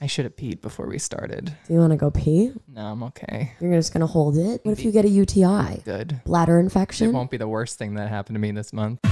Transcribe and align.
I 0.00 0.06
should 0.06 0.24
have 0.24 0.36
peed 0.36 0.60
before 0.60 0.86
we 0.86 0.98
started. 0.98 1.56
Do 1.66 1.72
you 1.72 1.78
want 1.78 1.92
to 1.92 1.96
go 1.96 2.10
pee? 2.10 2.52
No, 2.68 2.86
I'm 2.86 3.02
okay. 3.04 3.52
You're 3.60 3.74
just 3.74 3.92
going 3.92 4.00
to 4.00 4.06
hold 4.06 4.36
it? 4.36 4.60
What 4.64 4.72
if 4.72 4.84
you 4.84 4.92
get 4.92 5.04
a 5.04 5.08
UTI? 5.08 5.82
Good. 5.84 6.20
Bladder 6.24 6.58
infection? 6.58 7.04
It 7.04 7.08
infection? 7.08 7.12
won't 7.12 7.30
be 7.30 7.36
the 7.36 7.48
worst 7.48 7.78
thing 7.78 7.94
that 7.94 8.08
happened 8.08 8.34
to 8.34 8.40
me 8.40 8.50
this 8.50 8.72
month. 8.72 9.00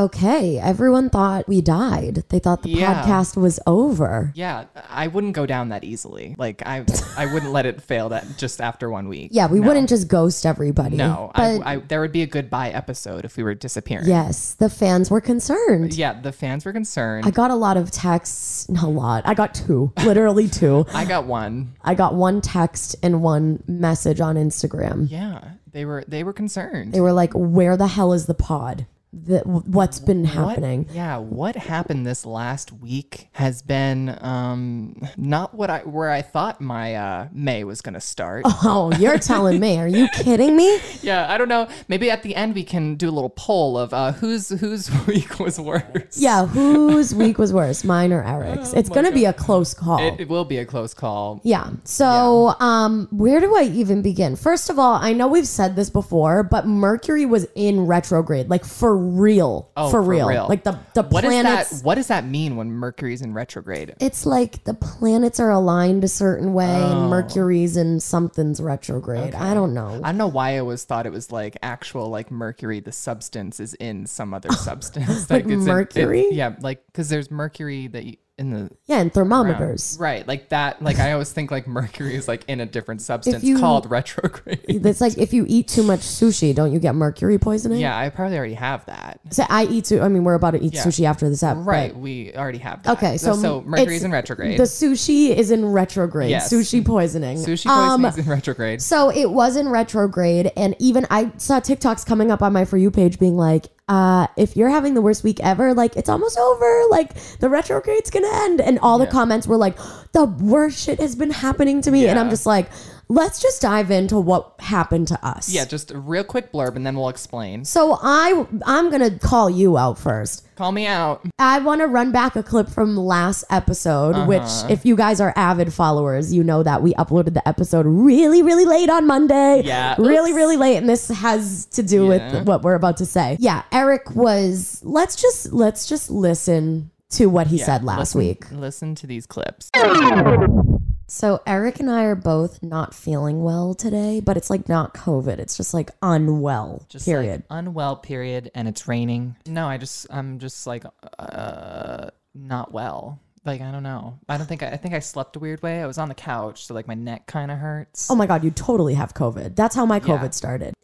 Okay, 0.00 0.58
everyone 0.58 1.10
thought 1.10 1.46
we 1.46 1.60
died. 1.60 2.24
They 2.30 2.38
thought 2.38 2.62
the 2.62 2.70
Yeah. 2.70 3.02
podcast 3.02 3.36
was 3.36 3.60
over. 3.66 4.32
Yeah, 4.34 4.64
I 4.88 5.08
wouldn't 5.08 5.34
go 5.34 5.44
down 5.44 5.68
that 5.68 5.84
easily. 5.84 6.34
Like 6.38 6.62
I, 6.64 6.86
I 7.18 7.26
wouldn't 7.26 7.52
let 7.52 7.66
it 7.66 7.82
fail 7.82 8.08
that 8.08 8.38
just 8.38 8.62
after 8.62 8.88
one 8.88 9.08
week. 9.08 9.28
Yeah, 9.34 9.46
we 9.48 9.60
No. 9.60 9.66
wouldn't 9.68 9.90
just 9.90 10.08
ghost 10.08 10.46
everybody. 10.46 10.96
No, 10.96 11.30
but 11.34 11.42
I, 11.62 11.72
I, 11.74 11.76
there 11.76 12.00
would 12.00 12.12
be 12.12 12.22
a 12.22 12.26
goodbye 12.26 12.70
episode 12.70 13.26
if 13.26 13.36
we 13.36 13.42
were 13.42 13.54
disappearing. 13.54 14.06
yes, 14.08 14.54
the 14.54 14.70
fans 14.70 15.10
were 15.10 15.20
concerned. 15.20 15.92
Yeah, 15.92 16.18
the 16.18 16.32
fans 16.32 16.64
were 16.64 16.72
concerned. 16.72 17.26
I 17.26 17.30
got 17.30 17.50
a 17.50 17.54
lot 17.54 17.76
of 17.76 17.90
texts, 17.90 18.70
not 18.70 18.84
a 18.84 18.88
lot. 18.88 19.24
I 19.26 19.34
got 19.34 19.52
two, 19.54 19.92
literally 20.02 20.48
two. 20.48 20.86
I 20.94 21.04
got 21.04 21.26
one. 21.26 21.74
I 21.84 21.94
got 21.94 22.14
one 22.14 22.40
text 22.40 22.96
and 23.02 23.20
one 23.22 23.62
message 23.68 24.22
on 24.22 24.36
Instagram. 24.36 25.10
Yeah, 25.10 25.42
they 25.72 25.84
were 25.84 26.04
they 26.08 26.24
were 26.24 26.32
concerned. 26.32 26.94
They 26.94 27.02
were 27.02 27.12
like, 27.12 27.32
"Where 27.34 27.76
the 27.76 27.88
hell 27.88 28.14
is 28.14 28.24
the 28.24 28.32
pod? 28.34 28.86
The, 29.12 29.40
what's 29.40 29.98
been 29.98 30.22
What- 30.24 30.32
happening?" 30.50 30.86
yeah, 30.92 31.16
what 31.16 31.56
happened 31.56 32.06
this 32.06 32.24
last 32.24 32.72
week 32.72 33.28
has 33.32 33.60
been 33.60 34.16
um 34.20 35.02
not 35.16 35.52
what 35.52 35.68
I 35.68 35.80
where 35.80 36.10
I 36.10 36.22
thought 36.22 36.60
my 36.60 36.94
uh 36.94 37.28
May 37.32 37.64
was 37.64 37.80
gonna 37.80 38.00
start. 38.00 38.44
Oh, 38.62 38.92
you're 38.98 39.18
telling 39.18 39.58
me? 39.58 39.78
Are 39.78 39.88
you 39.88 40.06
kidding 40.14 40.54
me? 40.56 40.78
Yeah, 41.02 41.26
I 41.32 41.38
don't 41.38 41.48
know. 41.48 41.66
Maybe 41.88 42.08
at 42.10 42.22
the 42.22 42.36
end 42.36 42.54
we 42.54 42.62
can 42.62 42.94
do 42.94 43.08
a 43.08 43.10
little 43.10 43.30
poll 43.30 43.76
of 43.76 43.92
uh 43.92 44.12
whose 44.12 44.48
whose 44.50 44.88
week 45.08 45.40
was 45.40 45.58
worse. 45.58 46.16
Yeah, 46.16 46.46
whose 46.46 47.12
week 47.12 47.36
was 47.38 47.52
worse, 47.52 47.82
mine 47.82 48.12
or 48.12 48.22
Eric's? 48.22 48.72
It's 48.74 48.88
gonna 48.90 49.10
be 49.10 49.24
a 49.24 49.32
close 49.32 49.74
call. 49.74 50.00
Oh 50.00 50.06
It, 50.06 50.20
it 50.20 50.28
will 50.28 50.44
be 50.44 50.58
a 50.58 50.64
close 50.64 50.94
call. 50.94 51.40
Yeah. 51.42 51.70
So, 51.82 52.54
um, 52.60 53.08
where 53.10 53.40
do 53.40 53.56
I 53.56 53.62
even 53.62 54.02
begin? 54.02 54.36
First 54.36 54.70
of 54.70 54.78
all, 54.78 54.94
I 54.94 55.12
know 55.14 55.26
we've 55.26 55.48
said 55.48 55.74
this 55.74 55.90
before, 55.90 56.44
but 56.44 56.66
Mercury 56.66 57.26
was 57.26 57.46
in 57.56 57.86
retrograde, 57.86 58.48
like 58.48 58.64
for 58.64 58.99
real, 59.00 59.70
Oh, 59.76 59.90
for, 59.90 60.00
real. 60.02 60.46
like 60.48 60.62
the 60.64 60.78
the 60.94 61.02
What 61.02 61.24
planets. 61.24 61.70
that 61.80 61.84
what 61.84 61.96
does 61.96 62.06
that 62.08 62.24
mean 62.26 62.56
when 62.56 62.70
Mercury's 62.70 63.22
in 63.22 63.34
retrograde? 63.34 63.94
It's 64.00 64.24
like 64.26 64.64
the 64.64 64.74
planets 64.74 65.40
are 65.40 65.50
aligned 65.50 66.04
a 66.04 66.08
certain 66.08 66.52
way, 66.52 66.66
Oh. 66.82 67.00
and 67.02 67.10
Mercury's 67.10 67.76
in 67.76 68.00
something's 68.00 68.60
retrograde. 68.60 69.34
I 69.34 69.54
don't 69.54 69.74
know. 69.74 70.00
I 70.04 70.08
don't 70.10 70.18
know 70.18 70.26
why 70.28 70.54
I 70.54 70.58
always 70.58 70.84
thought 70.84 71.06
it 71.06 71.12
was 71.12 71.32
like 71.32 71.56
actual 71.62 72.08
like 72.08 72.30
mercury. 72.30 72.80
The 72.80 72.92
substance 72.92 73.58
is 73.60 73.74
in 73.74 74.06
some 74.06 74.32
other 74.34 74.50
substance, 74.52 75.28
Like 75.30 75.44
it's 75.44 75.52
in- 75.52 75.60
it- 75.62 75.64
mercury? 75.64 76.26
yeah, 76.30 76.54
like 76.60 76.84
because 76.86 77.08
there's 77.08 77.30
mercury 77.30 77.86
that 77.88 78.04
you, 78.04 78.16
in 78.40 78.50
the 78.50 78.70
yeah, 78.86 78.98
and 79.00 79.12
thermometers. 79.12 79.96
right, 80.00 80.26
like 80.26 80.48
that. 80.48 80.82
Like 80.82 80.98
I 80.98 81.12
always 81.12 81.30
think 81.30 81.50
like 81.50 81.68
mercury 81.68 82.14
is 82.16 82.26
like 82.26 82.42
in 82.48 82.58
a 82.60 82.66
different 82.66 83.02
substance 83.02 83.44
you- 83.44 83.58
called 83.58 83.88
retrograde. 83.90 84.64
It's 84.66 85.00
like 85.00 85.18
if 85.18 85.32
you 85.32 85.44
eat 85.46 85.68
too 85.68 85.82
much 85.82 86.00
sushi, 86.00 86.54
don't 86.54 86.72
you 86.72 86.78
get 86.80 86.94
mercury 86.94 87.38
poisoning? 87.38 87.80
yeah, 87.80 87.96
I 87.96 88.08
probably 88.08 88.38
already 88.38 88.54
have 88.54 88.84
that. 88.86 89.20
So 89.30 89.44
I 89.48 89.64
eat. 89.66 89.86
Su- 89.86 90.00
I 90.00 90.08
mean, 90.08 90.24
we're 90.24 90.34
about 90.34 90.52
to 90.52 90.60
eat 90.62 90.74
Yeah. 90.74 90.82
sushi 90.84 91.04
after 91.04 91.28
this 91.28 91.42
app. 91.42 91.56
but- 91.58 91.62
Right, 91.66 91.96
we 91.96 92.32
already 92.34 92.58
have 92.58 92.82
that. 92.82 92.96
Okay, 92.96 93.18
so 93.18 93.34
so 93.34 93.60
mercury's 93.62 94.02
in 94.02 94.10
retrograde. 94.10 94.58
The 94.58 94.64
sushi 94.64 95.36
is 95.36 95.50
in 95.50 95.66
retrograde. 95.66 96.30
Yes. 96.30 96.50
Sushi 96.52 96.84
poisoning. 96.84 97.36
Sushi 97.38 97.66
Um, 97.66 98.02
poisoning 98.02 98.06
is 98.20 98.26
in 98.26 98.32
retrograde. 98.32 98.82
So 98.82 99.10
it 99.10 99.30
was 99.30 99.56
in 99.56 99.68
retrograde, 99.68 100.50
and 100.56 100.74
even 100.78 101.06
I 101.10 101.30
saw 101.36 101.60
TikToks 101.60 102.06
coming 102.06 102.30
up 102.30 102.42
on 102.42 102.52
my 102.54 102.64
for 102.64 102.78
you 102.78 102.90
page 102.90 103.18
being 103.18 103.36
like, 103.36 103.66
uh, 103.90 104.28
"If 104.36 104.56
you're 104.56 104.70
having 104.70 104.94
the 104.94 105.02
worst 105.02 105.22
week 105.22 105.40
ever, 105.40 105.74
like 105.74 105.96
it's 105.96 106.08
almost 106.08 106.38
over. 106.38 106.84
Like 106.90 107.14
the 107.40 107.48
retrograde's 107.48 108.10
gonna 108.10 108.30
end." 108.32 108.60
And 108.60 108.78
all 108.78 108.98
the 108.98 109.06
comments 109.06 109.46
were 109.46 109.58
like, 109.58 109.76
"The 110.12 110.24
worst 110.24 110.78
shit 110.84 111.00
has 111.00 111.14
been 111.16 111.30
happening 111.30 111.82
to 111.82 111.90
me," 111.90 112.06
and 112.06 112.18
I'm 112.18 112.30
just 112.30 112.46
like, 112.46 112.70
"Let's 113.10 113.40
just 113.42 113.60
dive 113.60 113.90
into 113.90 114.18
what 114.18 114.54
happened 114.60 115.08
to 115.08 115.26
us." 115.26 115.48
Yeah, 115.50 115.64
just 115.64 115.90
a 115.90 115.98
real 115.98 116.24
quick 116.24 116.52
blurb 116.52 116.76
and 116.76 116.86
then 116.86 116.94
we'll 116.96 117.08
explain. 117.10 117.64
So 117.64 117.98
I 118.00 118.46
I'm 118.64 118.90
gonna 118.90 119.18
call 119.18 119.50
you 119.50 119.76
out 119.76 119.98
first. 119.98 120.46
Call 120.56 120.72
me 120.72 120.86
out. 120.86 121.22
I 121.38 121.58
want 121.60 121.80
to 121.80 121.86
run 121.86 122.12
back 122.12 122.36
a 122.36 122.42
clip 122.42 122.68
from 122.68 122.94
last 122.94 123.44
episode, 123.48 124.14
Uh-huh. 124.14 124.26
which, 124.26 124.70
if 124.70 124.84
you 124.84 124.94
guys 124.94 125.18
are 125.18 125.32
avid 125.34 125.72
followers, 125.72 126.34
you 126.34 126.44
know 126.44 126.62
that 126.62 126.82
we 126.82 126.92
uploaded 126.94 127.32
the 127.32 127.46
episode 127.48 127.86
really, 127.86 128.42
really 128.42 128.66
late 128.66 128.90
on 128.90 129.06
Monday. 129.06 129.62
Yeah. 129.64 129.94
Really, 129.98 130.32
Oops. 130.32 130.36
really 130.36 130.56
late. 130.58 130.76
And 130.76 130.86
this 130.86 131.08
has 131.08 131.64
to 131.72 131.82
do 131.82 132.08
Yeah. 132.08 132.08
with 132.36 132.46
what 132.46 132.62
we're 132.62 132.74
about 132.74 132.98
to 132.98 133.06
say. 133.06 133.38
Yeah. 133.40 133.62
Eric 133.72 134.14
was, 134.14 134.80
let's 134.84 135.16
just, 135.16 135.50
let's 135.50 135.86
just 135.86 136.10
listen 136.10 136.90
to 137.12 137.26
what 137.30 137.46
he 137.46 137.56
Yeah, 137.56 137.64
said 137.64 137.82
last 137.84 137.98
listen- 138.14 138.18
week. 138.18 138.44
Listen 138.52 138.94
to 138.96 139.06
these 139.06 139.24
clips. 139.26 139.70
So 141.12 141.42
Eric 141.44 141.80
and 141.80 141.90
I 141.90 142.04
are 142.04 142.14
both 142.14 142.62
not 142.62 142.94
feeling 142.94 143.42
well 143.42 143.74
today, 143.74 144.20
but 144.20 144.36
it's 144.36 144.48
like 144.48 144.68
not 144.68 144.94
COVID. 144.94 145.38
It's 145.40 145.56
just 145.56 145.74
like 145.74 145.90
unwell, 146.00 146.86
Just 146.88 147.04
period. 147.04 147.42
like 147.50 147.58
unwell 147.58 147.96
period 147.96 148.52
and 148.54 148.68
it's 148.68 148.86
raining. 148.86 149.34
No, 149.44 149.66
I 149.66 149.76
just 149.76 150.06
I'm 150.08 150.38
just 150.38 150.68
like 150.68 150.84
uh 151.18 152.10
not 152.32 152.70
well. 152.72 153.18
Like 153.44 153.60
I 153.60 153.72
don't 153.72 153.82
know. 153.82 154.20
I 154.28 154.36
don't 154.36 154.46
think 154.46 154.62
I, 154.62 154.68
I 154.68 154.76
think 154.76 154.94
I 154.94 155.00
slept 155.00 155.34
a 155.34 155.40
weird 155.40 155.60
way. 155.64 155.82
I 155.82 155.86
was 155.88 155.98
on 155.98 156.08
the 156.08 156.14
couch, 156.14 156.66
so 156.66 156.74
like 156.74 156.86
my 156.86 156.94
neck 156.94 157.26
kind 157.26 157.50
of 157.50 157.58
hurts. 157.58 158.08
Oh 158.08 158.14
my 158.14 158.26
God, 158.28 158.44
you 158.44 158.52
totally 158.52 158.94
have 158.94 159.12
COVID. 159.12 159.56
That's 159.56 159.74
how 159.74 159.84
my 159.86 159.98
COVID 159.98 160.22
Yeah. 160.22 160.30
started. 160.30 160.74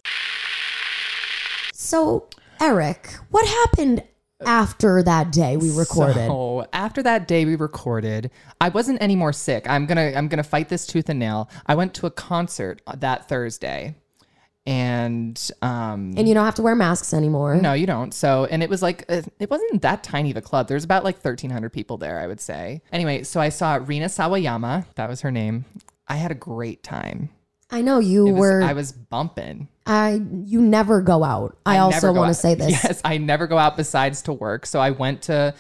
So, 1.73 2.29
Eric, 2.61 3.15
what 3.31 3.47
happened 3.47 4.03
after 4.45 5.03
that 5.03 5.33
day 5.33 5.57
we 5.57 5.71
recorded? 5.71 6.27
So 6.27 6.67
after 6.73 7.03
that 7.03 7.29
day 7.29 7.45
we 7.45 7.57
recorded, 7.57 8.31
I 8.61 8.69
wasn't 8.69 9.01
any 9.01 9.17
more 9.17 9.33
sick. 9.33 9.69
I'm 9.69 9.87
gonna 9.87 10.13
I'm 10.15 10.29
gonna 10.29 10.43
fight 10.43 10.69
this 10.69 10.87
tooth 10.87 11.09
and 11.09 11.19
nail. 11.19 11.49
I 11.67 11.75
went 11.75 11.95
to 11.95 12.07
a 12.07 12.11
concert 12.11 12.83
that 12.97 13.29
Thursday, 13.29 13.95
and 14.67 15.51
um, 15.63 16.15
and 16.17 16.29
you 16.29 16.35
don't 16.35 16.45
have 16.45 16.57
to 16.57 16.63
wear 16.63 16.75
masks 16.75 17.15
anymore. 17.15 17.57
no, 17.57 17.73
you 17.73 17.87
don't. 17.87 18.13
So, 18.13 18.47
and 18.47 18.63
it 18.63 18.69
was 18.69 18.83
like, 18.83 19.05
uh, 19.09 19.23
it 19.39 19.49
wasn't 19.49 19.83
that 19.83 20.03
tiny 20.03 20.33
of 20.33 20.37
a 20.37 20.43
club. 20.43 20.69
There's 20.69 20.85
about 20.85 21.05
like 21.05 21.17
1,300 21.17 21.73
people 21.73 21.97
there, 21.97 22.19
I 22.19 22.27
would 22.27 22.41
say. 22.41 22.83
Anyway, 22.93 23.23
so 23.23 23.41
I 23.41 23.49
saw 23.49 23.77
Rina 23.77 24.07
Sawayama. 24.07 24.87
That 24.97 25.09
was 25.09 25.21
her 25.21 25.31
name. 25.31 25.65
I 26.09 26.17
had 26.17 26.31
a 26.31 26.35
great 26.37 26.83
time. 26.83 27.31
I 27.71 27.83
know 27.83 27.99
you 27.99 28.25
was- 28.27 28.35
were. 28.35 28.63
I 28.63 28.71
I, 28.71 28.73
was 28.73 28.93
bumping. 28.93 29.69
I 29.87 30.21
you 30.45 30.61
never 30.61 31.01
go 31.01 31.25
out. 31.25 31.57
I, 31.67 31.79
also 31.79 32.09
never 32.09 32.13
want 32.13 32.29
to 32.31 32.35
say 32.35 32.55
this. 32.55 32.71
Yes, 32.71 33.01
I 33.05 33.19
never 33.19 33.47
go 33.47 33.59
out 33.59 33.77
besides 33.77 34.23
to 34.23 34.33
work. 34.33 34.67
So 34.67 34.81
I 34.81 34.91
went 34.91 35.23
to 35.23 35.55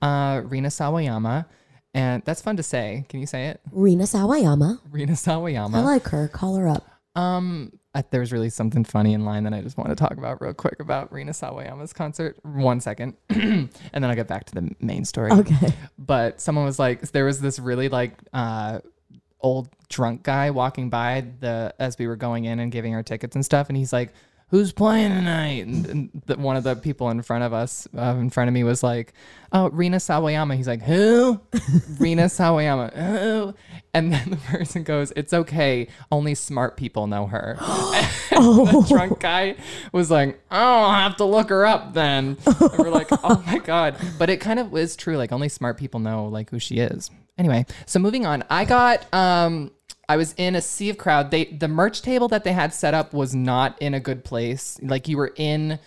uh, 0.00 0.42
Rina 0.44 0.68
Sawayama. 0.68 1.46
And 1.94 2.22
that's 2.24 2.40
fun 2.40 2.56
to 2.56 2.62
say. 2.62 3.04
Can 3.10 3.20
you 3.20 3.26
say 3.26 3.48
it? 3.48 3.60
Rina 3.70 4.04
Sawayama. 4.04 4.80
Rina 4.90 5.12
Sawayama. 5.12 5.74
I 5.74 5.80
like 5.80 6.08
her. 6.08 6.28
Call 6.28 6.56
her 6.56 6.66
up. 6.66 6.88
Um, 7.14 7.72
I, 7.94 8.02
there 8.10 8.20
was 8.20 8.32
really 8.32 8.48
something 8.48 8.84
funny 8.84 9.12
in 9.12 9.26
line 9.26 9.44
that 9.44 9.52
I 9.52 9.60
just 9.60 9.76
want 9.76 9.90
to 9.90 9.96
talk 9.96 10.12
about 10.12 10.40
real 10.40 10.54
quick 10.54 10.80
about 10.80 11.12
Rina 11.12 11.32
Sawayama's 11.32 11.92
concert. 11.92 12.38
One 12.42 12.80
second, 12.80 13.14
and 13.28 13.68
then 13.92 14.04
I'll 14.04 14.14
get 14.14 14.28
back 14.28 14.44
to 14.46 14.54
the 14.54 14.74
main 14.80 15.04
story. 15.04 15.30
Okay. 15.32 15.74
But 15.98 16.40
someone 16.40 16.64
was 16.64 16.78
like, 16.78 17.02
there 17.10 17.26
was 17.26 17.40
this 17.40 17.58
really 17.58 17.90
like 17.90 18.14
uh, 18.32 18.80
old 19.42 19.68
drunk 19.88 20.22
guy 20.22 20.50
walking 20.50 20.88
by 20.88 21.24
the 21.40 21.74
as 21.78 21.98
we 21.98 22.06
were 22.06 22.16
going 22.16 22.44
in 22.44 22.58
and 22.58 22.72
giving 22.72 22.94
our 22.94 23.02
tickets 23.02 23.36
and 23.36 23.44
stuff, 23.44 23.68
and 23.68 23.76
he's 23.76 23.92
like. 23.92 24.12
Who's 24.52 24.70
playing 24.70 25.12
tonight? 25.12 25.66
And, 25.66 25.86
and 25.86 26.22
the, 26.26 26.36
one 26.36 26.56
of 26.56 26.62
the 26.62 26.76
people 26.76 27.08
in 27.08 27.22
front 27.22 27.42
of 27.42 27.54
us, 27.54 27.88
uh, 27.96 28.16
in 28.20 28.28
front 28.28 28.48
of 28.48 28.54
me, 28.54 28.64
was 28.64 28.82
like, 28.82 29.14
"Oh, 29.50 29.70
Rina 29.70 29.96
Sawayama." 29.96 30.54
He's 30.56 30.68
like, 30.68 30.82
"Who?" 30.82 31.40
Rina 31.98 32.24
Sawayama. 32.24 32.92
Who? 32.94 33.54
And 33.94 34.12
then 34.12 34.28
the 34.28 34.36
person 34.36 34.82
goes, 34.82 35.10
"It's 35.16 35.32
okay. 35.32 35.88
Only 36.10 36.34
smart 36.34 36.76
people 36.76 37.06
know 37.06 37.26
her." 37.28 37.56
And 38.32 38.66
the 38.66 38.84
drunk 38.88 39.20
guy 39.20 39.56
was 39.92 40.10
like, 40.10 40.38
"Oh, 40.50 40.56
I'll 40.56 40.92
have 40.92 41.16
to 41.16 41.24
look 41.24 41.48
her 41.48 41.64
up 41.64 41.94
then." 41.94 42.36
And 42.44 42.78
we're 42.78 42.90
like, 42.90 43.08
"Oh 43.10 43.42
my 43.46 43.58
god!" 43.64 43.96
But 44.18 44.28
it 44.28 44.40
kind 44.40 44.58
of 44.58 44.76
is 44.76 44.96
true. 44.96 45.16
Like 45.16 45.32
only 45.32 45.48
smart 45.48 45.78
people 45.78 45.98
know 46.00 46.26
like 46.26 46.50
who 46.50 46.58
she 46.58 46.76
is. 46.76 47.10
Anyway, 47.38 47.64
so 47.86 47.98
moving 47.98 48.26
on. 48.26 48.44
I 48.50 48.66
got 48.66 49.12
um. 49.14 49.70
I 50.12 50.16
was 50.18 50.34
in 50.36 50.54
a 50.54 50.60
sea 50.60 50.90
of 50.90 50.98
crowd. 50.98 51.30
They 51.30 51.46
the 51.46 51.68
merch 51.68 52.02
table 52.02 52.28
that 52.28 52.44
they 52.44 52.52
had 52.52 52.74
set 52.74 52.92
up 52.92 53.14
was 53.14 53.34
not 53.34 53.80
in 53.80 53.94
a 53.94 54.00
good 54.00 54.24
place. 54.24 54.78
Like 54.82 55.08
you 55.08 55.16
were 55.16 55.32
in 55.36 55.78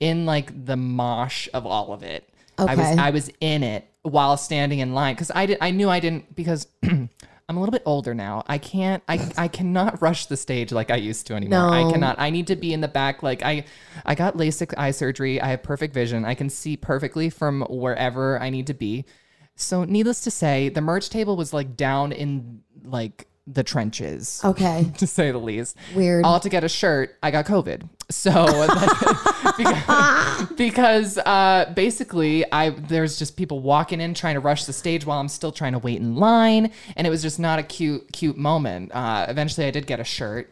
in 0.00 0.24
like 0.24 0.64
the 0.64 0.78
mosh 0.78 1.50
of 1.52 1.66
all 1.66 1.92
of 1.92 2.02
it. 2.02 2.26
I 2.56 2.74
was 2.74 2.86
Okay. 2.86 2.96
I 2.96 3.10
was 3.10 3.30
in 3.42 3.62
it 3.62 3.86
while 4.00 4.38
standing 4.38 4.78
in 4.78 4.94
line 4.94 5.16
because 5.16 5.30
I 5.34 5.44
did 5.44 5.58
I 5.60 5.70
knew 5.70 5.90
I 5.90 6.00
didn't 6.00 6.34
because 6.34 6.66
I'm 6.82 7.10
a 7.46 7.60
little 7.60 7.70
bit 7.72 7.82
older 7.84 8.14
now. 8.14 8.42
I 8.46 8.56
can't 8.56 9.02
I 9.06 9.30
I 9.36 9.48
cannot 9.48 10.00
rush 10.00 10.24
the 10.24 10.38
stage 10.38 10.72
like 10.72 10.90
I 10.90 10.96
used 10.96 11.26
to 11.26 11.34
anymore. 11.34 11.68
No. 11.68 11.68
I 11.68 11.92
cannot. 11.92 12.16
I 12.18 12.30
need 12.30 12.46
to 12.46 12.56
be 12.56 12.72
in 12.72 12.80
the 12.80 12.88
back 12.88 13.22
like 13.22 13.42
I 13.42 13.66
I 14.06 14.14
got 14.14 14.38
LASIK 14.38 14.72
eye 14.78 14.92
surgery. 14.92 15.42
I 15.42 15.48
have 15.48 15.62
perfect 15.62 15.92
vision. 15.92 16.24
I 16.24 16.32
can 16.34 16.48
see 16.48 16.78
perfectly 16.78 17.28
from 17.28 17.66
wherever 17.68 18.40
I 18.40 18.48
need 18.48 18.66
to 18.68 18.74
be. 18.74 19.04
So 19.56 19.84
needless 19.84 20.22
to 20.22 20.30
say, 20.30 20.70
the 20.70 20.80
merch 20.80 21.10
table 21.10 21.36
was 21.36 21.52
like 21.52 21.76
down 21.76 22.12
in 22.12 22.62
like 22.82 23.26
the 23.50 23.62
trenches. 23.64 24.40
Okay. 24.44 24.92
To 24.98 25.06
say 25.06 25.30
the 25.30 25.38
least. 25.38 25.76
Weird. 25.94 26.24
All 26.24 26.38
to 26.40 26.48
get 26.48 26.64
a 26.64 26.68
shirt, 26.68 27.16
I 27.22 27.30
got 27.30 27.46
COVID. 27.46 27.88
So 28.10 28.32
because, 29.56 30.48
because 30.56 31.18
uh, 31.18 31.72
basically, 31.74 32.50
I 32.52 32.70
there's 32.70 33.18
just 33.18 33.36
people 33.36 33.60
walking 33.60 34.00
in 34.00 34.14
trying 34.14 34.34
to 34.34 34.40
rush 34.40 34.64
the 34.64 34.72
stage 34.72 35.04
while 35.06 35.20
I'm 35.20 35.28
still 35.28 35.52
trying 35.52 35.72
to 35.72 35.78
wait 35.78 35.98
in 35.98 36.16
line, 36.16 36.70
and 36.96 37.06
it 37.06 37.10
was 37.10 37.22
just 37.22 37.38
not 37.38 37.58
a 37.58 37.62
cute 37.62 38.10
cute 38.12 38.36
moment. 38.36 38.92
Uh, 38.94 39.26
eventually, 39.28 39.66
I 39.66 39.70
did 39.70 39.86
get 39.86 40.00
a 40.00 40.04
shirt, 40.04 40.50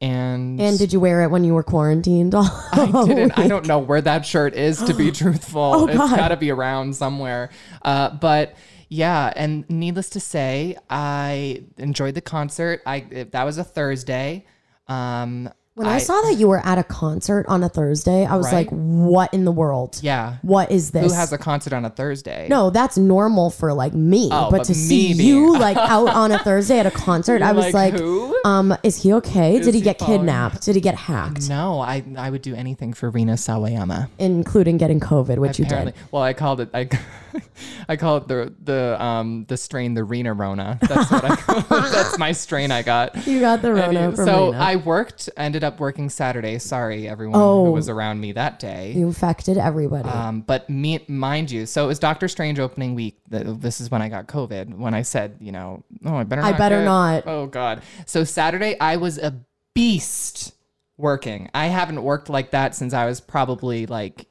and 0.00 0.60
And 0.60 0.78
did 0.78 0.92
you 0.92 1.00
wear 1.00 1.22
it 1.22 1.30
when 1.30 1.44
you 1.44 1.54
were 1.54 1.62
quarantined? 1.64 2.34
I 2.36 3.04
didn't. 3.06 3.38
I 3.38 3.48
don't 3.48 3.66
know 3.66 3.78
where 3.78 4.00
that 4.00 4.24
shirt 4.26 4.54
is 4.54 4.80
to 4.82 4.94
be 4.94 5.10
truthful. 5.22 5.88
it's 5.88 5.94
Oh, 5.98 6.08
God. 6.08 6.16
got 6.16 6.28
to 6.28 6.36
be 6.36 6.50
around 6.50 6.94
somewhere. 6.96 7.50
Uh, 7.82 8.10
but 8.10 8.54
yeah, 8.92 9.32
and 9.34 9.64
needless 9.70 10.10
to 10.10 10.20
say, 10.20 10.76
I 10.90 11.62
enjoyed 11.78 12.14
the 12.14 12.20
concert. 12.20 12.82
I 12.84 13.26
that 13.30 13.44
was 13.44 13.56
a 13.56 13.64
Thursday. 13.64 14.44
Um, 14.86 15.48
When 15.74 15.86
I, 15.86 15.96
saw 15.98 16.20
that 16.28 16.34
you 16.36 16.48
were 16.48 16.60
at 16.66 16.76
a 16.76 16.84
concert 16.84 17.46
on 17.48 17.62
a 17.62 17.68
Thursday, 17.70 18.26
I 18.26 18.36
was 18.36 18.46
Right. 18.52 18.70
like, 18.70 18.70
"What 18.70 19.32
in 19.32 19.46
the 19.46 19.52
world? 19.52 19.98
yeah, 20.02 20.34
What 20.42 20.70
is 20.70 20.90
this?" 20.90 21.06
who 21.10 21.12
has 21.16 21.32
a 21.32 21.38
concert 21.38 21.72
on 21.72 21.86
a 21.86 21.88
Thursday? 21.90 22.46
no, 22.50 22.68
that's 22.68 22.98
normal 22.98 23.48
for 23.48 23.72
like 23.72 23.94
me, 23.94 24.28
Oh, 24.30 24.50
but, 24.50 24.58
but 24.58 24.64
to 24.64 24.72
me 24.72 24.78
see 24.88 25.14
being- 25.14 25.26
you 25.28 25.58
like 25.66 25.78
out 25.78 26.10
on 26.10 26.30
a 26.30 26.38
Thursday 26.40 26.78
at 26.78 26.84
a 26.84 26.90
concert, 26.90 27.40
I 27.40 27.52
was 27.52 27.72
like, 27.72 27.94
like, 27.94 28.02
"Um, 28.44 28.76
is 28.82 29.02
he 29.02 29.14
okay? 29.14 29.60
Did 29.60 29.72
he, 29.72 29.80
he 29.80 29.80
get 29.80 29.98
following- 29.98 30.18
kidnapped? 30.20 30.60
Did 30.66 30.74
he 30.74 30.82
get 30.82 30.94
hacked? 30.96 31.48
No, 31.48 31.80
I 31.80 32.04
I 32.18 32.28
would 32.28 32.42
do 32.42 32.54
anything 32.54 32.92
for 32.92 33.08
Rina 33.08 33.34
Sawayama. 33.34 34.10
Including 34.18 34.76
getting 34.76 35.00
COVID, 35.00 35.38
which 35.38 35.58
you 35.58 35.64
did." 35.64 35.94
well, 36.10 36.22
I 36.22 36.34
called 36.34 36.60
it 36.60 36.68
I, 36.74 36.86
I 37.88 37.96
call 37.96 38.18
it 38.18 38.28
the 38.28 38.54
the 38.62 39.02
um 39.02 39.44
the 39.48 39.56
strain 39.56 39.94
the 39.94 40.04
Rena 40.04 40.32
Rona. 40.32 40.78
That's 40.80 41.10
what 41.10 41.24
I 41.24 41.36
call 41.36 41.58
it. 41.58 41.68
that's 41.92 42.18
my 42.18 42.32
strain 42.32 42.70
I 42.70 42.82
got. 42.82 43.26
You 43.26 43.40
got 43.40 43.62
the 43.62 43.72
Rona 43.74 44.16
so 44.16 44.46
Rena. 44.52 44.58
I 44.58 44.76
worked, 44.76 45.28
ended 45.36 45.64
up 45.64 45.80
working 45.80 46.08
Saturday. 46.10 46.58
Sorry, 46.58 47.08
everyone 47.08 47.40
Oh. 47.40 47.66
who 47.66 47.72
was 47.72 47.88
around 47.88 48.20
me 48.20 48.32
that 48.32 48.58
day. 48.58 48.92
you 48.92 49.06
infected 49.06 49.58
everybody. 49.58 50.08
Um, 50.08 50.40
but 50.42 50.68
me, 50.70 51.04
mind 51.08 51.50
you, 51.50 51.66
so 51.66 51.84
it 51.84 51.88
was 51.88 51.98
Doctor 51.98 52.28
Strange 52.28 52.58
opening 52.58 52.94
week. 52.94 53.18
This 53.28 53.80
is 53.80 53.90
when 53.90 54.02
I 54.02 54.08
got 54.08 54.26
COVID. 54.26 54.76
When 54.76 54.94
I 54.94 55.02
said, 55.02 55.36
you 55.40 55.52
know, 55.52 55.84
oh, 56.04 56.16
I 56.16 56.24
better. 56.24 56.42
I 56.42 56.50
Not 56.50 56.58
better 56.58 56.78
get- 56.78 56.84
not. 56.84 57.26
Oh 57.26 57.46
God. 57.46 57.82
So 58.06 58.24
Saturday, 58.24 58.78
I 58.80 58.96
was 58.96 59.18
a 59.18 59.34
beast 59.74 60.54
working. 60.96 61.50
I 61.54 61.66
haven't 61.66 62.02
worked 62.02 62.28
like 62.28 62.50
that 62.52 62.74
since 62.74 62.92
I 62.94 63.06
was 63.06 63.20
probably 63.20 63.86
like 63.86 64.26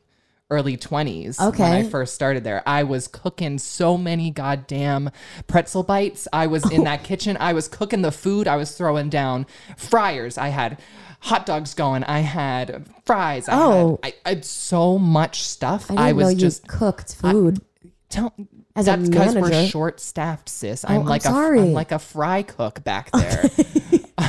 early 0.51 0.77
20s 0.77 1.39
okay. 1.39 1.63
when 1.63 1.71
I 1.71 1.89
first 1.89 2.13
started 2.13 2.44
there. 2.44 2.62
I 2.68 2.83
was 2.83 3.07
cooking 3.07 3.57
so 3.57 3.98
many 3.98 4.30
goddamn 4.30 5.09
pretzel 5.48 5.81
bites. 5.83 6.27
I 6.31 6.45
was 6.48 6.69
in 6.71 6.83
that 6.83 7.03
kitchen. 7.09 7.38
I 7.39 7.53
was 7.53 7.68
cooking 7.68 8.01
the 8.03 8.12
food. 8.12 8.48
I 8.48 8.57
was 8.57 8.77
throwing 8.77 9.09
down 9.09 9.48
fryers. 9.77 10.38
I 10.38 10.50
had 10.50 10.80
hot 11.21 11.45
dogs 11.45 11.74
going. 11.74 12.03
I 12.03 12.19
had 12.19 12.86
fries. 13.06 13.48
I 13.50 13.53
Oh. 13.59 14.00
had, 14.03 14.13
I, 14.13 14.15
I 14.25 14.30
had 14.36 14.45
so 14.45 14.98
much 15.00 15.42
stuff. 15.44 15.89
I 15.89 16.09
I, 16.09 16.12
was 16.12 16.36
just 16.36 16.68
cooked 16.68 17.15
food. 17.15 17.62
tell 18.09 18.33
As 18.75 18.88
a 18.88 18.92
that's 18.98 19.09
because 19.09 19.36
we're 19.36 19.68
short 19.68 20.00
staffed, 20.00 20.50
sis. 20.50 20.83
Oh, 20.83 20.89
I'm 20.89 21.01
I'm 21.01 21.06
like 21.06 21.21
a 21.21 21.30
sorry. 21.30 21.59
I'm 21.62 21.74
like 21.74 21.92
a 21.92 22.00
fry 22.00 22.44
cook 22.44 22.83
back 22.83 23.09
there. 23.12 23.44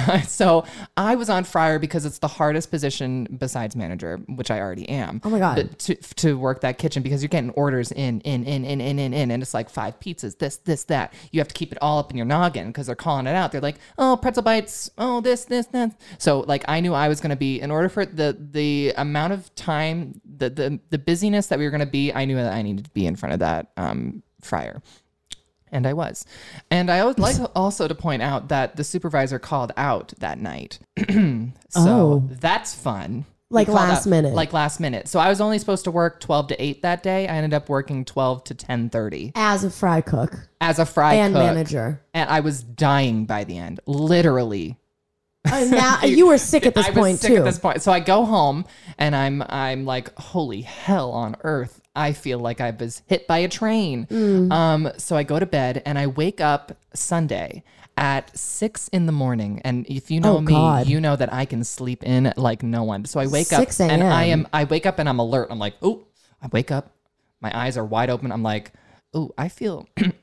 so 0.27 0.65
I 0.97 1.15
was 1.15 1.29
on 1.29 1.45
fryer 1.45 1.79
because 1.79 2.05
it's 2.05 2.19
the 2.19 2.29
hardest 2.29 2.71
position 2.71 3.37
besides 3.39 3.77
manager, 3.77 4.19
which 4.29 4.51
I 4.51 4.61
already 4.61 4.89
am. 4.89 5.21
Oh 5.25 5.31
my 5.31 5.39
God. 5.39 5.79
To, 5.79 5.95
to 5.95 6.39
work 6.39 6.61
that 6.63 6.79
kitchen 6.79 7.03
because 7.03 7.23
you're 7.23 7.29
getting 7.29 7.51
orders 7.51 7.93
in, 7.93 8.21
in, 8.21 8.45
in, 8.45 8.65
in, 8.65 8.81
in, 8.81 8.99
in, 8.99 9.13
in, 9.15 9.31
and 9.31 9.43
it's 9.43 9.55
like 9.55 9.71
five 9.71 9.99
pizzas, 10.01 10.39
this, 10.39 10.57
this, 10.59 10.85
that. 10.85 11.13
You 11.31 11.41
have 11.41 11.49
to 11.49 11.55
keep 11.55 11.73
it 11.73 11.79
all 11.81 11.99
up 11.99 12.11
in 12.11 12.17
your 12.17 12.27
noggin 12.27 12.69
because 12.69 12.87
they're 12.87 12.97
calling 12.97 13.27
it 13.27 13.35
out. 13.35 13.53
They're 13.53 13.61
like, 13.61 13.77
oh, 13.99 14.19
pretzel 14.21 14.43
bites, 14.43 14.91
oh, 14.99 15.21
this, 15.21 15.45
this, 15.45 15.67
that. 15.67 15.99
So 16.19 16.41
like 16.41 16.65
I 16.69 16.81
knew 16.81 16.95
I 16.95 17.09
was 17.09 17.21
gonna 17.21 17.37
be 17.37 17.61
in 17.61 17.71
order 17.71 17.89
for 17.89 18.07
the 18.07 18.37
the 18.39 18.93
amount 18.97 19.33
of 19.33 19.55
time, 19.55 20.21
the 20.25 20.51
the 20.51 20.81
the 20.91 20.99
busyness 20.99 21.49
that 21.49 21.59
we 21.59 21.65
were 21.65 21.71
gonna 21.71 21.87
be, 21.87 22.13
I 22.13 22.25
knew 22.25 22.37
that 22.37 22.53
I 22.53 22.63
needed 22.63 22.85
to 22.85 22.91
be 22.91 23.07
in 23.07 23.17
front 23.17 23.35
of 23.35 23.39
that 23.41 23.69
um 23.77 24.23
fryer. 24.41 24.83
And 25.73 25.87
I 25.87 25.95
was. 25.95 26.25
And 26.71 26.91
I 26.91 27.05
would 27.05 27.19
like 27.19 27.37
also 27.57 27.89
to 27.89 27.95
point 27.95 28.23
out 28.23 28.49
that 28.49 28.77
the 28.77 28.85
supervisor 28.85 29.39
called 29.39 29.73
out 29.77 30.13
that 30.19 30.39
night. 30.39 30.79
so 31.09 31.53
Oh. 31.77 32.29
that's 32.31 32.75
fun. 32.75 33.25
Like 33.51 33.69
last 33.69 34.07
minute. 34.07 34.33
Like 34.33 34.55
last 34.55 34.81
minute. 34.81 35.09
So 35.09 35.19
I 35.21 35.29
was 35.29 35.39
only 35.41 35.59
supposed 35.59 35.85
to 35.85 35.91
work 35.91 36.21
12 36.21 36.49
to 36.49 36.63
8 36.63 36.83
that 36.83 37.03
day. 37.03 37.29
I 37.29 37.35
ended 37.37 37.53
up 37.53 37.69
working 37.69 38.05
12 38.07 38.45
to 38.45 38.55
10:30 38.55 39.33
As 39.35 39.63
a 39.63 39.71
fry 39.71 40.01
cook 40.01 40.49
as 40.59 40.79
a 40.79 40.87
fry 40.87 41.15
and 41.15 41.35
cook. 41.35 41.43
manager. 41.43 42.01
And 42.15 42.31
I 42.31 42.41
was 42.41 42.63
dying 42.63 43.27
by 43.27 43.45
the 43.45 43.59
end. 43.59 43.81
Literally. 43.87 44.79
Uh, 45.45 45.67
now 45.71 46.01
you 46.05 46.29
were 46.29 46.39
sick 46.39 46.65
at 46.65 46.75
this 46.75 46.87
I 46.87 46.93
point 46.93 47.13
was 47.13 47.21
sick 47.21 47.31
too. 47.33 47.37
at 47.39 47.45
this 47.45 47.59
point. 47.59 47.83
So 47.83 47.93
I 47.93 48.01
go 48.01 48.25
home 48.25 48.65
and 48.97 49.15
I'm 49.15 49.43
I'm 49.47 49.85
like, 49.85 50.17
holy 50.19 50.63
hell 50.63 51.11
on 51.13 51.37
earth. 51.43 51.82
I 51.95 52.13
feel 52.13 52.39
like 52.39 52.61
I 52.61 52.71
was 52.71 53.03
hit 53.07 53.27
by 53.27 53.39
a 53.39 53.49
train. 53.49 54.07
Mm. 54.07 54.51
Um, 54.53 54.93
so 54.97 55.17
I 55.17 55.23
go 55.23 55.39
to 55.39 55.47
bed 55.47 55.83
and 55.85 55.99
I 55.99 56.07
wake 56.07 56.41
up 56.41 56.77
Sunday 56.95 57.63
at 57.97 58.37
six 58.37 58.89
in 58.89 59.05
the 59.07 59.13
morning. 59.13 59.61
And 59.65 59.87
if 59.87 60.11
you 60.11 60.21
know 60.21 60.39
Oh, 60.39 60.41
me, 60.41 60.53
God. 60.53 60.87
you 60.87 61.01
know 61.01 61.17
that 61.17 61.33
I 61.33 61.45
can 61.45 61.65
sleep 61.65 62.03
in 62.03 62.33
like 62.37 62.63
no 62.63 62.83
one. 62.85 63.05
So 63.05 63.21
I 63.21 63.27
wake 63.27 63.49
6 63.49 63.81
up 63.81 63.91
and 63.91 64.03
I 64.03 64.25
a.m.. 64.25 64.41
am 64.41 64.49
I 64.53 64.65
wake 64.65 64.87
up 64.87 64.99
and 64.99 65.09
I'm 65.09 65.19
alert. 65.19 65.49
I'm 65.51 65.59
like, 65.59 65.75
oh, 65.83 66.07
I 66.43 66.49
wake 66.51 66.71
up, 66.71 66.93
my 67.41 67.57
eyes 67.57 67.77
are 67.77 67.85
wide 67.85 68.09
open. 68.09 68.33
I'm 68.33 68.43
like, 68.43 68.73
oh, 69.13 69.33
I 69.37 69.49
feel 69.49 69.87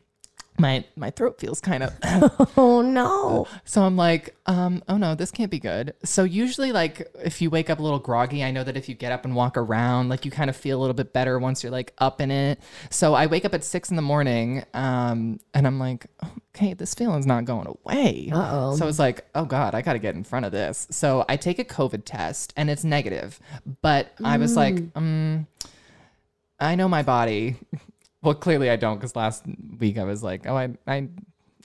my 0.60 0.84
my 0.96 1.10
throat 1.10 1.40
feels 1.40 1.62
kind 1.62 1.84
of 1.84 1.94
oh 2.58 2.82
no. 2.82 3.48
so 3.64 3.84
I'm 3.84 3.96
like, 3.96 4.36
um, 4.46 4.84
oh 4.88 4.98
no, 4.98 5.16
this 5.16 5.32
can't 5.32 5.52
be 5.52 5.60
good. 5.60 5.94
So 6.04 6.24
usually, 6.24 6.72
like, 6.72 7.08
if 7.24 7.42
you 7.42 7.50
wake 7.50 7.70
up 7.70 7.80
a 7.80 7.82
little 7.82 8.00
groggy, 8.00 8.44
I 8.44 8.52
know 8.52 8.64
that 8.64 8.76
if 8.78 8.90
you 8.90 8.96
get 8.96 9.12
up 9.12 9.26
and 9.26 9.36
walk 9.36 9.58
around, 9.58 10.10
like, 10.10 10.26
you 10.26 10.32
kind 10.32 10.50
of 10.50 10.56
feel 10.56 10.78
a 10.78 10.82
little 10.82 10.94
bit 10.94 11.14
better 11.14 11.40
once 11.40 11.64
you're 11.64 11.72
like 11.72 11.94
up 11.98 12.22
in 12.22 12.32
it. 12.32 12.60
So 12.90 13.14
I 13.14 13.28
wake 13.28 13.46
up 13.46 13.54
at 13.54 13.64
six 13.64 13.90
in 13.90 13.96
the 13.96 14.02
morning, 14.02 14.64
um, 14.74 15.40
and 15.54 15.66
I'm 15.66 15.80
like, 15.80 16.08
okay, 16.56 16.74
this 16.74 16.94
feeling's 16.94 17.26
not 17.26 17.46
going 17.46 17.68
away. 17.68 18.30
Uh-oh. 18.34 18.76
So 18.76 18.88
it's 18.88 19.00
like, 19.00 19.26
oh 19.36 19.46
god, 19.46 19.76
I 19.76 19.82
got 19.82 19.94
to 19.94 20.00
get 20.00 20.16
in 20.16 20.24
front 20.24 20.46
of 20.46 20.52
this. 20.52 20.88
So 20.92 21.26
I 21.30 21.38
take 21.38 21.60
a 21.60 21.66
COVID 21.66 22.04
test, 22.06 22.54
and 22.58 22.70
it's 22.70 22.84
negative. 22.84 23.40
But 23.82 24.14
I 24.24 24.38
was 24.38 24.56
like, 24.56 24.82
um, 24.96 25.48
I 26.60 26.76
know 26.76 26.88
my 26.88 27.04
body. 27.04 27.56
Well, 28.22 28.34
clearly 28.36 28.70
I 28.70 28.76
don't 28.76 28.98
because 28.98 29.16
last 29.16 29.46
week 29.80 29.98
I 29.98 30.04
was 30.04 30.22
like, 30.22 30.46
oh, 30.46 30.56
I, 30.56 30.70
I, 30.86 31.08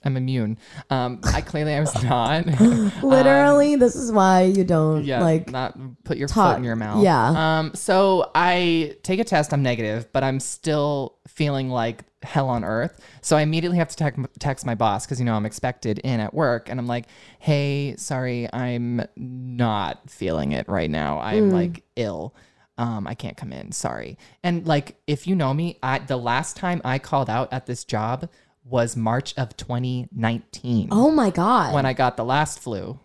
I'm 0.05 0.17
immune. 0.17 0.57
Um, 0.89 1.19
I 1.33 1.41
clearly 1.41 1.73
I 1.73 1.79
was 1.79 2.03
not. 2.03 2.45
Literally, 3.03 3.75
this 3.75 3.95
is 3.95 4.11
why 4.11 4.43
you 4.43 4.63
don't 4.63 5.03
yeah, 5.03 5.21
like 5.21 5.49
not 5.51 5.77
put 6.03 6.17
your 6.17 6.27
talk- 6.27 6.53
foot 6.53 6.57
in 6.59 6.63
your 6.63 6.75
mouth. 6.75 7.03
yeah. 7.03 7.59
Um. 7.59 7.73
So 7.73 8.31
I 8.35 8.95
take 9.03 9.19
a 9.19 9.23
test. 9.23 9.51
I'm 9.53 9.63
negative, 9.63 10.11
but 10.13 10.23
I'm 10.23 10.39
still 10.39 11.17
feeling 11.27 11.69
like 11.69 12.03
hell 12.23 12.49
on 12.49 12.63
earth. 12.63 12.99
So 13.21 13.35
I 13.35 13.41
immediately 13.41 13.77
have 13.79 13.89
to 13.89 13.95
text 13.95 14.19
text 14.39 14.65
my 14.65 14.75
boss 14.75 15.05
because 15.05 15.19
you 15.19 15.25
know 15.25 15.33
I'm 15.33 15.45
expected 15.45 15.99
in 15.99 16.19
at 16.19 16.33
work, 16.33 16.69
and 16.69 16.79
I'm 16.79 16.87
like, 16.87 17.07
hey, 17.39 17.95
sorry, 17.97 18.47
I'm 18.53 19.01
not 19.15 20.09
feeling 20.09 20.51
it 20.51 20.69
right 20.69 20.89
now. 20.89 21.19
I'm 21.19 21.49
like 21.51 21.83
ill. 21.95 22.33
Um, 22.77 23.07
I 23.07 23.13
can't 23.13 23.37
come 23.37 23.53
in. 23.53 23.71
Sorry. 23.71 24.17
And 24.43 24.67
like, 24.67 24.97
if 25.07 25.27
you 25.27 25.35
know 25.35 25.53
me, 25.53 25.77
I 25.81 25.99
the 25.99 26.17
last 26.17 26.57
time 26.57 26.81
I 26.83 26.99
called 26.99 27.29
out 27.29 27.51
at 27.53 27.65
this 27.65 27.83
job 27.85 28.29
was 28.65 28.95
March 28.97 29.33
of 29.37 29.55
2019 29.57 30.89
Oh 30.91 31.11
my 31.11 31.29
god. 31.29 31.73
when 31.73 31.85
I 31.85 31.93
got 31.93 32.17
the 32.17 32.25
last 32.25 32.59
flu 32.59 32.99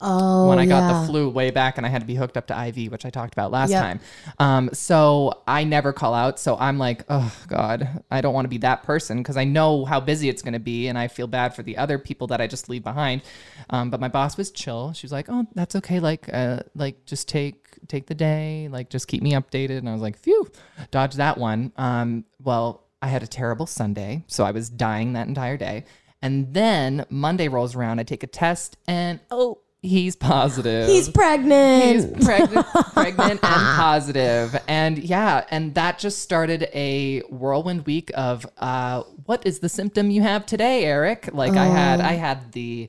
oh 0.00 0.48
when 0.48 0.58
I 0.58 0.66
got 0.66 0.90
yeah. 0.90 1.00
the 1.00 1.06
flu 1.06 1.28
way 1.30 1.50
back 1.50 1.76
and 1.78 1.86
I 1.86 1.88
had 1.88 2.00
to 2.02 2.06
be 2.06 2.14
hooked 2.16 2.36
up 2.36 2.46
to 2.48 2.66
IV, 2.68 2.90
which 2.92 3.04
I 3.06 3.10
talked 3.10 3.32
about 3.34 3.50
last 3.50 3.70
Yep. 3.70 3.82
time. 3.82 4.00
Um, 4.38 4.70
so 4.72 5.42
I 5.46 5.64
never 5.64 5.92
call 5.94 6.12
out. 6.14 6.38
So 6.38 6.56
I'm 6.58 6.78
like, 6.78 7.04
oh 7.08 7.34
God, 7.48 8.02
I 8.10 8.20
don't 8.20 8.34
want 8.34 8.44
to 8.44 8.50
be 8.50 8.58
that 8.58 8.82
person 8.82 9.18
because 9.18 9.36
I 9.38 9.44
know 9.44 9.84
how 9.86 10.00
busy 10.00 10.28
it's 10.28 10.42
going 10.42 10.52
to 10.54 10.58
be 10.60 10.88
and 10.88 10.98
I 10.98 11.08
feel 11.08 11.26
bad 11.26 11.54
for 11.54 11.62
the 11.62 11.76
other 11.78 11.98
people 11.98 12.26
that 12.28 12.40
I 12.40 12.46
just 12.46 12.68
leave 12.68 12.82
behind. 12.84 13.22
Um, 13.70 13.88
but 13.90 14.00
my 14.00 14.08
boss 14.08 14.36
was 14.36 14.50
chill. 14.50 14.92
She 14.92 15.04
was 15.06 15.12
like, 15.12 15.26
oh, 15.30 15.46
that's 15.54 15.76
okay. 15.76 15.98
Like, 16.00 16.28
uh, 16.32 16.60
like 16.74 17.04
just 17.06 17.26
take 17.28 17.65
take 17.86 18.06
the 18.06 18.14
day. 18.14 18.68
Like, 18.70 18.90
just 18.90 19.08
keep 19.08 19.22
me 19.22 19.32
updated. 19.32 19.78
And 19.78 19.88
I 19.88 19.92
was 19.92 20.02
like, 20.02 20.18
phew, 20.18 20.48
dodge 20.90 21.14
that 21.14 21.38
one. 21.38 21.72
Um, 21.76 22.24
well, 22.42 22.84
I 23.02 23.08
had 23.08 23.22
a 23.22 23.26
terrible 23.26 23.66
Sunday, 23.66 24.24
so 24.26 24.44
I 24.44 24.50
was 24.50 24.68
dying 24.68 25.12
that 25.12 25.28
entire 25.28 25.56
day. 25.56 25.84
And 26.22 26.52
then 26.54 27.04
Monday 27.10 27.48
rolls 27.48 27.76
around, 27.76 28.00
I 28.00 28.02
take 28.02 28.22
a 28.22 28.26
test, 28.26 28.76
and 28.88 29.20
oh, 29.30 29.58
he's 29.82 30.16
positive. 30.16 30.88
He's 30.88 31.08
pregnant. 31.08 31.84
He's 31.84 32.24
pregnant, 32.24 32.66
pregnant 32.92 33.32
and 33.32 33.40
positive, 33.42 34.58
and 34.66 34.98
yeah, 34.98 35.44
and 35.50 35.74
that 35.74 35.98
just 35.98 36.20
started 36.20 36.68
a 36.74 37.20
whirlwind 37.28 37.86
week 37.86 38.10
of 38.14 38.46
uh, 38.58 39.02
what 39.26 39.46
is 39.46 39.60
the 39.60 39.68
symptom 39.68 40.10
you 40.10 40.22
have 40.22 40.46
today, 40.46 40.84
Eric? 40.84 41.30
Like 41.32 41.52
I 41.52 41.66
had, 41.66 42.00
I 42.00 42.12
had 42.12 42.52
the 42.52 42.88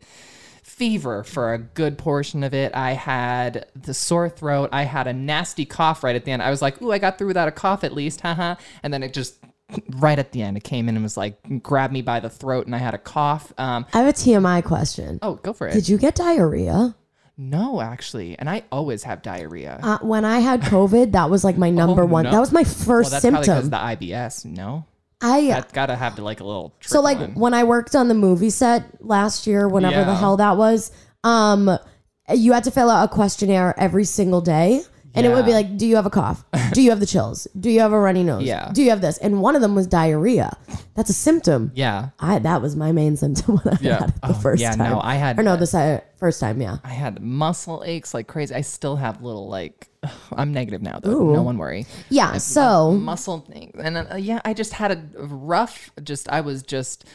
fever 0.77 1.23
for 1.23 1.53
a 1.53 1.57
good 1.57 1.97
portion 1.97 2.43
of 2.43 2.53
it. 2.53 2.73
I 2.75 2.91
had 2.93 3.65
the 3.75 3.93
sore 3.95 4.29
throat. 4.29 4.69
I 4.71 4.83
had 4.83 5.07
a 5.07 5.13
nasty 5.13 5.65
cough 5.65 6.03
right 6.03 6.15
at 6.15 6.23
the 6.23 6.31
end. 6.31 6.43
I 6.43 6.51
was 6.51 6.61
like, 6.61 6.81
"Ooh, 6.81 6.91
I 6.91 6.99
got 6.99 7.17
through 7.17 7.27
without 7.27 7.47
a 7.47 7.51
cough 7.51 7.83
at 7.83 7.93
least, 7.93 8.21
haha." 8.21 8.55
And 8.83 8.93
then 8.93 9.01
it 9.01 9.11
just 9.13 9.35
right 9.97 10.17
at 10.17 10.31
the 10.31 10.43
end, 10.43 10.55
it 10.55 10.63
came 10.63 10.87
in 10.87 10.95
and 10.95 11.03
was 11.03 11.17
like 11.17 11.63
grabbed 11.63 11.93
me 11.93 12.01
by 12.01 12.19
the 12.19 12.29
throat, 12.29 12.67
and 12.67 12.75
I 12.75 12.77
had 12.77 12.93
a 12.93 12.99
cough. 12.99 13.51
Um, 13.57 13.85
I 13.93 13.99
have 13.99 14.07
a 14.07 14.13
TMI 14.13 14.63
question. 14.63 15.19
oh, 15.21 15.35
go 15.35 15.51
for 15.51 15.67
it. 15.67 15.73
Did 15.73 15.89
you 15.89 15.97
get 15.97 16.15
diarrhea? 16.15 16.95
no, 17.39 17.81
actually, 17.81 18.37
and 18.39 18.49
I 18.49 18.63
always 18.71 19.03
have 19.03 19.21
diarrhea. 19.21 19.79
Uh, 19.81 19.99
when 20.01 20.25
I 20.25 20.39
had 20.39 20.61
COVID, 20.61 21.11
that 21.11 21.29
was 21.29 21.43
like 21.43 21.57
my 21.57 21.69
number 21.81 22.05
one. 22.05 22.25
Oh, 22.25 22.29
no. 22.29 22.35
That 22.35 22.39
was 22.39 22.51
my 22.51 22.63
first 22.63 23.11
well, 23.11 23.21
that's 23.21 23.23
probably 23.23 23.39
because 23.41 23.63
symptom. 23.63 23.69
the 23.69 24.07
IBS. 24.07 24.45
No. 24.45 24.85
I 25.21 25.47
That 25.47 25.73
gotta 25.73 25.95
have 25.95 26.15
to 26.15 26.23
like 26.23 26.39
a 26.39 26.43
little. 26.43 26.75
so 26.81 27.01
like 27.01 27.33
when 27.33 27.53
I 27.53 27.63
worked 27.63 27.95
on 27.95 28.07
the 28.07 28.13
movie 28.13 28.49
set 28.51 29.03
last 29.03 29.47
year, 29.47 29.67
whenever 29.67 30.03
the 30.05 30.15
hell 30.15 30.37
that 30.37 30.57
was, 30.57 30.91
um, 31.23 31.77
you 32.33 32.53
had 32.53 32.63
to 32.65 32.71
fill 32.71 32.89
out 32.89 33.03
a 33.05 33.07
questionnaire 33.07 33.73
every 33.79 34.03
single 34.03 34.41
day. 34.41 34.81
And 35.17 35.25
it 35.25 35.29
would 35.33 35.45
be 35.45 35.51
like, 35.53 35.77
do 35.77 35.85
you 35.85 35.95
have 35.97 36.05
a 36.05 36.09
cough? 36.09 36.45
Do 36.73 36.81
you 36.81 36.91
have 36.91 36.99
the 36.99 37.05
chills? 37.05 37.47
Do 37.59 37.69
you 37.69 37.79
have 37.81 37.91
a 37.91 37.99
runny 37.99 38.23
nose? 38.23 38.43
Yeah. 38.43 38.69
Do 38.71 38.81
you 38.83 38.89
have 38.91 39.01
this? 39.01 39.17
And 39.17 39.41
one 39.41 39.55
of 39.55 39.61
them 39.61 39.75
was 39.75 39.87
diarrhea. 39.87 40.55
That's 40.95 41.09
a 41.09 41.13
symptom. 41.13 41.71
yeah, 41.75 42.09
I 42.19 42.39
that 42.39 42.61
was 42.61 42.75
my 42.75 42.91
main 42.91 43.17
symptom 43.17 43.57
when 43.63 43.73
I 43.75 43.77
Yeah. 43.81 43.99
had 43.99 44.09
it 44.09 44.21
the 44.21 44.29
Oh, 44.29 44.33
first 44.33 44.61
yeah, 44.61 44.71
time. 44.75 44.91
no, 44.91 45.01
I 45.01 45.15
had- 45.15 45.37
or 45.39 45.43
no, 45.43 45.55
the 45.57 46.03
first 46.17 46.39
time, 46.39 46.61
yeah. 46.61 46.77
I 46.83 46.89
had 46.89 47.21
muscle 47.21 47.83
aches 47.85 48.13
like 48.13 48.27
crazy. 48.27 48.53
I 48.55 48.61
still 48.61 48.95
have 48.95 49.21
little 49.21 49.47
like. 49.49 49.87
I'm 50.35 50.53
negative 50.53 50.81
now 50.81 50.99
though. 51.01 51.33
No 51.33 51.41
one 51.43 51.57
worry. 51.57 51.85
Yeah. 52.09 52.37
So 52.37 52.91
muscle 52.91 53.39
things, 53.39 53.79
and 53.79 53.97
uh, 53.97 54.15
yeah, 54.15 54.39
I 54.45 54.53
just 54.53 54.73
had 54.73 54.91
a 54.91 55.03
rough. 55.25 55.89
Just 56.03 56.29
I 56.29 56.41
was 56.41 56.63
just. 56.63 57.05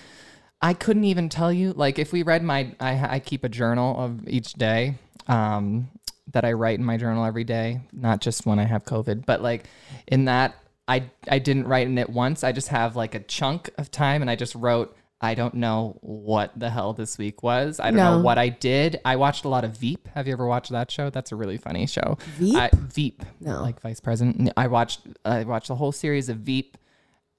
I 0.65 0.75
couldn't 0.75 1.05
even 1.05 1.29
tell 1.29 1.53
you. 1.53 1.73
Like 1.73 1.99
if 1.99 2.13
we 2.13 2.23
read 2.23 2.43
my, 2.45 2.73
I, 2.79 3.17
I 3.17 3.19
keep 3.21 3.43
a 3.43 3.49
journal 3.49 3.99
of 3.99 4.29
each 4.29 4.53
day. 4.53 4.95
Um, 5.27 5.89
that 6.33 6.45
I 6.45 6.53
write 6.53 6.79
in 6.79 6.85
my 6.85 6.97
journal 6.97 7.25
every 7.25 7.45
day, 7.45 7.81
not 7.93 8.21
just 8.21 8.47
when 8.47 8.59
I 8.59 8.65
have 8.65 8.85
COVID, 8.85 9.27
but 9.27 9.43
like 9.43 9.65
in 10.07 10.27
that 10.27 10.55
I 10.89 11.11
I 11.29 11.39
didn't 11.39 11.67
write 11.69 11.87
in 11.87 11.99
it 11.99 12.11
once. 12.11 12.45
I 12.45 12.53
just 12.53 12.69
have 12.69 12.97
like 12.97 13.15
a 13.15 13.21
chunk 13.21 13.71
of 13.79 13.91
time 13.91 14.21
and 14.23 14.31
I 14.31 14.37
just 14.37 14.55
wrote 14.55 14.97
I 15.21 15.35
don't 15.37 15.55
know 15.55 15.99
what 16.01 16.51
the 16.59 16.69
hell 16.69 16.95
this 16.95 17.17
week 17.17 17.45
was. 17.45 17.79
I 17.79 17.85
don't 17.91 17.97
No. 17.97 18.17
know 18.19 18.23
what 18.25 18.39
I 18.39 18.49
did. 18.49 19.01
I 19.05 19.15
watched 19.15 19.45
a 19.45 19.49
lot 19.49 19.63
of 19.65 19.79
Veep. 19.79 20.09
Have 20.15 20.27
you 20.27 20.33
ever 20.33 20.47
watched 20.47 20.73
that 20.73 20.91
show? 20.91 21.11
That's 21.11 21.31
a 21.31 21.37
really 21.37 21.59
funny 21.59 21.87
show. 21.87 22.19
Veep? 22.39 22.57
I, 22.57 22.71
Veep. 22.75 23.23
No. 23.41 23.63
Like 23.63 23.81
Vice 23.81 24.01
President. 24.01 24.51
I 24.57 24.67
watched 24.67 25.01
I 25.25 25.45
watched 25.45 25.69
the 25.69 25.77
whole 25.77 25.93
series 25.93 26.29
of 26.29 26.39
Veep 26.39 26.77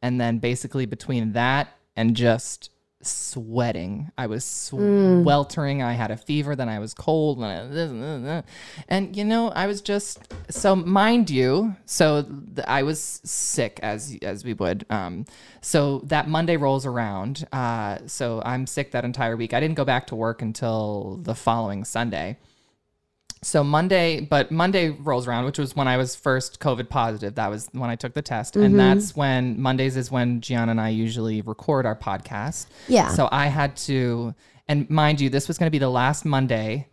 and 0.01 0.19
then 0.19 0.39
basically 0.39 0.85
between 0.85 1.33
that 1.33 1.69
and 1.95 2.15
just 2.15 2.69
sweating. 3.09 4.11
I 4.17 4.27
was 4.27 4.43
sweltering 4.45 5.81
i 5.81 5.93
had 5.93 6.11
a 6.11 6.17
fever 6.17 6.55
then 6.55 6.69
i 6.69 6.79
was 6.79 6.93
cold 6.93 7.39
and, 7.39 8.29
I, 8.29 8.43
and 8.87 9.15
you 9.15 9.23
know 9.23 9.49
i 9.49 9.67
was 9.67 9.81
just 9.81 10.19
so 10.49 10.75
mind 10.75 11.29
you 11.29 11.75
so 11.85 12.23
th- 12.23 12.67
i 12.67 12.83
was 12.83 13.21
sick 13.23 13.79
as 13.83 14.17
as 14.21 14.43
we 14.43 14.53
would 14.53 14.85
um 14.89 15.25
so 15.61 15.99
that 16.05 16.27
monday 16.27 16.57
rolls 16.57 16.85
around 16.85 17.45
uh 17.51 17.99
so 18.07 18.41
i'm 18.45 18.67
sick 18.67 18.91
that 18.91 19.05
entire 19.05 19.35
week. 19.35 19.53
I 19.53 19.59
didn't 19.59 19.75
go 19.75 19.85
back 19.85 20.07
to 20.07 20.15
work 20.15 20.41
until 20.41 21.19
the 21.21 21.35
following 21.35 21.83
sunday 21.83 22.37
so 23.43 23.63
Monday, 23.63 24.21
but 24.21 24.51
Monday 24.51 24.89
rolls 24.89 25.27
around, 25.27 25.45
which 25.45 25.59
was 25.59 25.75
when 25.75 25.87
I 25.87 25.97
was 25.97 26.15
first 26.15 26.59
COVID 26.59 26.89
positive. 26.89 27.35
That 27.35 27.49
was 27.49 27.69
when 27.71 27.89
I 27.89 27.95
took 27.95 28.13
the 28.13 28.21
test. 28.21 28.55
Mm-hmm. 28.55 28.63
And 28.63 28.79
that's 28.79 29.15
when 29.15 29.61
Mondays 29.61 29.97
is 29.97 30.09
when 30.09 30.41
Gianna 30.41 30.71
and 30.71 30.81
I 30.81 30.89
usually 30.89 31.41
record 31.41 31.85
our 31.85 31.95
podcast. 31.95 32.67
Yeah. 32.87 33.09
So 33.09 33.29
I 33.31 33.47
had 33.47 33.75
to, 33.77 34.33
and 34.67 34.89
mind 34.89 35.21
you, 35.21 35.29
this 35.29 35.47
was 35.47 35.57
going 35.57 35.67
to 35.67 35.71
be 35.71 35.79
the 35.79 35.89
last 35.89 36.25
Monday 36.25 36.87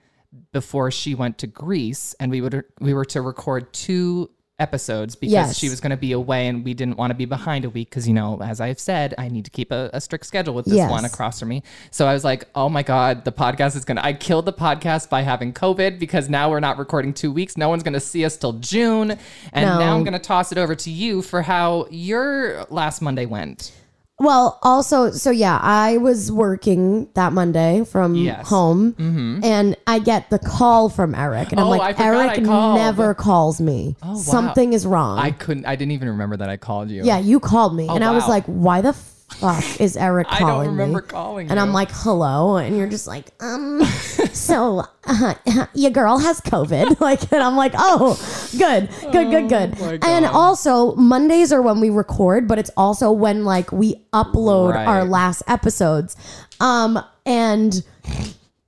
before 0.52 0.90
she 0.90 1.14
went 1.14 1.38
to 1.38 1.46
Greece, 1.46 2.14
and 2.20 2.30
we 2.30 2.40
would 2.40 2.64
we 2.80 2.94
were 2.94 3.04
to 3.06 3.20
record 3.20 3.72
two 3.72 4.30
episodes 4.60 5.14
because 5.16 5.32
Yes. 5.32 5.56
she 5.58 5.68
was 5.68 5.80
going 5.80 5.90
to 5.90 5.96
be 5.96 6.12
away, 6.12 6.46
and 6.46 6.64
we 6.64 6.74
didn't 6.74 6.96
want 6.98 7.10
to 7.10 7.14
be 7.14 7.24
behind 7.24 7.64
a 7.64 7.70
week 7.70 7.90
because 7.90 8.06
you 8.06 8.14
know, 8.14 8.40
as 8.42 8.60
I've 8.60 8.78
said, 8.78 9.14
I 9.18 9.28
need 9.28 9.44
to 9.46 9.50
keep 9.50 9.72
a, 9.72 9.90
a 9.92 10.00
strict 10.00 10.26
schedule 10.26 10.54
with 10.54 10.66
this 10.66 10.74
Yes. 10.74 10.90
one 10.90 11.04
across 11.04 11.40
from 11.40 11.48
me. 11.48 11.62
So 11.90 12.06
I 12.06 12.12
was 12.12 12.22
like, 12.24 12.44
oh 12.54 12.68
my 12.68 12.82
god, 12.82 13.24
the 13.24 13.32
podcast 13.32 13.76
is 13.76 13.84
gonna. 13.84 14.02
I 14.04 14.12
killed 14.12 14.44
the 14.44 14.52
podcast 14.52 15.08
by 15.08 15.22
having 15.22 15.52
COVID 15.52 15.98
because 15.98 16.28
now 16.28 16.50
we're 16.50 16.60
not 16.60 16.78
recording 16.78 17.12
two 17.12 17.32
weeks. 17.32 17.56
No 17.56 17.68
one's 17.68 17.82
gonna 17.82 17.98
see 18.00 18.24
us 18.24 18.36
till 18.36 18.52
June, 18.54 19.10
and 19.52 19.66
No. 19.66 19.78
now 19.78 19.96
I'm 19.96 20.04
gonna 20.04 20.18
toss 20.18 20.52
it 20.52 20.58
over 20.58 20.74
to 20.74 20.90
you 20.90 21.22
for 21.22 21.42
how 21.42 21.86
your 21.90 22.64
last 22.70 23.00
Monday 23.02 23.26
went. 23.26 23.72
Well, 24.20 24.58
also, 24.62 25.10
so 25.10 25.30
yeah, 25.30 25.58
I 25.62 25.96
was 25.96 26.30
working 26.30 27.08
that 27.14 27.32
Monday 27.32 27.84
from 27.84 28.14
Yes. 28.14 28.46
home, 28.46 28.92
mm-hmm. 28.92 29.42
and 29.42 29.76
I 29.86 29.98
get 29.98 30.28
the 30.28 30.38
call 30.38 30.90
from 30.90 31.14
Eric, 31.14 31.52
and 31.52 31.58
I'm 31.58 31.66
Oh, 31.66 31.72
I 31.72 31.78
like, 31.78 31.96
forgot 31.96 32.14
I 32.14 32.34
Eric 32.34 32.44
called. 32.44 32.76
never 32.78 33.14
calls 33.14 33.62
me. 33.62 33.96
Oh, 34.02 34.10
wow. 34.10 34.14
Something 34.16 34.74
is 34.74 34.86
wrong. 34.86 35.18
I 35.18 35.30
couldn't. 35.30 35.64
I 35.64 35.74
didn't 35.74 35.92
even 35.92 36.08
remember 36.10 36.36
that 36.36 36.50
I 36.50 36.58
called 36.58 36.90
you. 36.90 37.02
yeah, 37.02 37.18
you 37.18 37.40
called 37.40 37.74
me, 37.74 37.86
oh, 37.88 37.94
and 37.94 38.04
I 38.04 38.10
was 38.12 38.24
wow. 38.24 38.28
like, 38.28 38.44
why 38.44 38.82
the 38.82 38.92
fuck 39.34 39.80
is 39.80 39.96
Eric 39.96 40.26
I 40.30 40.38
calling 40.38 40.68
don't 40.68 40.76
remember 40.76 41.00
me? 41.02 41.08
calling 41.08 41.50
And 41.50 41.58
I'm 41.58 41.72
like, 41.72 41.90
hello, 41.92 42.56
and 42.56 42.76
you're 42.76 42.88
just 42.88 43.06
like, 43.06 43.30
um, 43.40 43.82
so 44.32 44.84
uh, 45.04 45.34
your 45.74 45.90
girl 45.90 46.18
has 46.18 46.40
COVID, 46.42 47.00
like, 47.00 47.30
and 47.32 47.42
I'm 47.42 47.56
like, 47.56 47.72
oh, 47.76 48.18
good, 48.58 48.88
good, 49.12 49.30
good, 49.30 49.48
good. 49.48 49.80
my 49.80 49.98
and 50.02 50.26
also 50.26 50.94
Mondays 50.96 51.52
are 51.52 51.62
when 51.62 51.80
we 51.80 51.90
record, 51.90 52.46
but 52.48 52.58
it's 52.58 52.70
also 52.76 53.10
when 53.12 53.44
like 53.44 53.72
we 53.72 53.94
upload 54.12 54.74
Right. 54.74 54.86
our 54.86 55.04
last 55.04 55.42
episodes. 55.48 56.16
Um, 56.60 57.02
and 57.24 57.82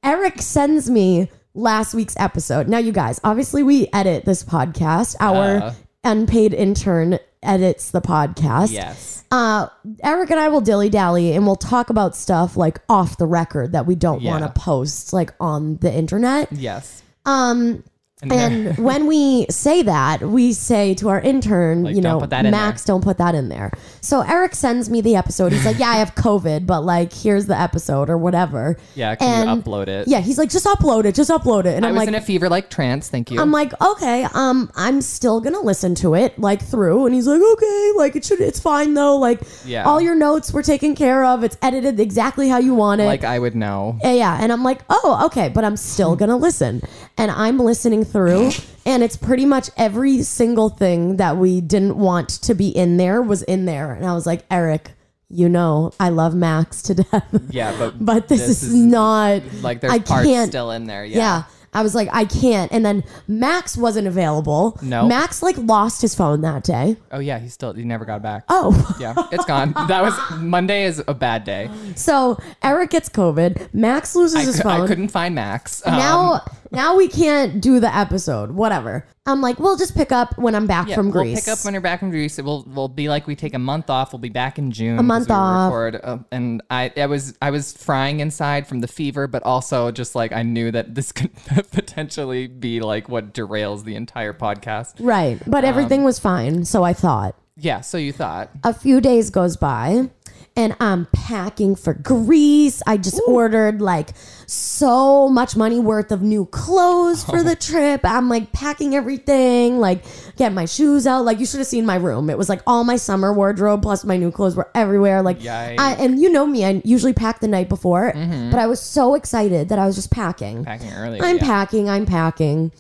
Eric 0.03 0.41
sends 0.41 0.89
me 0.91 1.31
last 1.55 1.95
week's 1.95 2.17
episode. 2.19 2.69
Now, 2.69 2.79
you 2.79 2.93
guys, 2.93 3.21
obviously, 3.25 3.63
we 3.63 3.89
edit 3.93 4.25
this 4.25 4.43
podcast. 4.43 5.17
Our 5.21 5.75
unpaid 6.05 6.55
intern 6.55 7.19
edits 7.43 7.91
the 7.91 8.01
podcast. 8.01 8.71
Yes. 8.73 9.25
Uh, 9.31 9.69
Eric 10.03 10.31
and 10.31 10.39
I 10.39 10.49
will 10.49 10.61
dilly 10.61 10.91
dally 10.91 11.33
and 11.33 11.47
we'll 11.47 11.57
talk 11.57 11.91
about 11.91 12.15
stuff 12.15 12.57
like 12.57 12.81
off 12.89 13.17
the 13.17 13.27
record 13.27 13.73
that 13.73 13.87
we 13.87 13.95
don't 13.95 14.21
Yeah. 14.21 14.33
want 14.33 14.45
to 14.55 14.61
post 14.61 15.13
like 15.13 15.33
on 15.41 15.77
the 15.77 15.93
internet. 15.93 16.53
Yes. 16.53 17.03
Um, 17.25 17.83
And, 18.23 18.33
and 18.33 18.79
when 18.85 19.07
we 19.07 19.47
say 19.51 19.83
that, 19.83 20.23
we 20.23 20.53
say 20.53 20.95
to 20.95 21.09
our 21.09 21.21
intern, 21.21 21.83
Like, 21.85 21.97
you 21.97 22.01
know, 22.01 22.21
Max, 22.31 22.85
don't 22.85 23.03
put 23.03 23.19
that 23.19 23.35
in 23.35 23.49
there. 23.49 23.73
So 24.01 24.21
Eric 24.23 24.55
sends 24.55 24.89
me 24.89 25.01
the 25.01 25.17
episode. 25.17 25.53
He's 25.53 25.65
like, 25.65 25.79
yeah, 25.79 25.89
I 25.91 25.97
have 25.97 26.15
COVID, 26.15 26.67
but 26.67 26.83
like, 26.83 27.13
here's 27.13 27.47
the 27.47 27.59
episode 27.61 28.09
or 28.11 28.17
whatever. 28.19 28.77
yeah, 28.95 29.15
can 29.17 29.47
you 29.47 29.53
and- 29.53 29.65
upload 29.65 29.89
it? 29.89 30.07
Yeah, 30.09 30.21
he's 30.21 30.39
like, 30.39 30.51
just 30.51 30.67
upload 30.67 31.05
it, 31.05 31.15
just 31.15 31.31
upload 31.31 31.65
it. 31.67 31.75
And 31.77 31.85
I 31.85 31.89
I'm 31.89 31.95
was 31.95 32.01
like, 32.03 32.09
in 32.09 32.15
a 32.15 32.21
fever 32.21 32.49
like 32.49 32.71
trance. 32.71 33.09
Thank 33.09 33.31
you. 33.31 33.41
I'm 33.41 33.51
like, 33.51 33.73
okay, 33.81 34.27
um, 34.35 34.71
I'm 34.77 35.01
still 35.03 35.41
gonna 35.41 35.61
listen 35.61 35.95
to 35.97 36.15
it 36.15 36.39
like 36.39 36.63
through, 36.63 37.07
and 37.07 37.15
he's 37.15 37.27
like, 37.27 37.41
okay, 37.41 37.91
like 37.97 38.17
it 38.17 38.25
should, 38.25 38.41
it's 38.41 38.61
fine 38.61 38.95
though, 38.95 39.17
like, 39.17 39.41
Yeah. 39.65 39.85
all 39.85 40.01
your 40.01 40.15
notes 40.15 40.53
were 40.53 40.63
taken 40.63 40.95
care 40.95 41.25
of, 41.25 41.43
it's 41.45 41.57
edited 41.63 41.99
exactly 42.01 42.49
how 42.49 42.59
you 42.59 42.75
want 42.75 43.01
it. 43.01 43.07
like 43.07 43.25
I 43.25 43.39
would 43.39 43.55
know. 43.57 43.99
Yeah, 44.03 44.13
yeah, 44.13 44.39
and 44.41 44.53
I'm 44.53 44.63
like, 44.63 44.81
oh, 44.91 45.23
okay, 45.27 45.49
but 45.49 45.65
I'm 45.65 45.77
still 45.77 46.15
gonna 46.23 46.37
listen, 46.37 46.83
and 47.19 47.31
I'm 47.31 47.59
listening 47.59 48.05
through, 48.13 48.51
and 48.87 49.03
it's 49.03 49.17
pretty 49.17 49.45
much 49.45 49.71
every 49.77 50.23
single 50.23 50.69
thing 50.69 51.17
that 51.17 51.37
we 51.37 51.61
didn't 51.61 51.97
want 51.97 52.29
to 52.29 52.55
be 52.55 52.69
in 52.69 52.97
there 52.99 53.21
was 53.23 53.43
in 53.43 53.65
there, 53.65 53.93
and 53.95 54.07
I 54.07 54.15
was 54.15 54.27
like, 54.27 54.45
Eric, 54.51 54.93
you 55.29 55.49
know, 55.49 55.93
I 55.99 56.11
love 56.11 56.35
Max 56.35 56.83
to 56.83 56.95
death, 56.95 57.25
Yeah, 57.49 57.75
but 57.79 57.95
but 58.05 58.29
this, 58.29 58.49
is, 58.49 58.75
not 58.75 59.43
like 59.63 59.81
there's 59.81 59.93
I 59.95 59.99
parts 60.01 60.27
can't- 60.27 60.51
still 60.51 60.71
in 60.71 60.85
there. 60.87 61.05
yeah. 61.05 61.17
Yeah. 61.17 61.43
I 61.75 61.83
was 61.83 61.95
like, 61.95 62.09
I 62.13 62.25
can't. 62.27 62.71
And 62.71 62.85
then 62.85 63.03
Max 63.27 63.77
wasn't 63.77 64.07
available. 64.07 64.79
No. 64.83 65.07
Max 65.07 65.43
like 65.43 65.57
lost 65.57 66.03
his 66.03 66.15
phone 66.15 66.43
that 66.43 66.65
day. 66.65 66.97
Oh 67.11 67.19
yeah, 67.19 67.39
he 67.39 67.49
still 67.49 67.73
he 67.73 67.85
never 67.85 68.05
got 68.05 68.17
it 68.17 68.23
back. 68.23 68.45
Oh. 68.49 68.97
Yeah, 69.01 69.15
it's 69.33 69.45
gone. 69.47 69.73
That 69.93 70.03
was 70.03 70.15
Monday 70.41 70.85
is 70.85 71.03
a 71.09 71.15
bad 71.15 71.45
day. 71.45 71.69
So 71.97 72.39
Eric 72.63 72.91
gets 72.91 73.09
COVID. 73.09 73.75
Max 73.75 74.15
loses 74.15 74.37
I, 74.37 74.45
his 74.45 74.57
cou- 74.57 74.63
phone. 74.63 74.81
I 74.83 74.87
couldn't 74.87 75.09
find 75.09 75.35
Max. 75.35 75.85
Um, 75.87 75.97
now 75.97 76.45
now 76.71 76.97
we 76.97 77.09
can't 77.09 77.61
do 77.61 77.81
the 77.81 77.95
episode. 77.95 78.53
Whatever. 78.53 79.07
I'm 79.25 79.41
like, 79.41 79.61
we'll 79.61 79.77
just 79.77 79.95
pick 79.95 80.11
up 80.11 80.37
when 80.37 80.57
I'm 80.57 80.67
back 80.67 80.89
yeah, 80.89 80.97
from 80.97 81.13
we'll 81.13 81.23
Greece. 81.23 81.45
pick 81.45 81.53
up 81.53 81.65
when 81.65 81.75
you're 81.75 81.81
back 81.81 82.01
from 82.01 82.11
Greece. 82.11 82.41
It 82.41 82.45
will 82.45 82.65
will 82.65 82.89
be 82.89 83.09
like 83.09 83.29
we 83.29 83.37
take 83.37 83.55
a 83.55 83.59
month 83.59 83.89
off. 83.89 84.13
We'll 84.13 84.19
be 84.19 84.29
back 84.31 84.59
in 84.59 84.73
June. 84.73 84.99
A 84.99 85.03
month 85.03 85.31
off. 85.31 85.73
Record, 85.73 86.01
uh, 86.03 86.19
and 86.33 86.61
I 86.71 86.93
I 86.97 87.07
was 87.07 87.37
I 87.41 87.51
was 87.53 87.73
frying 87.73 88.19
inside 88.19 88.67
from 88.67 88.81
the 88.81 88.89
fever, 88.89 89.29
but 89.29 89.45
also 89.45 89.93
just 89.93 90.17
like 90.17 90.33
I 90.33 90.43
knew 90.43 90.73
that 90.73 90.97
this 90.97 91.13
could 91.19 91.31
potentially 91.71 92.49
be 92.49 92.81
like 92.81 93.09
what 93.09 93.33
derails 93.33 93.85
the 93.85 93.95
entire 93.95 94.33
podcast. 94.33 94.95
right. 94.99 95.41
But 95.47 95.65
Um, 95.65 95.69
everything 95.71 96.03
was 96.03 96.19
fine. 96.19 96.65
So 96.65 96.83
I 96.83 96.93
thought. 96.93 97.37
Yeah. 97.57 97.81
So 97.83 97.99
you 97.99 98.13
thought? 98.13 98.51
A 98.65 98.75
few 98.75 99.01
days 99.01 99.31
goes 99.31 99.57
by 99.57 100.11
and 100.55 100.77
I'm 100.81 101.07
packing 101.07 101.77
for 101.77 101.95
Greece. 101.95 102.83
I 102.87 102.97
just 102.97 103.21
ordered 103.27 103.81
like 103.81 104.11
so 104.47 105.29
much 105.29 105.57
money 105.57 105.81
worth 105.81 106.13
of 106.13 106.21
new 106.21 106.45
clothes 106.47 107.25
for 107.25 107.43
the 107.43 107.57
trip. 107.61 108.03
I'm 108.05 108.29
like 108.29 108.53
packing 108.53 108.95
everything, 108.95 109.79
like 109.79 110.05
getting 110.37 110.55
my 110.55 110.67
shoes 110.67 111.07
out. 111.07 111.25
Like 111.25 111.41
you 111.41 111.47
should 111.47 111.59
have 111.59 111.67
seen 111.67 111.87
my 111.87 111.97
room. 111.97 112.29
It 112.29 112.37
was 112.37 112.49
like 112.49 112.61
all 112.67 112.85
my 112.85 112.97
summer 112.97 113.33
wardrobe 113.33 113.83
plus 113.83 114.05
my 114.05 114.17
new 114.17 114.31
clothes 114.31 114.55
were 114.55 114.71
everywhere. 114.75 115.23
Like 115.23 115.41
Yikes. 115.41 115.79
I 115.79 115.95
and 115.95 116.21
you 116.21 116.31
know 116.31 116.47
me, 116.47 116.65
I 116.65 116.83
usually 116.85 117.15
pack 117.15 117.41
the 117.41 117.49
night 117.49 117.69
before, 117.69 118.13
mm-hmm. 118.13 118.51
but 118.51 118.59
I 118.59 118.67
was 118.67 118.81
so 118.81 119.15
excited 119.15 119.71
that 119.71 119.79
I 119.79 119.87
was 119.87 119.97
just 119.97 120.11
packing. 120.11 120.65
Packing 120.65 120.93
early. 120.93 121.21
I'm 121.21 121.37
yeah. 121.37 121.43
packing, 121.43 121.89
I'm 121.89 122.05
packing. 122.05 122.73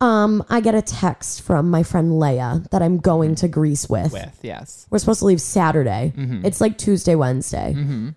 Um, 0.00 0.42
I 0.48 0.60
get 0.60 0.74
a 0.74 0.80
text 0.80 1.42
from 1.42 1.70
my 1.70 1.82
friend 1.82 2.12
Leia 2.12 2.68
that 2.70 2.82
I'm 2.82 2.98
going 2.98 3.34
to 3.36 3.48
Greece 3.48 3.88
with. 3.88 4.12
with 4.12 4.38
yes. 4.42 4.86
We're 4.90 4.98
supposed 4.98 5.18
to 5.20 5.26
leave 5.26 5.42
Saturday. 5.42 6.14
Mm-hmm. 6.16 6.46
It's 6.46 6.60
like 6.60 6.78
Tuesday, 6.78 7.14
Wednesday. 7.14 7.74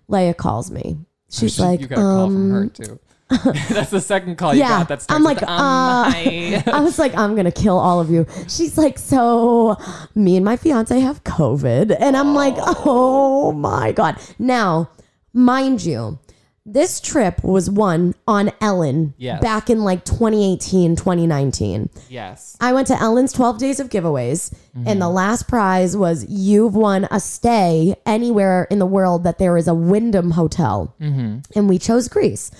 Leia 0.08 0.36
calls 0.36 0.70
me. 0.70 0.98
She's 1.30 1.60
like, 1.60 1.80
you 1.80 1.86
got 1.86 1.98
a 1.98 2.02
call 2.02 2.26
from 2.28 2.50
her 2.50 2.62
um, 2.62 2.70
too. 2.70 3.00
That's 3.70 3.90
the 3.90 4.00
second 4.00 4.36
call 4.36 4.54
you 4.54 4.60
yeah. 4.60 4.68
got. 4.68 4.88
That 4.88 5.02
starts 5.02 5.16
I'm 5.16 5.24
like, 5.24 5.40
with, 5.40 5.48
um, 5.48 5.58
uh. 5.58 6.62
I 6.72 6.80
was 6.80 6.98
like, 6.98 7.16
I'm 7.16 7.34
gonna 7.34 7.50
kill 7.50 7.78
all 7.78 8.00
of 8.00 8.10
you. 8.10 8.26
She's 8.48 8.76
like, 8.76 8.98
so 8.98 9.76
me 10.14 10.36
and 10.36 10.44
my 10.44 10.56
fiance 10.56 10.98
have 11.00 11.24
COVID, 11.24 11.96
and 11.98 12.16
I'm 12.16 12.34
like, 12.34 12.54
oh 12.58 13.52
my 13.52 13.92
god. 13.92 14.20
Now, 14.38 14.90
mind 15.32 15.84
you, 15.84 16.18
this 16.66 17.00
trip 17.00 17.42
was 17.44 17.68
one 17.68 18.14
on 18.26 18.50
Ellen 18.60 19.14
Yes. 19.18 19.42
back 19.42 19.68
in 19.68 19.84
like 19.84 20.04
2018, 20.04 20.96
2019. 20.96 21.90
yes. 22.08 22.56
I 22.60 22.72
went 22.72 22.86
to 22.88 23.00
Ellen's 23.00 23.32
12 23.32 23.58
Days 23.58 23.80
of 23.80 23.90
Giveaways, 23.90 24.52
and 24.74 24.86
mm-hmm. 24.86 24.98
the 24.98 25.08
last 25.10 25.46
prize 25.46 25.96
was 25.96 26.24
you've 26.28 26.74
won 26.74 27.06
a 27.10 27.20
stay 27.20 27.94
anywhere 28.06 28.66
in 28.70 28.78
the 28.78 28.86
world 28.86 29.24
that 29.24 29.38
there 29.38 29.56
is 29.56 29.68
a 29.68 29.74
Wyndham 29.74 30.32
hotel. 30.32 30.94
Mm-hmm. 31.00 31.40
And 31.54 31.68
we 31.68 31.78
chose 31.78 32.08
Greece. 32.08 32.50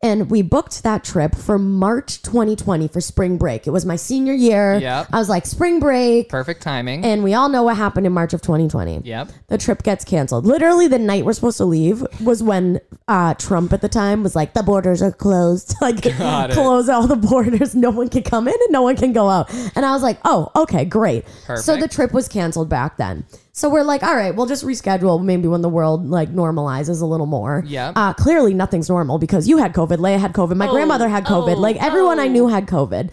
And 0.00 0.30
we 0.30 0.42
booked 0.42 0.84
that 0.84 1.02
trip 1.02 1.34
for 1.34 1.58
March 1.58 2.22
2020 2.22 2.86
for 2.86 3.00
spring 3.00 3.36
break. 3.36 3.66
It 3.66 3.70
was 3.70 3.84
my 3.84 3.96
senior 3.96 4.32
year. 4.32 4.78
Yep. 4.78 5.08
I 5.12 5.18
was 5.18 5.28
like, 5.28 5.44
spring 5.44 5.80
break. 5.80 6.28
Perfect 6.28 6.62
timing. 6.62 7.04
And 7.04 7.24
we 7.24 7.34
all 7.34 7.48
know 7.48 7.64
what 7.64 7.76
happened 7.76 8.06
in 8.06 8.12
March 8.12 8.32
of 8.32 8.40
2020 8.40 9.00
yep. 9.04 9.28
the 9.48 9.58
trip 9.58 9.82
gets 9.82 10.04
canceled. 10.04 10.46
Literally, 10.46 10.86
the 10.86 11.00
night 11.00 11.24
we're 11.24 11.32
supposed 11.32 11.56
to 11.56 11.64
leave 11.64 12.06
was 12.22 12.44
when 12.44 12.80
uh, 13.08 13.34
Trump 13.34 13.72
at 13.72 13.80
the 13.80 13.88
time 13.88 14.22
was 14.22 14.36
like, 14.36 14.54
"The 14.54 14.62
borders 14.62 15.02
are 15.02 15.10
closed. 15.10 15.74
like, 15.80 16.02
Got 16.16 16.50
it. 16.50 16.54
close 16.54 16.88
all 16.88 17.06
the 17.06 17.16
borders. 17.16 17.74
No 17.74 17.90
one 17.90 18.08
can 18.08 18.22
come 18.22 18.46
in 18.46 18.54
and 18.54 18.72
no 18.72 18.82
one 18.82 18.96
can 18.96 19.12
go 19.12 19.28
out." 19.28 19.52
And 19.74 19.84
I 19.84 19.92
was 19.92 20.02
like, 20.02 20.18
"Oh, 20.24 20.50
okay, 20.54 20.84
great." 20.84 21.24
Perfect. 21.44 21.64
So 21.64 21.76
the 21.76 21.88
trip 21.88 22.12
was 22.12 22.28
canceled 22.28 22.68
back 22.68 22.98
then. 22.98 23.24
So 23.58 23.68
we're 23.68 23.82
like, 23.82 24.04
"All 24.04 24.14
right, 24.14 24.32
we'll 24.36 24.46
just 24.46 24.64
reschedule. 24.64 25.20
Maybe 25.20 25.48
when 25.48 25.62
the 25.62 25.68
world 25.68 26.08
like 26.08 26.32
normalizes 26.32 27.02
a 27.02 27.06
little 27.06 27.26
more." 27.26 27.64
Yeah. 27.66 27.92
Uh, 27.96 28.12
clearly, 28.12 28.54
nothing's 28.54 28.88
normal 28.88 29.18
because 29.18 29.48
you 29.48 29.58
had 29.58 29.72
COVID. 29.74 29.96
Leia 29.98 30.18
had 30.20 30.32
COVID. 30.32 30.56
My 30.56 30.68
grandmother 30.68 31.08
had 31.08 31.24
COVID. 31.24 31.56
oh, 31.56 31.60
like 31.60 31.74
everyone 31.82 32.20
I 32.20 32.28
knew 32.28 32.46
had 32.46 32.66
COVID. 32.68 33.10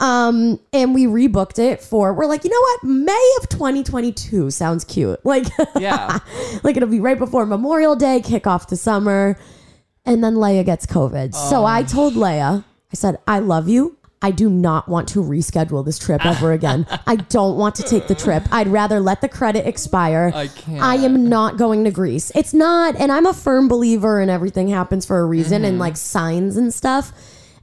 Um, 0.00 0.60
and 0.72 0.94
we 0.94 1.06
rebooked 1.06 1.58
it 1.58 1.80
for, 1.82 2.14
we're 2.14 2.26
like, 2.26 2.44
you 2.44 2.50
know 2.50 2.60
what? 2.60 2.84
May 2.84 3.36
of 3.40 3.48
2022 3.48 4.50
sounds 4.52 4.84
cute. 4.84 5.18
Like, 5.24 5.46
Yeah. 5.76 6.20
like 6.62 6.76
it'll 6.76 6.88
be 6.88 7.00
right 7.00 7.18
before 7.18 7.44
Memorial 7.46 7.96
Day, 7.96 8.20
kick 8.20 8.46
off 8.46 8.68
the 8.68 8.76
summer. 8.76 9.36
And 10.06 10.22
then 10.22 10.34
Leia 10.34 10.64
gets 10.64 10.86
COVID. 10.86 11.34
So 11.34 11.64
I 11.64 11.82
told 11.82 12.14
Leia, 12.14 12.64
I 12.64 12.94
said, 12.94 13.18
I 13.26 13.40
love 13.40 13.68
you. 13.68 13.97
I 14.20 14.30
do 14.32 14.50
not 14.50 14.88
want 14.88 15.08
to 15.10 15.20
reschedule 15.22 15.84
this 15.84 15.98
trip 15.98 16.24
ever 16.26 16.52
again. 16.52 16.86
I 17.06 17.16
don't 17.16 17.56
want 17.56 17.76
to 17.76 17.82
take 17.84 18.08
the 18.08 18.14
trip. 18.14 18.42
I'd 18.50 18.68
rather 18.68 18.98
let 19.00 19.20
the 19.20 19.28
credit 19.28 19.66
expire. 19.66 20.32
I 20.34 20.48
can't. 20.48 20.82
I 20.82 20.96
am 20.96 21.28
not 21.28 21.56
going 21.56 21.84
to 21.84 21.90
Greece. 21.90 22.32
It's 22.34 22.52
not, 22.52 22.96
and 22.96 23.12
I'm 23.12 23.26
a 23.26 23.34
firm 23.34 23.68
believer 23.68 24.20
in 24.20 24.28
everything 24.28 24.68
happens 24.68 25.06
for 25.06 25.20
a 25.20 25.24
reason 25.24 25.64
and 25.64 25.78
like 25.78 25.96
signs 25.96 26.56
and 26.56 26.74
stuff. 26.74 27.12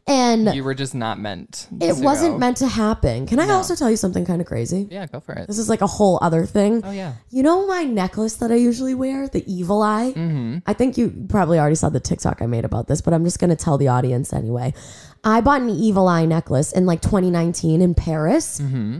And 0.08 0.54
You 0.54 0.64
were 0.64 0.76
just 0.76 0.94
not 0.94 1.20
meant. 1.20 1.68
it 1.82 1.98
wasn't 1.98 2.34
go. 2.36 2.38
meant 2.38 2.58
to 2.58 2.68
happen. 2.68 3.26
Can 3.26 3.40
I 3.40 3.50
also 3.50 3.74
tell 3.76 3.90
you 3.90 3.98
something 3.98 4.24
kind 4.24 4.40
of 4.40 4.46
crazy? 4.46 4.88
Yeah, 4.92 5.08
go 5.08 5.20
for 5.20 5.34
it. 5.34 5.48
This 5.48 5.58
is 5.58 5.68
like 5.68 5.82
a 5.82 5.88
whole 5.88 6.20
other 6.22 6.46
thing. 6.46 6.82
Oh 6.86 6.92
yeah. 6.92 7.14
You 7.32 7.42
know 7.42 7.66
my 7.66 7.86
necklace 7.86 8.36
that 8.36 8.52
I 8.52 8.56
usually 8.56 8.94
wear, 8.94 9.28
the 9.28 9.44
evil 9.52 9.82
eye? 9.82 10.14
Mm-hmm. 10.16 10.60
I 10.68 10.74
think 10.74 10.96
you 11.00 11.26
probably 11.28 11.58
already 11.58 11.74
saw 11.76 11.90
the 11.90 12.00
TikTok 12.00 12.44
I 12.44 12.46
made 12.46 12.66
about 12.66 12.88
this, 12.88 13.02
but 13.02 13.16
I'm 13.16 13.24
just 13.24 13.40
going 13.40 13.50
to 13.50 13.56
tell 13.56 13.80
the 13.80 13.88
audience 13.88 14.32
anyway. 14.32 14.76
I 15.25 15.41
bought 15.41 15.62
an 15.62 15.70
evil 15.72 16.08
eye 16.08 16.25
necklace 16.25 16.72
in 16.72 16.86
like 16.86 17.01
2019 17.01 17.82
in 17.82 17.96
Paris. 17.96 18.60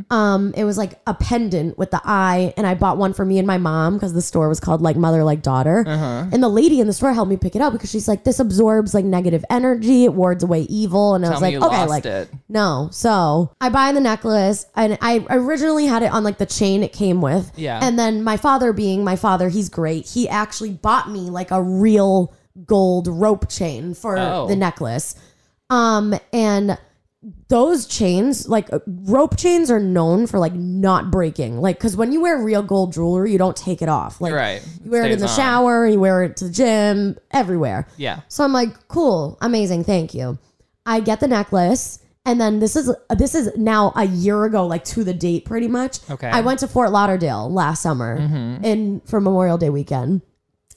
Um, 0.10 0.54
it 0.58 0.64
was 0.64 0.78
like 0.78 1.00
a 1.06 1.14
pendant 1.14 1.78
with 1.78 1.92
the 1.92 2.02
eye, 2.04 2.54
and 2.58 2.66
I 2.66 2.74
bought 2.74 2.98
one 2.98 3.14
for 3.14 3.24
me 3.24 3.38
and 3.38 3.46
my 3.46 3.58
mom 3.60 3.94
because 3.94 4.14
the 4.14 4.22
store 4.24 4.50
was 4.50 4.60
called 4.60 4.82
like 4.82 4.96
Mother 4.96 5.24
Like 5.24 5.42
Daughter. 5.44 5.84
And 5.88 6.42
the 6.42 6.50
lady 6.50 6.80
in 6.80 6.88
the 6.88 6.94
store 6.94 7.14
helped 7.14 7.30
me 7.30 7.38
pick 7.38 7.56
it 7.56 7.62
up 7.62 7.74
because 7.74 7.92
she's 7.92 8.08
like, 8.08 8.24
"This 8.24 8.40
absorbs 8.40 8.94
like 8.94 9.06
negative 9.06 9.46
energy, 9.50 10.04
it 10.06 10.14
wards 10.14 10.44
away 10.44 10.62
evil." 10.62 11.14
And 11.16 11.24
I 11.26 11.30
Tell 11.30 11.42
was 11.42 11.42
like, 11.42 11.56
"Okay, 11.64 11.86
like 11.86 12.06
it. 12.06 12.30
no. 12.50 12.90
So 12.92 13.52
I 13.62 13.70
buy 13.70 13.92
the 13.92 14.02
necklace, 14.02 14.66
and 14.76 14.98
I 15.02 15.26
originally 15.30 15.86
had 15.86 16.02
it 16.04 16.12
on 16.12 16.24
like 16.24 16.40
the 16.40 16.46
chain 16.48 16.82
it 16.84 16.92
came 16.92 17.22
with. 17.22 17.52
Yeah. 17.56 17.80
And 17.84 18.00
then 18.00 18.24
my 18.24 18.38
father, 18.38 18.74
being 18.74 19.04
my 19.04 19.16
father, 19.16 19.50
he's 19.50 19.70
great. 19.70 20.08
He 20.08 20.28
actually 20.28 20.72
bought 20.72 21.10
me 21.12 21.30
like 21.30 21.52
a 21.52 21.62
real 21.62 22.34
gold 22.66 23.08
rope 23.08 23.50
chain 23.50 23.94
for 23.94 24.18
Oh. 24.18 24.48
the 24.48 24.56
necklace. 24.56 25.14
Um, 25.70 26.14
and 26.32 26.78
those 27.48 27.88
chains, 27.88 28.48
like 28.48 28.72
uh, 28.72 28.80
rope 28.86 29.36
chains, 29.38 29.72
are 29.72 29.80
known 29.80 30.28
for 30.28 30.38
like 30.40 30.54
not 30.54 31.10
breaking. 31.10 31.58
Like, 31.60 31.78
because 31.78 31.98
when 31.98 32.12
you 32.12 32.22
wear 32.22 32.38
real 32.38 32.62
gold 32.62 32.94
jewelry, 32.94 33.32
you 33.32 33.38
don't 33.40 33.58
take 33.58 33.82
it 33.82 33.90
off. 33.90 34.22
Like, 34.22 34.34
Right. 34.34 34.62
you 34.84 34.92
wear 34.92 35.04
it 35.04 35.12
in 35.12 35.20
the 35.20 35.28
on. 35.28 35.36
shower, 35.36 35.88
you 35.88 36.00
wear 36.00 36.24
it 36.24 36.38
to 36.38 36.46
the 36.46 36.52
gym, 36.52 37.18
everywhere. 37.32 37.88
Yeah. 37.98 38.22
So 38.28 38.44
I'm 38.44 38.54
like, 38.54 38.88
cool, 38.90 39.38
amazing, 39.42 39.86
thank 39.86 40.14
you. 40.14 40.38
I 40.86 41.00
get 41.00 41.20
the 41.20 41.28
necklace, 41.28 41.98
and 42.28 42.40
then 42.40 42.60
this 42.60 42.76
is 42.76 42.92
this 43.10 43.34
is 43.34 43.56
now 43.58 43.92
a 43.96 44.06
year 44.06 44.44
ago, 44.46 44.68
like 44.68 44.84
to 44.86 45.04
the 45.04 45.14
date, 45.16 45.46
pretty 45.46 45.68
much. 45.68 45.98
Okay. 46.12 46.28
I 46.28 46.42
went 46.42 46.60
to 46.60 46.68
Fort 46.68 46.92
Lauderdale 46.92 47.52
last 47.52 47.82
summer, 47.82 48.18
in 48.62 49.02
for 49.08 49.20
Memorial 49.20 49.58
Day 49.58 49.70
weekend, 49.72 50.22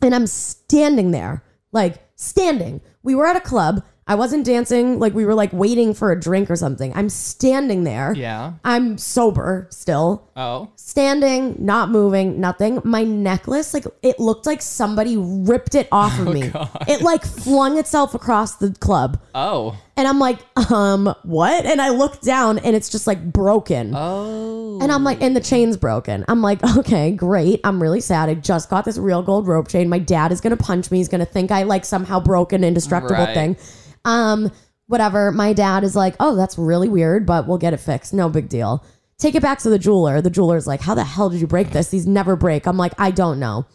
and 0.01 0.15
I'm 0.15 0.27
standing 0.27 1.11
there, 1.11 1.43
like 1.73 1.97
standing. 2.17 2.81
We 3.03 3.15
were 3.15 3.27
at 3.27 3.37
a 3.37 3.41
club. 3.41 3.85
I 4.09 4.15
wasn't 4.15 4.47
dancing, 4.47 4.99
like 4.99 5.13
we 5.15 5.27
were 5.27 5.35
like 5.35 5.53
waiting 5.53 5.93
for 5.93 6.11
a 6.11 6.19
drink 6.19 6.51
or 6.51 6.57
something. 6.57 6.93
I'm 6.97 7.11
standing 7.11 7.85
there. 7.85 8.15
Yeah. 8.17 8.55
I'm 8.65 8.97
sober 8.97 9.67
still 9.71 10.29
Oh. 10.35 10.71
standing, 10.77 11.57
not 11.59 11.91
moving, 11.91 12.41
nothing. 12.41 12.81
My 12.85 13.05
necklace, 13.05 13.75
like 13.75 13.85
it 14.03 14.19
looked 14.19 14.47
like 14.47 14.63
somebody 14.63 15.17
ripped 15.19 15.75
it 15.75 15.89
off 15.93 16.19
of 16.19 16.29
oh, 16.29 16.33
me. 16.33 16.49
God. 16.49 16.71
It 16.89 17.03
like 17.03 17.25
flung 17.25 17.77
itself 17.79 18.15
across 18.15 18.57
the 18.57 18.73
club. 18.81 19.21
Oh. 19.35 19.77
And 19.99 20.07
I'm 20.07 20.21
like, 20.21 20.39
um, 20.71 21.13
what? 21.25 21.67
And 21.67 21.83
I 21.83 21.89
look 21.89 22.21
down 22.21 22.59
and 22.61 22.77
it's 22.77 22.89
just 22.89 23.09
like 23.09 23.21
broken. 23.33 23.93
Oh. 23.97 24.79
And 24.81 24.93
I'm 24.93 25.03
like, 25.03 25.21
and 25.21 25.35
the 25.35 25.41
chain's 25.41 25.77
broken. 25.77 26.25
I'm 26.29 26.41
like, 26.41 26.63
okay, 26.79 27.11
great. 27.11 27.61
I'm 27.65 27.83
really 27.83 28.01
sad. 28.01 28.29
I 28.29 28.35
just 28.35 28.71
got 28.71 28.85
this 28.85 28.97
real 28.97 29.23
gold 29.23 29.49
rope 29.49 29.67
chain. 29.67 29.89
My 29.89 29.99
dad 29.99 30.31
is 30.31 30.41
gonna 30.41 30.57
punch 30.57 30.93
me. 30.93 30.99
He's 30.99 31.09
gonna 31.09 31.27
think 31.27 31.51
I 31.51 31.65
like 31.65 31.85
somehow 31.85 32.21
broke 32.21 32.53
an 32.53 32.63
indestructible 32.63 33.17
Right. 33.25 33.35
thing. 33.35 33.57
Um, 34.05 34.53
whatever. 34.87 35.33
My 35.33 35.53
dad 35.53 35.83
is 35.83 35.97
like, 35.97 36.15
oh, 36.21 36.37
that's 36.37 36.57
really 36.57 36.89
weird, 36.89 37.27
but 37.27 37.49
we'll 37.49 37.59
get 37.59 37.75
it 37.75 37.79
fixed. 37.81 38.15
No 38.15 38.29
big 38.29 38.49
deal. 38.49 38.85
Take 39.19 39.35
it 39.35 39.43
back 39.43 39.59
to 39.61 39.69
the 39.69 39.81
jeweler. 39.81 40.23
The 40.23 40.31
jeweler's 40.31 40.69
like, 40.69 40.81
how 40.81 40.95
the 40.95 41.03
hell 41.03 41.29
did 41.29 41.41
you 41.41 41.49
break 41.49 41.71
this? 41.71 41.89
These 41.89 42.07
never 42.07 42.37
break. 42.37 42.67
I'm 42.69 42.77
like, 42.77 42.93
I 42.99 43.11
don't 43.11 43.41
know. 43.41 43.67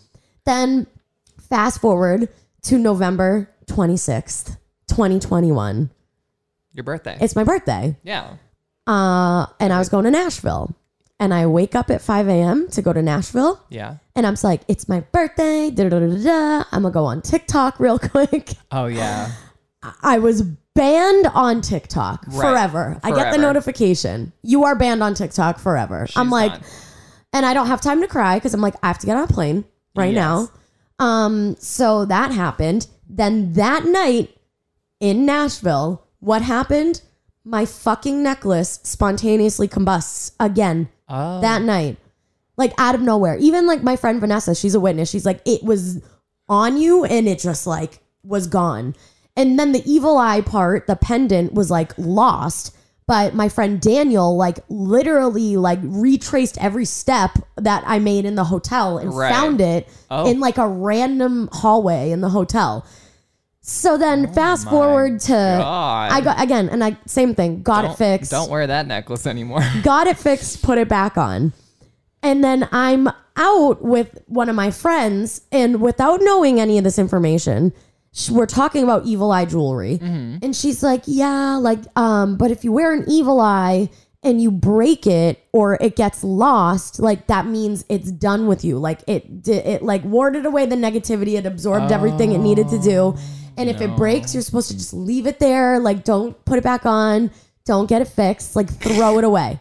Then 0.46 0.88
fast 1.50 1.82
forward 1.82 2.30
to 2.62 2.78
November 2.78 3.50
26th, 3.68 4.56
2021. 4.88 5.92
Your 6.74 6.84
birthday. 6.84 7.18
It's 7.22 7.36
my 7.36 7.44
birthday. 7.44 7.98
yeah. 8.04 8.36
Uh, 8.86 9.46
and 9.62 9.72
I 9.72 9.80
was 9.80 9.88
going 9.90 10.04
to 10.06 10.12
Nashville. 10.12 10.76
And 11.20 11.34
I 11.34 11.46
wake 11.46 11.74
up 11.74 11.90
at 11.90 12.02
5 12.02 12.28
a.m. 12.28 12.68
to 12.72 12.82
go 12.82 12.92
to 12.92 13.02
Nashville. 13.02 13.64
Yeah. 13.70 13.98
And 14.16 14.28
I'm 14.28 14.34
just 14.34 14.44
like, 14.44 14.62
it's 14.68 14.90
my 14.90 15.00
birthday. 15.00 15.70
Da, 15.70 15.88
da, 15.88 16.00
da, 16.00 16.08
da. 16.22 16.64
I'm 16.74 16.82
going 16.82 16.92
to 16.92 16.94
go 16.94 17.06
on 17.06 17.22
TikTok 17.22 17.80
real 17.80 17.98
quick. 18.12 18.50
Oh 18.72 18.88
yeah. 18.88 19.32
I 20.02 20.20
was 20.20 20.42
banned 20.42 21.28
on 21.28 21.62
TikTok 21.62 22.30
forever. 22.32 23.00
I 23.04 23.12
get 23.12 23.32
the 23.32 23.38
notification. 23.38 24.34
You 24.42 24.66
are 24.66 24.76
banned 24.76 25.02
on 25.04 25.14
TikTok 25.14 25.60
forever. 25.60 26.08
I'm 26.16 26.30
like, 26.30 26.52
and 27.32 27.46
I 27.46 27.54
don't 27.54 27.68
have 27.68 27.80
time 27.80 28.02
to 28.02 28.08
cry 28.08 28.36
because 28.38 28.54
I'm 28.54 28.62
like, 28.62 28.76
I 28.84 28.88
have 28.88 28.98
to 29.00 29.06
get 29.06 29.16
on 29.16 29.24
a 29.24 29.28
plane 29.28 29.64
right 29.96 30.14
Yes. 30.14 30.50
now. 31.00 31.06
Um, 31.06 31.56
so 31.60 32.06
that 32.06 32.32
happened. 32.32 32.88
Then 33.08 33.54
that 33.54 33.86
night 33.86 34.36
in 35.00 35.26
Nashville, 35.26 36.03
what 36.24 36.42
happened? 36.42 37.02
My 37.46 37.66
fucking 37.66 38.24
necklace 38.24 38.80
spontaneously 38.84 39.68
combusts 39.68 40.32
again 40.40 40.88
Oh. 41.10 41.42
that 41.42 41.62
night. 41.62 41.98
Like 42.56 42.74
out 42.78 42.96
of 42.96 43.02
nowhere. 43.02 43.36
Even 43.38 43.68
like 43.68 43.84
my 43.84 43.96
friend 43.96 44.20
Vanessa, 44.22 44.56
she's 44.56 44.76
a 44.76 44.80
witness. 44.80 45.10
She's 45.10 45.26
like, 45.26 45.42
it 45.46 45.64
was 45.64 46.02
on 46.48 46.78
you 46.78 47.04
and 47.04 47.28
it 47.28 47.40
just 47.40 47.68
like 47.68 48.00
was 48.24 48.48
gone. 48.48 48.96
And 49.36 49.58
then 49.60 49.72
the 49.74 49.84
evil 49.92 50.18
eye 50.18 50.42
part, 50.42 50.88
the 50.88 50.96
pendant 50.96 51.54
was 51.54 51.70
like 51.72 51.92
lost, 51.98 52.76
But 53.06 53.36
my 53.36 53.50
friend 53.50 53.82
Daniel, 53.82 54.38
like, 54.38 54.60
literally, 54.70 55.58
like, 55.58 55.80
retraced 55.84 56.58
every 56.64 56.86
step 56.86 57.32
that 57.58 57.84
I 57.86 58.00
made 58.00 58.24
in 58.24 58.36
the 58.36 58.46
hotel 58.46 58.98
and 58.98 59.14
Right. 59.14 59.30
found 59.30 59.60
it 59.60 59.90
Oh. 60.10 60.26
in 60.26 60.40
like 60.40 60.58
a 60.58 60.66
random 60.70 61.50
hallway 61.52 62.12
in 62.12 62.22
the 62.22 62.30
hotel. 62.30 62.86
So 63.66 63.98
then, 63.98 64.32
fast 64.34 64.64
Oh 64.64 64.66
my 64.66 64.72
forward 64.72 65.20
to 65.22 65.30
God. 65.32 66.12
I 66.12 66.20
got 66.20 66.42
again, 66.42 66.68
and 66.68 66.84
I 66.84 66.98
same 67.06 67.34
thing. 67.34 67.64
Got 67.64 67.86
it 67.86 67.88
Don't- 67.88 67.98
fixed 67.98 68.32
Don't 68.32 68.52
wear 68.52 68.68
that 68.68 68.88
necklace 68.88 69.26
anymore. 69.26 69.62
got 69.84 70.06
it 70.08 70.18
fixed, 70.18 70.62
put 70.62 70.78
it 70.78 70.90
back 70.90 71.18
on. 71.18 71.54
And 72.22 72.44
then 72.44 72.68
I'm 72.74 73.08
out 73.38 73.82
with 73.82 74.22
one 74.28 74.50
of 74.50 74.56
my 74.56 74.70
friends, 74.70 75.42
and 75.52 75.80
without 75.82 76.20
knowing 76.22 76.60
any 76.60 76.78
of 76.78 76.84
this 76.84 77.00
information, 77.00 77.72
we're 78.30 78.46
talking 78.48 78.84
about 78.84 79.06
evil 79.06 79.32
eye 79.32 79.46
jewelry. 79.46 79.98
And 80.02 80.54
she's 80.54 80.84
like, 80.84 81.04
Yeah, 81.06 81.56
like, 81.56 81.80
um, 81.96 82.36
but 82.36 82.52
if 82.52 82.66
you 82.66 82.74
wear 82.74 82.92
an 82.94 83.06
evil 83.08 83.40
eye 83.40 83.90
and 84.24 84.42
you 84.42 84.52
break 84.52 85.08
it 85.08 85.42
or 85.54 85.78
it 85.82 85.96
gets 85.96 86.22
lost, 86.22 87.00
like 87.00 87.28
that 87.28 87.46
means 87.46 87.86
it's 87.88 88.12
done 88.12 88.46
with 88.48 88.64
you. 88.66 88.78
Like 88.78 89.04
it 89.08 89.48
it 89.48 89.82
like 89.82 90.04
warded 90.04 90.46
away 90.46 90.66
the 90.66 90.76
negativity, 90.76 91.38
it 91.38 91.46
absorbed 91.46 91.92
everything 91.94 92.34
it 92.34 92.40
needed 92.40 92.68
to 92.70 92.78
do. 92.80 93.16
And 93.58 93.70
if 93.70 93.82
it 93.82 93.96
breaks, 93.96 94.34
you're 94.34 94.44
supposed 94.44 94.70
to 94.70 94.78
just 94.78 94.94
leave 94.94 95.28
it 95.28 95.40
there. 95.40 95.80
Like, 95.80 96.04
don't 96.04 96.44
put 96.46 96.58
it 96.58 96.64
back 96.64 96.86
on. 96.86 97.32
Don't 97.66 97.88
get 97.88 98.02
it 98.02 98.08
fixed. 98.08 98.56
Like, 98.56 98.70
throw 98.70 99.18
it 99.20 99.24
away. 99.24 99.60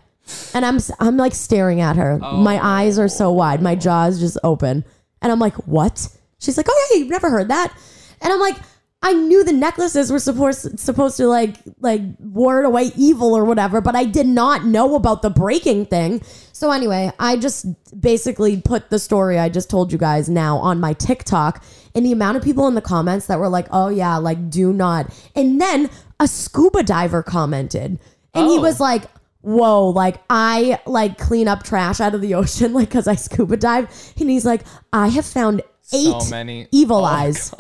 And 0.54 0.64
I'm 0.64 0.78
I'm 1.00 1.16
like 1.16 1.34
staring 1.34 1.80
at 1.80 1.96
her. 1.96 2.18
Oh. 2.22 2.36
My 2.36 2.58
eyes 2.64 2.98
are 2.98 3.08
so 3.08 3.30
wide. 3.32 3.60
My 3.60 3.74
jaw 3.74 4.06
is 4.06 4.20
just 4.20 4.38
open. 4.44 4.84
And 5.20 5.32
I'm 5.32 5.38
like, 5.38 5.54
"What?" 5.66 6.08
She's 6.38 6.56
like, 6.56 6.66
"Oh 6.68 6.88
yeah, 6.90 7.00
you've 7.00 7.10
never 7.10 7.28
heard 7.28 7.48
that." 7.48 7.76
And 8.20 8.32
I'm 8.32 8.40
like, 8.40 8.56
"I 9.02 9.12
knew 9.14 9.44
the 9.44 9.52
necklaces 9.52 10.10
were 10.12 10.18
supposed 10.18 10.78
supposed 10.78 11.16
to 11.18 11.26
like 11.28 11.56
like 11.80 12.02
ward 12.20 12.64
away 12.64 12.92
evil 12.96 13.36
or 13.36 13.44
whatever, 13.44 13.80
but 13.80 13.96
I 13.96 14.04
did 14.04 14.26
not 14.26 14.64
know 14.64 14.94
about 14.94 15.22
the 15.22 15.30
breaking 15.30 15.86
thing." 15.86 16.22
So 16.52 16.70
anyway, 16.70 17.10
I 17.18 17.36
just 17.36 17.66
basically 18.00 18.60
put 18.60 18.90
the 18.90 18.98
story 18.98 19.38
I 19.38 19.48
just 19.48 19.68
told 19.68 19.90
you 19.92 19.98
guys 19.98 20.28
now 20.28 20.58
on 20.58 20.78
my 20.80 20.92
TikTok, 20.92 21.64
and 21.94 22.06
the 22.06 22.12
amount 22.12 22.36
of 22.36 22.42
people 22.44 22.66
in 22.68 22.74
the 22.74 22.80
comments 22.80 23.26
that 23.26 23.38
were 23.38 23.48
like, 23.48 23.66
"Oh 23.70 23.88
yeah, 23.88 24.16
like 24.18 24.48
do 24.50 24.72
not." 24.72 25.12
And 25.34 25.60
then 25.60 25.90
a 26.20 26.28
scuba 26.28 26.82
diver 26.82 27.22
commented, 27.22 27.98
and 28.34 28.46
he 28.48 28.58
Oh. 28.58 28.60
was 28.62 28.78
like, 28.78 29.04
whoa, 29.40 29.88
like 29.88 30.22
I 30.30 30.78
like 30.86 31.18
clean 31.18 31.48
up 31.48 31.64
trash 31.64 32.00
out 32.00 32.14
of 32.14 32.20
the 32.20 32.34
ocean, 32.40 32.72
like 32.72 32.88
because 32.90 33.08
I 33.08 33.16
scuba 33.16 33.56
dive. 33.56 33.88
And 34.20 34.30
he's 34.30 34.44
like, 34.46 34.62
I 34.92 35.08
have 35.08 35.26
found 35.26 35.62
eight 35.92 36.22
So 36.22 36.30
many. 36.30 36.68
evil 36.70 36.98
Oh, 36.98 37.04
eyes 37.04 37.52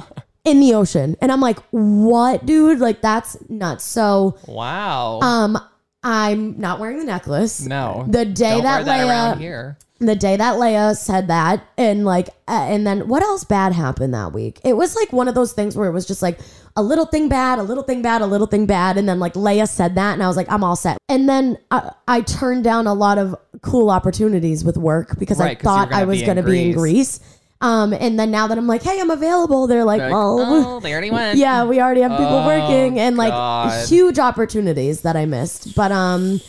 in 0.44 0.60
the 0.60 0.74
ocean. 0.74 1.16
And 1.20 1.30
I'm 1.30 1.40
like, 1.40 1.58
what, 1.70 2.44
dude? 2.46 2.78
Like 2.80 3.00
that's 3.00 3.36
nuts. 3.48 3.84
So 3.84 4.38
Wow. 4.46 5.20
um 5.20 5.58
I'm 6.04 6.58
not 6.58 6.80
wearing 6.80 6.98
the 6.98 7.04
necklace. 7.04 7.64
no. 7.64 8.04
The 8.08 8.24
day 8.24 8.50
Don't 8.54 8.64
that 8.64 8.84
wear 8.84 8.84
that 8.84 9.08
around 9.08 9.36
Leia 9.36 9.40
here. 9.40 9.78
the 10.00 10.16
day 10.16 10.36
that 10.36 10.56
Leia 10.56 10.96
said 10.96 11.28
that, 11.28 11.64
and 11.78 12.04
like, 12.04 12.28
uh, 12.48 12.66
and 12.68 12.84
then 12.84 13.06
what 13.06 13.22
else 13.22 13.44
bad 13.44 13.72
happened 13.72 14.12
that 14.14 14.32
week? 14.32 14.58
It 14.64 14.76
was 14.76 14.96
like 14.96 15.12
one 15.12 15.28
of 15.28 15.36
those 15.36 15.52
things 15.52 15.76
where 15.76 15.88
it 15.88 15.92
was 15.92 16.04
just 16.04 16.20
like 16.20 16.40
a 16.74 16.82
little 16.82 17.06
thing 17.06 17.28
bad, 17.28 17.60
a 17.60 17.62
little 17.62 17.84
thing 17.84 18.02
bad, 18.02 18.20
a 18.20 18.26
little 18.26 18.48
thing 18.48 18.66
bad, 18.66 18.96
and 18.98 19.08
then 19.08 19.20
like 19.20 19.34
Leia 19.34 19.68
said 19.68 19.94
that, 19.94 20.14
and 20.14 20.24
I 20.24 20.26
was 20.26 20.36
like, 20.36 20.50
I'm 20.50 20.64
all 20.64 20.74
set. 20.74 20.98
And 21.08 21.28
then 21.28 21.56
I, 21.70 21.92
I 22.08 22.20
turned 22.22 22.64
down 22.64 22.88
a 22.88 22.94
lot 22.94 23.18
of 23.18 23.36
cool 23.60 23.88
opportunities 23.88 24.64
with 24.64 24.76
work 24.76 25.16
because 25.20 25.38
Right, 25.38 25.56
I 25.56 25.62
thought 25.62 25.92
I 25.92 26.02
was 26.02 26.20
going 26.22 26.36
to 26.36 26.42
be 26.42 26.70
in 26.70 26.72
Greece. 26.76 27.20
Um, 27.62 27.92
and 27.92 28.18
then 28.18 28.30
now 28.30 28.46
that 28.48 28.58
I'm 28.58 28.66
like, 28.66 28.82
hey, 28.82 29.00
I'm 29.00 29.10
available, 29.10 29.66
they're 29.66 29.84
like, 29.84 30.00
Like, 30.00 30.10
well, 30.12 30.76
oh, 30.76 30.80
they 30.84 30.92
already 30.92 31.10
went. 31.10 31.38
yeah, 31.38 31.64
we 31.64 31.80
already 31.80 32.00
have 32.02 32.10
people 32.10 32.26
Oh, 32.26 32.46
working 32.46 32.98
and 32.98 33.16
like 33.16 33.30
God. 33.32 33.88
huge 33.88 34.18
opportunities 34.18 35.02
that 35.02 35.16
I 35.16 35.26
missed. 35.26 35.74
But 35.76 35.92
um 35.92 36.40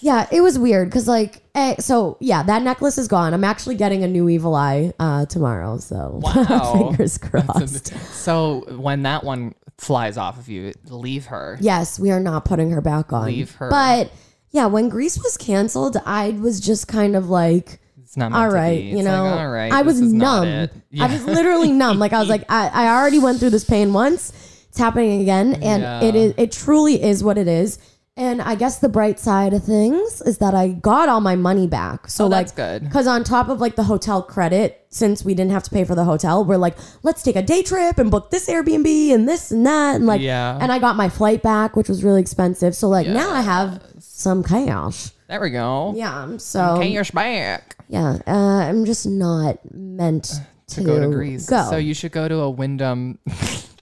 yeah, 0.00 0.28
it 0.30 0.40
was 0.42 0.58
weird 0.58 0.88
because 0.88 1.08
like 1.08 1.42
eh, 1.54 1.74
so 1.80 2.16
yeah, 2.20 2.42
that 2.44 2.62
necklace 2.62 2.98
is 2.98 3.08
gone. 3.08 3.34
I'm 3.34 3.44
actually 3.44 3.74
getting 3.74 4.04
a 4.04 4.08
new 4.08 4.28
evil 4.28 4.54
eye 4.54 4.92
uh 4.98 5.26
tomorrow, 5.26 5.78
so 5.78 6.20
Wow. 6.22 6.72
fingers 6.92 7.18
crossed. 7.18 7.92
So 8.14 8.60
when 8.78 9.02
that 9.02 9.24
one 9.24 9.54
flies 9.76 10.16
off 10.16 10.38
of 10.38 10.48
you, 10.48 10.72
leave 10.88 11.26
her. 11.26 11.58
yes, 11.60 11.98
we 12.00 12.10
are 12.10 12.20
not 12.20 12.44
putting 12.44 12.70
her 12.70 12.80
back 12.80 13.12
on. 13.12 13.26
Leave 13.26 13.52
her. 13.56 13.68
But 13.70 14.10
yeah, 14.50 14.66
when 14.66 14.88
Greece 14.88 15.18
was 15.18 15.36
canceled, 15.36 15.96
I 16.06 16.30
was 16.30 16.58
just 16.60 16.88
kind 16.88 17.14
of 17.14 17.28
like 17.28 17.80
It's 18.08 18.16
not 18.16 18.32
all 18.32 18.50
be. 18.50 18.80
you 18.96 19.02
know, 19.02 19.24
like, 19.24 19.38
all 19.40 19.50
right, 19.50 19.70
I 19.70 19.82
was 19.82 19.96
this 20.00 20.06
is 20.06 20.14
not 20.14 20.44
numb. 20.44 20.48
it. 20.48 20.72
I 20.98 21.12
was 21.12 21.26
literally 21.26 21.70
numb. 21.72 21.98
Like 21.98 22.14
I 22.14 22.20
was 22.20 22.30
like, 22.30 22.50
I, 22.50 22.68
I 22.72 22.88
already 22.98 23.18
went 23.18 23.38
through 23.38 23.50
this 23.50 23.64
pain 23.64 23.92
once. 23.92 24.32
It's 24.70 24.78
happening 24.78 25.20
again, 25.20 25.54
and 25.62 25.82
Yeah. 25.82 26.00
it 26.02 26.14
is. 26.14 26.34
It 26.38 26.50
truly 26.52 27.02
is 27.02 27.22
what 27.22 27.36
it 27.36 27.46
is. 27.48 27.78
And 28.16 28.40
I 28.40 28.54
guess 28.54 28.78
the 28.78 28.88
bright 28.88 29.20
side 29.20 29.52
of 29.52 29.62
things 29.62 30.22
is 30.22 30.38
that 30.38 30.54
I 30.54 30.68
got 30.68 31.08
all 31.10 31.20
my 31.20 31.36
money 31.36 31.66
back. 31.66 32.08
So 32.08 32.24
Oh, 32.24 32.28
like, 32.28 32.46
that's 32.46 32.52
good. 32.80 32.84
Because 32.88 33.06
on 33.06 33.22
top 33.24 33.48
of 33.50 33.60
like 33.60 33.76
the 33.76 33.84
hotel 33.84 34.22
credit, 34.22 34.86
since 34.88 35.22
we 35.24 35.34
didn't 35.34 35.52
have 35.52 35.62
to 35.64 35.70
pay 35.70 35.84
for 35.84 35.94
the 35.94 36.04
hotel, 36.04 36.44
we're 36.44 36.56
like, 36.56 36.76
let's 37.02 37.22
take 37.22 37.36
a 37.36 37.42
day 37.42 37.62
trip 37.62 37.98
and 37.98 38.10
book 38.10 38.30
this 38.30 38.48
Airbnb 38.48 39.12
and 39.14 39.28
this 39.28 39.50
and 39.52 39.64
that, 39.66 39.96
and 39.96 40.06
like, 40.06 40.20
Yeah. 40.22 40.58
And 40.60 40.72
I 40.72 40.78
got 40.80 40.96
my 40.96 41.10
flight 41.10 41.42
back, 41.42 41.76
which 41.76 41.88
was 41.90 42.02
really 42.02 42.20
expensive. 42.22 42.74
So 42.74 42.88
like 42.88 43.06
now 43.06 43.30
I 43.30 43.42
have 43.42 43.82
some 44.00 44.42
cash. 44.42 45.10
There 45.28 45.40
we 45.40 45.50
go. 45.50 45.92
Yeah. 45.94 46.36
So 46.38 46.80
Cash 46.80 47.10
back 47.12 47.78
yeah, 47.88 48.18
uh, 48.26 48.30
I'm 48.30 48.84
just 48.84 49.06
not 49.06 49.58
meant 49.72 50.40
to, 50.68 50.76
to 50.76 50.84
go 50.84 51.00
to 51.00 51.08
Greece. 51.08 51.48
Go. 51.48 51.66
So 51.70 51.76
you 51.76 51.94
should 51.94 52.12
go 52.12 52.28
to 52.28 52.36
a 52.40 52.50
Wyndham 52.50 53.18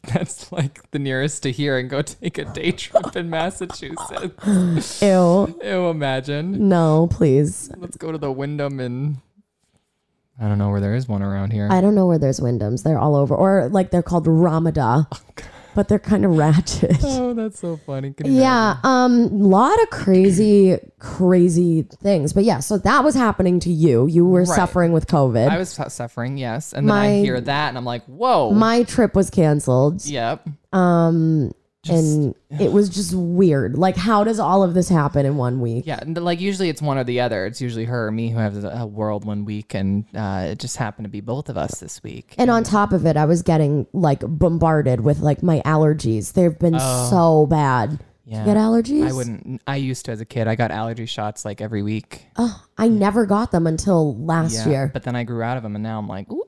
that's 0.02 0.50
like 0.52 0.88
the 0.92 0.98
nearest 0.98 1.42
to 1.42 1.50
here 1.50 1.76
and 1.76 1.90
go 1.90 2.02
take 2.02 2.38
a 2.38 2.44
day 2.44 2.70
trip 2.70 3.16
in 3.16 3.28
Massachusetts. 3.28 5.02
Ew. 5.02 5.58
Ew, 5.62 5.88
imagine. 5.88 6.68
No, 6.68 7.08
please. 7.10 7.70
Let's 7.76 7.96
go 7.96 8.12
to 8.12 8.18
the 8.18 8.30
Wyndham 8.30 8.78
in 8.78 9.18
I 10.40 10.48
don't 10.48 10.58
know 10.58 10.68
where 10.68 10.80
there 10.80 10.94
is 10.94 11.08
one 11.08 11.22
around 11.22 11.52
here. 11.52 11.66
I 11.70 11.80
don't 11.80 11.94
know 11.94 12.06
where 12.06 12.18
there's 12.18 12.40
Wyndhams. 12.40 12.82
They're 12.82 12.98
all 12.98 13.16
over, 13.16 13.34
or 13.34 13.68
like 13.70 13.90
they're 13.90 14.02
called 14.02 14.26
Ramada, 14.26 15.08
but 15.76 15.88
they're 15.88 15.98
kind 15.98 16.24
of 16.24 16.32
ratchet. 16.36 16.96
oh, 17.04 17.34
that's 17.34 17.60
so 17.60 17.76
funny. 17.76 18.14
Yeah, 18.24 18.78
um, 18.82 19.12
a 19.24 19.26
lot 19.28 19.80
of 19.82 19.90
crazy, 19.90 20.78
crazy 20.98 21.82
things. 21.82 22.32
But 22.32 22.44
yeah, 22.44 22.60
so 22.60 22.78
that 22.78 23.04
was 23.04 23.14
happening 23.14 23.60
to 23.60 23.70
you. 23.70 24.06
You 24.06 24.24
were 24.24 24.40
Right. 24.40 24.56
suffering 24.56 24.92
with 24.92 25.06
COVID. 25.06 25.48
I 25.48 25.58
was 25.58 25.78
suffering, 25.88 26.38
yes. 26.38 26.72
And 26.72 26.88
then 26.88 26.96
I 26.96 27.18
hear 27.18 27.40
that 27.40 27.68
and 27.68 27.76
I'm 27.76 27.84
like, 27.84 28.04
whoa. 28.06 28.52
My 28.52 28.84
trip 28.84 29.14
was 29.14 29.28
canceled. 29.28 30.04
yep. 30.06 30.48
Um, 30.72 31.52
and 31.90 32.34
it 32.60 32.72
was 32.72 32.88
just 32.88 33.14
weird. 33.14 33.76
Like, 33.76 33.96
how 33.96 34.24
does 34.24 34.38
all 34.38 34.62
of 34.62 34.74
this 34.74 34.88
happen 34.88 35.26
in 35.26 35.36
one 35.36 35.60
week? 35.60 35.86
Yeah, 35.86 35.98
and 36.00 36.16
like 36.22 36.40
usually 36.40 36.68
it's 36.68 36.80
one 36.82 36.98
or 36.98 37.04
the 37.04 37.20
other. 37.20 37.46
It's 37.46 37.60
usually 37.60 37.84
her 37.84 38.06
or 38.08 38.10
me 38.12 38.30
who 38.30 38.38
have 38.38 38.64
a 38.64 38.86
world 38.86 39.24
one 39.24 39.44
week, 39.44 39.74
and 39.74 40.04
uh, 40.14 40.48
it 40.50 40.58
just 40.58 40.76
happened 40.76 41.04
to 41.04 41.10
be 41.10 41.20
both 41.20 41.48
of 41.48 41.56
us 41.56 41.80
this 41.80 42.02
week. 42.02 42.34
And 42.38 42.50
on 42.50 42.64
top 42.64 42.92
of 42.92 43.06
it, 43.06 43.16
I 43.16 43.24
was 43.24 43.42
getting 43.42 43.86
like 43.92 44.20
bombarded 44.26 45.00
with 45.00 45.20
like 45.20 45.42
my 45.42 45.60
allergies. 45.64 46.32
They've 46.32 46.58
been 46.58 46.78
so 46.78 47.46
bad. 47.46 47.98
yeah, 48.24 48.40
You 48.40 48.44
get 48.46 48.56
allergies? 48.56 49.08
I 49.08 49.12
wouldn't. 49.12 49.62
I 49.66 49.76
used 49.76 50.04
to 50.06 50.12
as 50.12 50.20
a 50.20 50.24
kid. 50.24 50.48
I 50.48 50.54
got 50.56 50.70
allergy 50.70 51.06
shots 51.06 51.44
like 51.44 51.60
every 51.60 51.82
week. 51.82 52.26
Oh, 52.36 52.62
I 52.78 52.88
never 52.88 53.26
got 53.26 53.50
them 53.52 53.66
until 53.66 54.16
last 54.16 54.54
Yeah, 54.54 54.68
year. 54.68 54.90
but 54.92 55.02
then 55.04 55.16
I 55.16 55.24
grew 55.24 55.42
out 55.42 55.56
of 55.56 55.62
them, 55.62 55.74
and 55.76 55.82
now 55.82 55.98
I'm 55.98 56.08
like, 56.08 56.30
Ooh, 56.30 56.44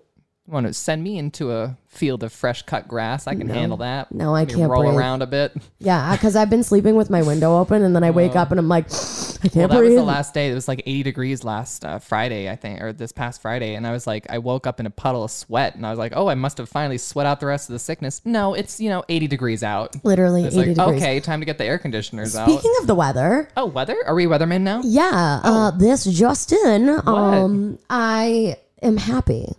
want 0.49 0.67
to 0.67 0.73
send 0.73 1.03
me 1.05 1.19
into 1.19 1.53
a 1.53 1.77
field 1.89 2.23
of 2.23 2.33
fresh 2.33 2.63
cut 2.63 2.89
grass? 2.89 3.27
I 3.27 3.35
can 3.35 3.49
handle 3.49 3.79
that. 3.79 4.11
No, 4.13 4.35
I 4.35 4.41
Let 4.41 4.49
me 4.49 4.55
can't 4.55 4.71
roll 4.71 4.83
breathe. 4.85 4.95
around 4.97 5.23
a 5.23 5.27
bit. 5.27 5.55
Yeah, 5.79 6.13
because 6.17 6.37
I've 6.37 6.51
been 6.51 6.63
sleeping 6.63 6.95
with 6.97 7.11
my 7.11 7.23
window 7.23 7.59
open, 7.59 7.83
and 7.83 7.95
then 7.95 8.03
I 8.05 8.11
wake 8.11 8.35
up 8.37 8.51
and 8.51 8.59
I'm 8.59 8.69
like, 8.69 8.87
I 8.93 8.95
Well, 8.95 9.51
can't 9.53 9.53
that 9.55 9.69
was 9.71 9.79
breathe. 9.89 9.97
the 9.99 10.03
last 10.05 10.35
day. 10.35 10.51
It 10.51 10.55
was 10.55 10.67
like 10.69 10.83
80 10.85 11.03
degrees 11.05 11.45
last 11.45 11.85
uh, 11.85 11.99
Friday, 11.99 12.51
I 12.51 12.57
think, 12.57 12.81
or 12.81 12.93
this 12.93 13.13
past 13.13 13.41
Friday. 13.43 13.75
And 13.75 13.87
I 13.87 13.93
was 13.93 14.07
like, 14.07 14.27
I 14.31 14.39
woke 14.39 14.67
up 14.67 14.81
in 14.81 14.87
a 14.87 14.91
puddle 14.91 15.23
of 15.25 15.31
sweat, 15.31 15.75
and 15.77 15.87
I 15.87 15.91
was 15.91 15.99
like, 15.99 16.13
oh, 16.17 16.29
I 16.29 16.35
must 16.35 16.59
have 16.59 16.69
finally 16.69 16.99
sweat 16.99 17.27
out 17.27 17.41
the 17.41 17.47
rest 17.47 17.69
of 17.69 17.75
the 17.75 17.79
sickness. 17.79 18.21
No, 18.25 18.55
it's 18.55 18.81
you 18.81 18.89
know 18.91 19.05
80 19.09 19.27
degrees 19.29 19.63
out. 19.63 20.03
Literally 20.05 20.45
It's 20.45 20.57
80 20.57 20.67
like 20.67 20.77
degrees. 20.77 21.03
okay, 21.03 21.21
time 21.21 21.41
to 21.41 21.47
get 21.47 21.59
the 21.59 21.65
air 21.65 21.79
conditioners 21.79 22.35
out. 22.35 22.49
Speaking 22.51 22.73
of 22.81 22.87
the 22.87 22.95
weather, 22.95 23.49
Oh, 23.57 23.67
weather? 23.67 23.97
Are 24.07 24.15
we 24.15 24.25
weathermen 24.27 24.63
now? 24.63 24.81
yeah, 24.85 25.41
Oh. 25.45 25.69
uh, 25.69 25.71
this 25.73 26.05
just 26.05 26.53
in, 26.53 26.89
um, 27.07 27.79
I 27.91 28.57
am 28.83 28.97
happy. 28.97 29.55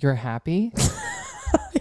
You're 0.00 0.14
happy? 0.14 0.72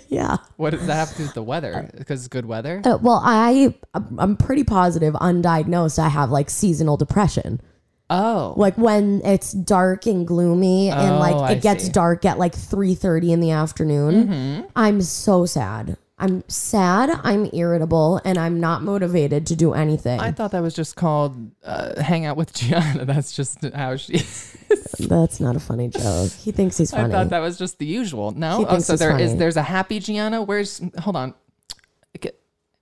Yeah. 0.08 0.38
what 0.58 0.72
does 0.72 0.88
that 0.88 0.96
have 0.96 1.12
to 1.12 1.18
do 1.18 1.24
with 1.26 1.36
the 1.36 1.44
weather? 1.44 1.88
Because 1.96 2.22
it's 2.22 2.28
good 2.28 2.46
weather? 2.48 2.82
Uh, 2.84 2.98
well, 3.00 3.22
I 3.24 3.76
I'm 3.94 4.38
pretty 4.38 4.64
positive, 4.64 5.14
undiagnosed. 5.14 6.00
I 6.00 6.10
have 6.10 6.32
like 6.32 6.50
seasonal 6.50 6.98
depression. 6.98 7.62
Oh. 8.10 8.56
Like 8.58 8.76
when 8.76 9.22
it's 9.24 9.52
dark 9.52 10.08
and 10.08 10.26
gloomy, 10.26 10.90
and 10.90 11.16
Oh, 11.16 11.20
like 11.20 11.36
I 11.36 11.52
it 11.54 11.62
gets 11.62 11.84
see. 11.84 11.90
Mm-hmm. 11.90 11.94
dark 11.94 12.26
at 12.26 12.40
like 12.40 12.56
three 12.56 12.96
thirty 12.96 13.32
in 13.32 13.40
the 13.40 13.52
afternoon. 13.52 14.66
I'm 14.76 15.02
so 15.04 15.46
sad. 15.46 15.96
I'm 16.20 16.44
sad. 16.50 17.10
I'm 17.24 17.50
irritable, 17.54 18.20
and 18.26 18.38
I'm 18.38 18.60
not 18.60 18.84
motivated 18.84 19.48
to 19.48 19.56
do 19.56 19.74
anything. 19.74 20.20
I 20.20 20.32
thought 20.32 20.52
that 20.52 20.62
was 20.62 20.74
just 20.76 20.96
called 20.96 21.52
uh, 21.64 22.02
hang 22.02 22.26
out 22.26 22.36
with 22.38 22.54
Gianna. 22.60 23.06
That's 23.06 23.32
just 23.34 23.64
how 23.74 23.96
she 23.96 24.14
is. 24.16 24.58
That's 25.00 25.40
not 25.40 25.56
a 25.56 25.60
funny 25.60 25.88
joke. 25.88 26.32
He 26.32 26.52
thinks 26.52 26.78
he's 26.78 26.92
funny. 26.92 27.06
I 27.14 27.18
thought 27.18 27.30
that 27.30 27.40
was 27.40 27.58
just 27.58 27.80
the 27.80 27.86
usual. 27.86 28.32
He 28.32 28.40
No? 28.40 28.66
Oh, 28.66 28.70
thinks 28.72 28.86
so 28.86 28.94
he's 28.94 29.00
there 29.00 29.18
is 29.18 29.30
funny. 29.30 29.40
there's 29.40 29.58
a 29.58 29.64
happy 29.64 30.00
Gianna. 30.00 30.42
Where's 30.42 30.82
hold 31.00 31.16
on. 31.16 31.34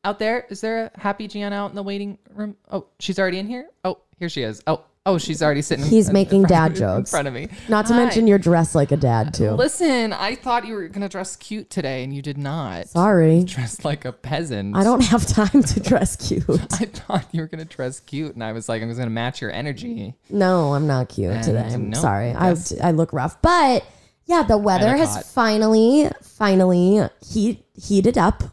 Out 0.03 0.19
there? 0.19 0.45
Is 0.49 0.61
there 0.61 0.89
a 0.95 0.99
happy 0.99 1.27
Gianna 1.27 1.55
out 1.57 1.69
in 1.69 1.75
the 1.75 1.83
waiting 1.83 2.17
room? 2.33 2.55
Oh, 2.71 2.87
she's 2.99 3.19
already 3.19 3.39
in 3.39 3.47
here. 3.47 3.67
Oh, 3.83 3.97
here 4.19 4.29
she 4.29 4.41
is. 4.41 4.63
Oh, 4.65 4.83
oh, 5.07 5.17
she's 5.17 5.41
already 5.41 5.61
sitting. 5.61 5.85
He's 5.85 6.09
in- 6.09 6.13
making 6.13 6.41
in 6.43 6.47
dad 6.47 6.79
of 6.81 6.93
me- 6.93 6.97
in 6.99 7.05
front 7.05 7.27
of 7.27 7.33
me. 7.33 7.47
Not 7.67 7.87
to 7.87 7.93
Hi. 7.93 8.03
mention 8.03 8.27
you're 8.27 8.37
dressed 8.37 8.75
like 8.75 8.91
a 8.91 8.97
dad 8.97 9.33
too. 9.33 9.51
Listen, 9.51 10.13
I 10.13 10.35
thought 10.35 10.67
you 10.67 10.75
were 10.75 10.87
gonna 10.89 11.09
dress 11.09 11.35
cute 11.35 11.69
today, 11.69 12.03
and 12.03 12.13
you 12.13 12.21
did 12.21 12.37
not. 12.37 12.89
Sorry. 12.89 13.43
Dressed 13.43 13.83
like 13.85 14.05
a 14.05 14.11
peasant. 14.11 14.75
I 14.75 14.83
don't 14.83 15.01
have 15.05 15.25
time 15.25 15.63
to 15.63 15.79
dress 15.79 16.15
cute. 16.15 16.43
I 16.49 16.85
thought 16.85 17.25
you 17.31 17.41
were 17.41 17.47
gonna 17.47 17.65
dress 17.65 17.99
cute, 17.99 18.35
and 18.35 18.43
I 18.43 18.51
was 18.51 18.69
like, 18.69 18.83
I 18.83 18.85
was 18.85 18.97
gonna 18.97 19.09
match 19.09 19.41
your 19.41 19.51
energy. 19.51 20.13
No, 20.29 20.73
I'm 20.73 20.85
not 20.85 21.09
cute 21.09 21.31
And 21.31 21.43
today. 21.43 21.69
I'm 21.73 21.89
no, 21.89 21.99
sorry. 21.99 22.31
I 22.33 22.53
I, 22.83 22.91
look 22.91 23.13
rough. 23.13 23.41
But 23.41 23.85
yeah, 24.25 24.43
the 24.43 24.57
weather 24.57 24.95
has 24.97 25.15
hot. 25.15 25.25
finally, 25.25 26.09
finally 26.21 27.07
heat, 27.25 27.63
heated 27.81 28.17
up. 28.17 28.43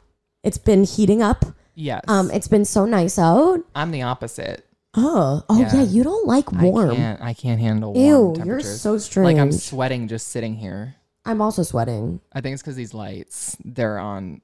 It's 0.42 0.58
been 0.58 0.84
heating 0.84 1.22
up. 1.22 1.44
Yes. 1.74 2.02
Um, 2.06 2.30
it's 2.30 2.46
been 2.48 2.64
so 2.64 2.84
nice 2.84 3.18
out. 3.18 3.60
I'm 3.74 3.90
the 3.90 4.02
opposite. 4.02 4.63
Oh, 4.96 5.42
oh 5.48 5.60
yeah, 5.60 5.74
Yeah. 5.74 5.82
you 5.82 6.02
don't 6.04 6.26
like 6.26 6.52
warm. 6.52 6.90
I 6.92 6.94
can't. 6.96 7.20
I 7.22 7.34
can't 7.34 7.60
handle 7.60 7.92
warm 7.94 8.36
Ew, 8.36 8.44
you're 8.44 8.60
so 8.60 8.98
strange. 8.98 9.26
Like 9.26 9.38
I'm 9.38 9.52
sweating 9.52 10.08
just 10.08 10.28
sitting 10.28 10.54
here. 10.54 10.94
I'm 11.24 11.40
also 11.40 11.62
sweating. 11.62 12.20
I 12.32 12.40
think 12.40 12.54
it's 12.54 12.62
because 12.62 12.76
these 12.76 12.94
lights, 12.94 13.56
they're 13.64 13.98
on, 13.98 14.40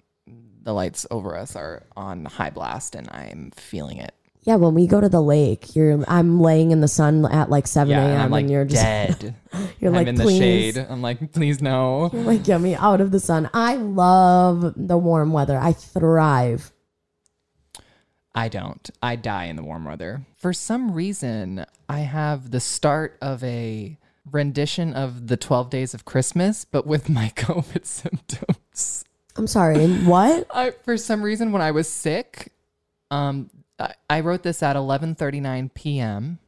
the 0.62 0.72
lights 0.72 1.06
over 1.10 1.36
us 1.36 1.54
are 1.56 1.84
on 1.96 2.24
high 2.24 2.50
blast 2.50 2.94
and 2.94 3.08
I'm 3.12 3.52
feeling 3.54 3.98
it. 3.98 4.12
Yeah, 4.42 4.56
when 4.56 4.72
we 4.74 4.86
go 4.86 5.02
to 5.02 5.08
the 5.10 5.20
lake, 5.20 5.76
you're 5.76 6.02
I'm 6.08 6.40
laying 6.40 6.70
in 6.70 6.80
the 6.80 6.88
sun 6.88 7.26
at 7.26 7.50
like 7.50 7.66
7 7.66 7.90
Yeah, 7.90 8.06
a.m. 8.06 8.20
and 8.22 8.32
like 8.32 8.48
you're 8.48 8.64
just 8.64 8.82
dead. 8.82 9.34
you're 9.80 9.90
I'm 9.90 9.96
like 9.96 10.06
in 10.06 10.14
the 10.14 10.26
shade. 10.30 10.78
I'm 10.78 11.02
like, 11.02 11.32
please 11.32 11.60
no. 11.60 12.08
like 12.14 12.44
get 12.44 12.60
me 12.62 12.74
out 12.74 13.02
of 13.02 13.10
the 13.10 13.20
sun. 13.20 13.50
I 13.52 13.74
love 13.76 14.72
the 14.76 14.96
warm 14.96 15.32
weather. 15.34 15.58
I 15.58 15.74
thrive. 15.74 16.72
I 18.40 18.48
don't. 18.48 18.88
I 19.02 19.16
die 19.16 19.44
in 19.44 19.56
the 19.56 19.62
warm 19.62 19.84
weather. 19.84 20.22
For 20.38 20.54
some 20.54 20.94
reason, 20.94 21.66
I 21.90 21.98
have 21.98 22.52
the 22.52 22.60
start 22.60 23.18
of 23.20 23.44
a 23.44 23.98
rendition 24.32 24.94
of 24.94 25.26
the 25.26 25.36
12 25.36 25.68
days 25.68 25.92
of 25.92 26.06
Christmas, 26.06 26.64
but 26.64 26.86
with 26.86 27.10
my 27.10 27.28
COVID 27.36 27.84
symptoms. 27.84 29.04
I'm 29.36 29.46
sorry. 29.46 29.86
what? 30.04 30.46
I, 30.54 30.70
for 30.70 30.96
some 30.96 31.20
reason, 31.20 31.52
when 31.52 31.60
I 31.60 31.70
was 31.72 31.86
sick, 31.86 32.54
um, 33.10 33.50
I, 33.78 33.92
I 34.08 34.20
wrote 34.20 34.42
this 34.42 34.62
at 34.62 34.74
11:39 34.74 35.74
p.m. 35.74 36.38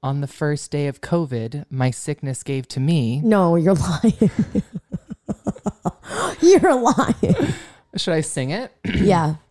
On 0.00 0.20
the 0.20 0.28
first 0.28 0.70
day 0.70 0.86
of 0.86 1.00
COVID, 1.00 1.64
my 1.70 1.90
sickness 1.90 2.44
gave 2.44 2.68
to 2.68 2.78
me. 2.78 3.20
No, 3.20 3.56
you're 3.56 3.74
lying. 3.74 4.30
you're 6.40 6.80
lying. 6.80 7.54
Should 7.96 8.14
I 8.14 8.20
sing 8.20 8.50
it? 8.50 8.72
Yeah. 8.84 9.34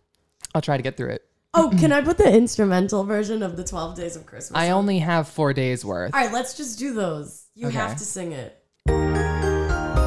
I'll 0.54 0.62
try 0.62 0.76
to 0.76 0.82
get 0.82 0.96
through 0.96 1.10
it. 1.10 1.22
Oh, 1.54 1.70
can 1.78 1.92
I 1.92 2.00
put 2.00 2.16
the 2.18 2.32
instrumental 2.32 3.04
version 3.04 3.42
of 3.42 3.56
the 3.58 3.64
12 3.64 3.94
Days 3.96 4.16
of 4.16 4.24
Christmas? 4.24 4.58
I 4.58 4.70
on? 4.70 4.78
only 4.78 5.00
have 5.00 5.28
four 5.28 5.52
days 5.52 5.84
worth. 5.84 6.14
All 6.14 6.20
right, 6.20 6.32
let's 6.32 6.54
just 6.54 6.78
do 6.78 6.94
those. 6.94 7.44
You 7.54 7.66
Okay. 7.68 7.76
have 7.76 7.96
to 7.98 8.04
sing 8.04 8.32
it. 8.32 8.58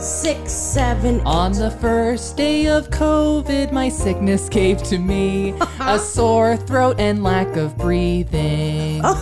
Six, 0.00 0.52
seven, 0.52 1.20
On 1.24 1.52
the 1.52 1.70
first 1.70 2.36
day 2.36 2.66
of 2.66 2.90
COVID, 2.90 3.70
my 3.70 3.88
sickness 3.88 4.48
gave 4.48 4.82
to 4.84 4.98
me 4.98 5.54
a 5.80 5.96
sore 5.98 6.56
throat 6.56 6.96
and 6.98 7.22
lack 7.22 7.56
of 7.56 7.76
breathing. 7.78 9.02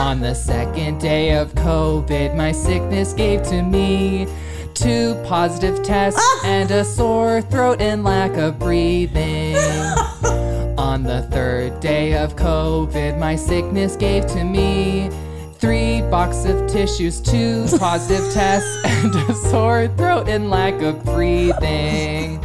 On 0.00 0.18
the 0.18 0.34
second 0.34 0.98
day 0.98 1.36
of 1.36 1.54
COVID, 1.54 2.34
my 2.34 2.52
sickness 2.52 3.12
gave 3.12 3.42
to 3.42 3.62
me 3.62 4.26
two 4.72 5.14
positive 5.26 5.82
tests 5.82 6.18
ah! 6.18 6.40
and 6.46 6.70
a 6.70 6.86
sore 6.86 7.42
throat 7.42 7.82
and 7.82 8.02
lack 8.02 8.34
of 8.38 8.58
breathing. 8.58 9.56
On 10.78 11.02
the 11.02 11.28
third 11.30 11.80
day 11.80 12.16
of 12.16 12.34
COVID, 12.34 13.18
my 13.18 13.36
sickness 13.36 13.94
gave 13.94 14.26
to 14.28 14.42
me 14.42 15.10
three 15.58 16.00
box 16.00 16.46
of 16.46 16.66
tissues, 16.66 17.20
two 17.20 17.66
positive 17.78 18.32
tests, 18.32 18.82
and 18.86 19.14
a 19.14 19.34
sore 19.34 19.86
throat 19.98 20.30
and 20.30 20.48
lack 20.48 20.80
of 20.80 21.04
breathing. 21.04 22.42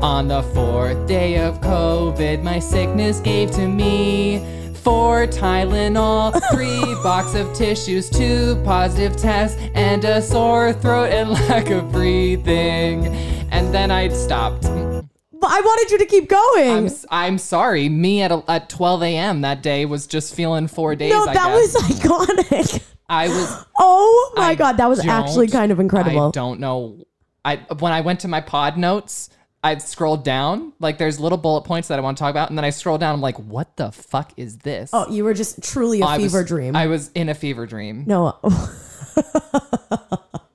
On 0.00 0.28
the 0.28 0.44
fourth 0.54 1.08
day 1.08 1.38
of 1.38 1.60
COVID, 1.60 2.44
my 2.44 2.60
sickness 2.60 3.18
gave 3.18 3.50
to 3.50 3.66
me 3.66 4.58
four 4.88 5.26
Tylenol, 5.26 6.40
three 6.50 6.80
box 7.02 7.34
of 7.34 7.52
tissues, 7.52 8.08
two 8.08 8.58
positive 8.64 9.14
tests, 9.18 9.60
and 9.74 10.02
a 10.06 10.22
sore 10.22 10.72
throat 10.72 11.10
and 11.12 11.28
lack 11.48 11.68
of 11.68 11.92
breathing. 11.92 13.06
And 13.50 13.74
then 13.74 13.90
I 13.90 14.08
stopped. 14.08 14.62
But 14.62 15.50
I 15.50 15.60
wanted 15.60 15.90
you 15.90 15.98
to 15.98 16.06
keep 16.06 16.30
going. 16.30 16.86
I'm, 16.86 16.90
I'm 17.10 17.36
sorry. 17.36 17.90
Me 17.90 18.22
at, 18.22 18.32
a, 18.32 18.42
at 18.48 18.70
12 18.70 19.02
a.m. 19.02 19.42
that 19.42 19.62
day 19.62 19.84
was 19.84 20.06
just 20.06 20.34
feeling 20.34 20.68
four 20.68 20.96
days. 20.96 21.12
no, 21.12 21.26
that 21.26 21.52
was 21.52 21.74
iconic. 21.74 22.82
I 23.10 23.28
was. 23.28 23.66
Oh 23.80 24.32
my 24.36 24.48
I 24.48 24.54
god, 24.54 24.78
that 24.78 24.88
was 24.88 25.06
actually 25.06 25.48
kind 25.48 25.70
of 25.70 25.78
incredible. 25.80 26.28
I 26.28 26.30
don't 26.32 26.60
know. 26.60 27.04
I 27.44 27.56
when 27.78 27.92
I 27.92 28.00
went 28.00 28.20
to 28.20 28.28
my 28.28 28.40
pod 28.40 28.76
notes, 28.76 29.30
I 29.64 29.76
scrolled 29.78 30.24
down. 30.24 30.72
Like 30.78 30.98
there's 30.98 31.18
little 31.18 31.38
bullet 31.38 31.62
points 31.62 31.88
that 31.88 31.98
I 31.98 32.02
want 32.02 32.16
to 32.16 32.22
talk 32.22 32.30
about, 32.30 32.48
and 32.48 32.56
then 32.56 32.64
I 32.64 32.70
scroll 32.70 32.96
down. 32.98 33.14
I'm 33.14 33.20
like, 33.20 33.38
what 33.38 33.76
the 33.76 33.90
fuck 33.92 34.32
is 34.36 34.58
this? 34.58 34.90
Oh, 34.92 35.10
you 35.10 35.24
were 35.24 35.34
just 35.34 35.62
truly 35.62 36.00
a 36.00 36.04
I 36.04 36.18
was- 36.18 36.32
fever 36.32 36.44
dream. 36.44 36.76
I 36.76 36.86
was 36.86 37.10
in 37.14 37.28
a 37.28 37.34
fever 37.34 37.66
dream. 37.66 38.04
no, 38.06 38.36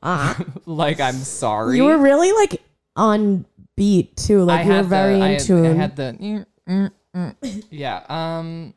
Like 0.65 0.99
I'm 0.99 1.15
sorry. 1.15 1.77
you 1.77 1.83
were 1.85 1.97
really 1.97 2.31
like 2.33 2.61
on 2.95 3.45
beat 3.75 4.15
too. 4.17 4.43
Like 4.43 4.61
I 4.65 4.69
you 4.69 4.73
were 4.73 4.83
very 4.83 5.15
the, 5.15 5.21
I 5.23 5.27
in 5.27 5.33
had- 5.33 5.41
tune. 5.43 5.65
I 5.65 5.73
had 5.73 5.95
the. 5.95 6.17
mm, 6.19 6.45
mm, 6.69 6.91
mm. 7.41 7.63
Yeah. 7.69 8.03
Um. 8.09 8.73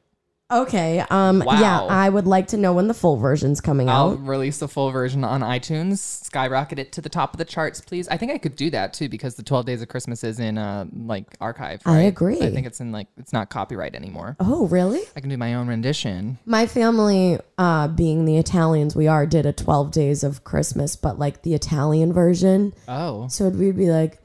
Okay. 0.50 1.00
Um. 1.10 1.42
Yeah, 1.46 1.82
I 1.82 2.08
would 2.08 2.26
like 2.26 2.48
to 2.48 2.56
know 2.56 2.72
when 2.72 2.88
the 2.88 2.94
full 2.94 3.16
version's 3.16 3.60
coming 3.60 3.88
out. 3.88 3.94
I'll 3.96 4.10
out. 4.12 4.26
release 4.26 4.58
the 4.58 4.68
full 4.68 4.90
version 4.90 5.24
on 5.24 5.40
iTunes. 5.40 5.98
Skyrocket 5.98 6.78
it 6.78 6.92
to 6.92 7.00
the 7.00 7.08
top 7.08 7.34
of 7.34 7.38
the 7.38 7.44
charts, 7.44 7.80
please. 7.80 8.08
I 8.08 8.16
think 8.16 8.32
I 8.32 8.38
could 8.38 8.56
do 8.56 8.70
that 8.70 8.92
too 8.92 9.08
because 9.08 9.34
the 9.34 9.42
12 9.42 9.66
Days 9.66 9.82
of 9.82 9.88
Christmas 9.88 10.22
is 10.24 10.38
in 10.40 10.58
uh 10.58 10.86
like 10.94 11.26
archive. 11.40 11.82
I 11.86 11.94
right? 11.96 12.00
agree. 12.02 12.40
I 12.40 12.50
think 12.50 12.66
it's 12.66 12.80
in 12.80 12.92
like 12.92 13.08
it's 13.16 13.32
not 13.32 13.50
copyright 13.50 13.94
anymore. 13.94 14.36
Oh, 14.40 14.66
really? 14.68 15.00
I 15.16 15.20
can 15.20 15.30
do 15.30 15.36
my 15.36 15.54
own 15.54 15.68
rendition. 15.68 16.38
My 16.46 16.66
family, 16.66 17.38
uh, 17.58 17.88
being 17.88 18.24
the 18.24 18.36
Italians 18.38 18.94
we 18.94 19.06
are, 19.08 19.26
did 19.26 19.46
a 19.46 19.52
12 19.52 19.90
days 19.90 20.22
of 20.24 20.44
Christmas, 20.44 20.96
but 20.96 21.18
like 21.18 21.42
the 21.42 21.54
Italian 21.54 22.12
version. 22.12 22.72
Oh, 22.88 23.28
So 23.28 23.48
we'd 23.48 23.76
be 23.76 23.90
like, 23.90 24.18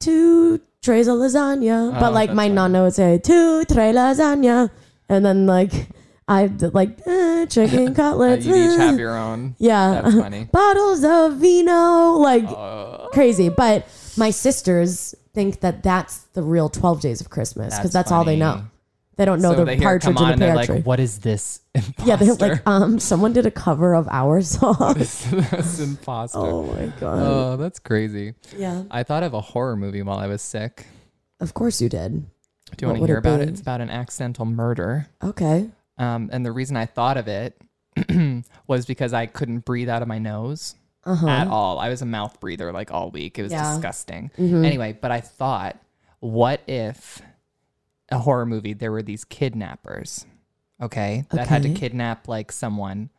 two 0.00 0.60
trays 0.82 1.06
of 1.08 1.16
lasagna. 1.16 1.92
but 1.98 2.10
Oh, 2.10 2.12
like 2.12 2.30
that's 2.30 2.36
my 2.36 2.44
funny. 2.44 2.54
nonna 2.54 2.82
would 2.82 2.94
say, 2.94 3.18
two 3.18 3.64
tray 3.66 3.92
lasagna. 3.92 4.70
And 5.12 5.24
then 5.26 5.46
like, 5.46 5.88
I 6.26 6.46
did 6.46 6.72
like, 6.74 6.98
eh, 7.06 7.44
chicken 7.46 7.88
uh, 7.92 7.94
cutlets. 7.94 8.46
you 8.46 8.54
each 8.54 8.78
eh. 8.78 8.82
have 8.86 8.98
your 8.98 9.16
own. 9.16 9.54
yeah. 9.58 10.00
That's 10.00 10.14
funny. 10.16 10.44
Bottles 10.52 11.04
of 11.04 11.36
vino. 11.36 12.12
Like, 12.14 12.44
Uh, 12.48 13.08
crazy. 13.08 13.50
But 13.50 13.86
my 14.16 14.30
sisters 14.30 15.14
think 15.34 15.60
that 15.60 15.82
that's 15.82 16.18
the 16.32 16.42
real 16.42 16.68
12 16.70 17.00
days 17.02 17.20
of 17.20 17.28
Christmas 17.28 17.76
because 17.76 17.92
that's, 17.92 18.10
all 18.10 18.24
they 18.24 18.36
know. 18.36 18.64
They 19.16 19.26
don't 19.26 19.42
know 19.42 19.50
so 19.52 19.56
the 19.58 19.64
they 19.66 19.76
hear 19.76 19.96
it 19.96 20.00
come 20.00 20.14
partridge 20.14 20.16
on 20.16 20.32
and 20.32 20.40
the 20.40 20.46
and 20.46 20.56
pear 20.56 20.56
they're 20.56 20.64
tree. 20.66 20.74
like, 20.76 20.86
"What 20.86 20.98
is 20.98 21.18
this 21.18 21.60
imposter? 21.74 22.02
yeah, 22.06 22.16
they're 22.16 22.34
like, 22.34 22.66
um, 22.66 22.98
someone 22.98 23.34
did 23.34 23.44
a 23.44 23.50
cover 23.50 23.94
of 23.94 24.08
our 24.10 24.40
song. 24.40 24.94
"That's 24.96 25.80
imposter." 25.80 26.38
oh 26.38 26.62
my 26.62 26.86
god. 26.98 27.18
Oh, 27.20 27.56
that's 27.58 27.78
crazy. 27.78 28.32
yeah, 28.56 28.84
I 28.90 29.02
thought 29.02 29.22
of 29.22 29.34
a 29.34 29.40
horror 29.42 29.76
movie 29.76 30.00
while 30.00 30.16
I 30.18 30.28
was 30.28 30.40
sick. 30.40 30.86
of 31.40 31.52
course 31.52 31.82
you 31.82 31.90
did. 31.90 32.24
Do 32.76 32.86
you 32.86 32.88
want 32.92 33.00
to 33.00 33.06
hear 33.06 33.18
about 33.18 33.38
be? 33.38 33.44
it? 33.44 33.48
It's 33.50 33.60
about 33.60 33.80
an 33.80 33.90
accidental 33.90 34.44
murder. 34.44 35.06
Okay. 35.22 35.68
Um, 35.98 36.30
and 36.32 36.44
the 36.44 36.52
reason 36.52 36.76
I 36.76 36.86
thought 36.86 37.16
of 37.16 37.28
it 37.28 37.60
was 38.66 38.86
because 38.86 39.12
I 39.12 39.26
couldn't 39.26 39.60
breathe 39.64 39.88
out 39.88 40.02
of 40.02 40.08
my 40.08 40.18
nose 40.18 40.74
Uh 41.04 41.14
huh. 41.14 41.28
at 41.28 41.46
all. 41.48 41.78
I 41.78 41.88
was 41.88 42.02
a 42.02 42.06
mouth 42.06 42.40
breather 42.40 42.72
like 42.72 42.90
all 42.90 43.10
week. 43.10 43.38
It 43.38 43.42
was 43.42 43.52
Yeah. 43.52 43.74
disgusting. 43.74 44.30
Mhm. 44.38 44.64
Anyway, 44.64 44.96
but 45.00 45.10
I 45.10 45.20
thought, 45.20 45.76
what 46.20 46.60
if 46.66 47.20
a 48.10 48.18
horror 48.18 48.46
movie 48.46 48.72
there 48.72 48.90
were 48.92 49.02
these 49.02 49.24
kidnappers, 49.24 50.26
okay, 50.80 51.24
that 51.32 51.48
had 51.48 51.62
to 51.64 51.74
kidnap 51.74 52.28
like 52.28 52.50
someone, 52.52 53.10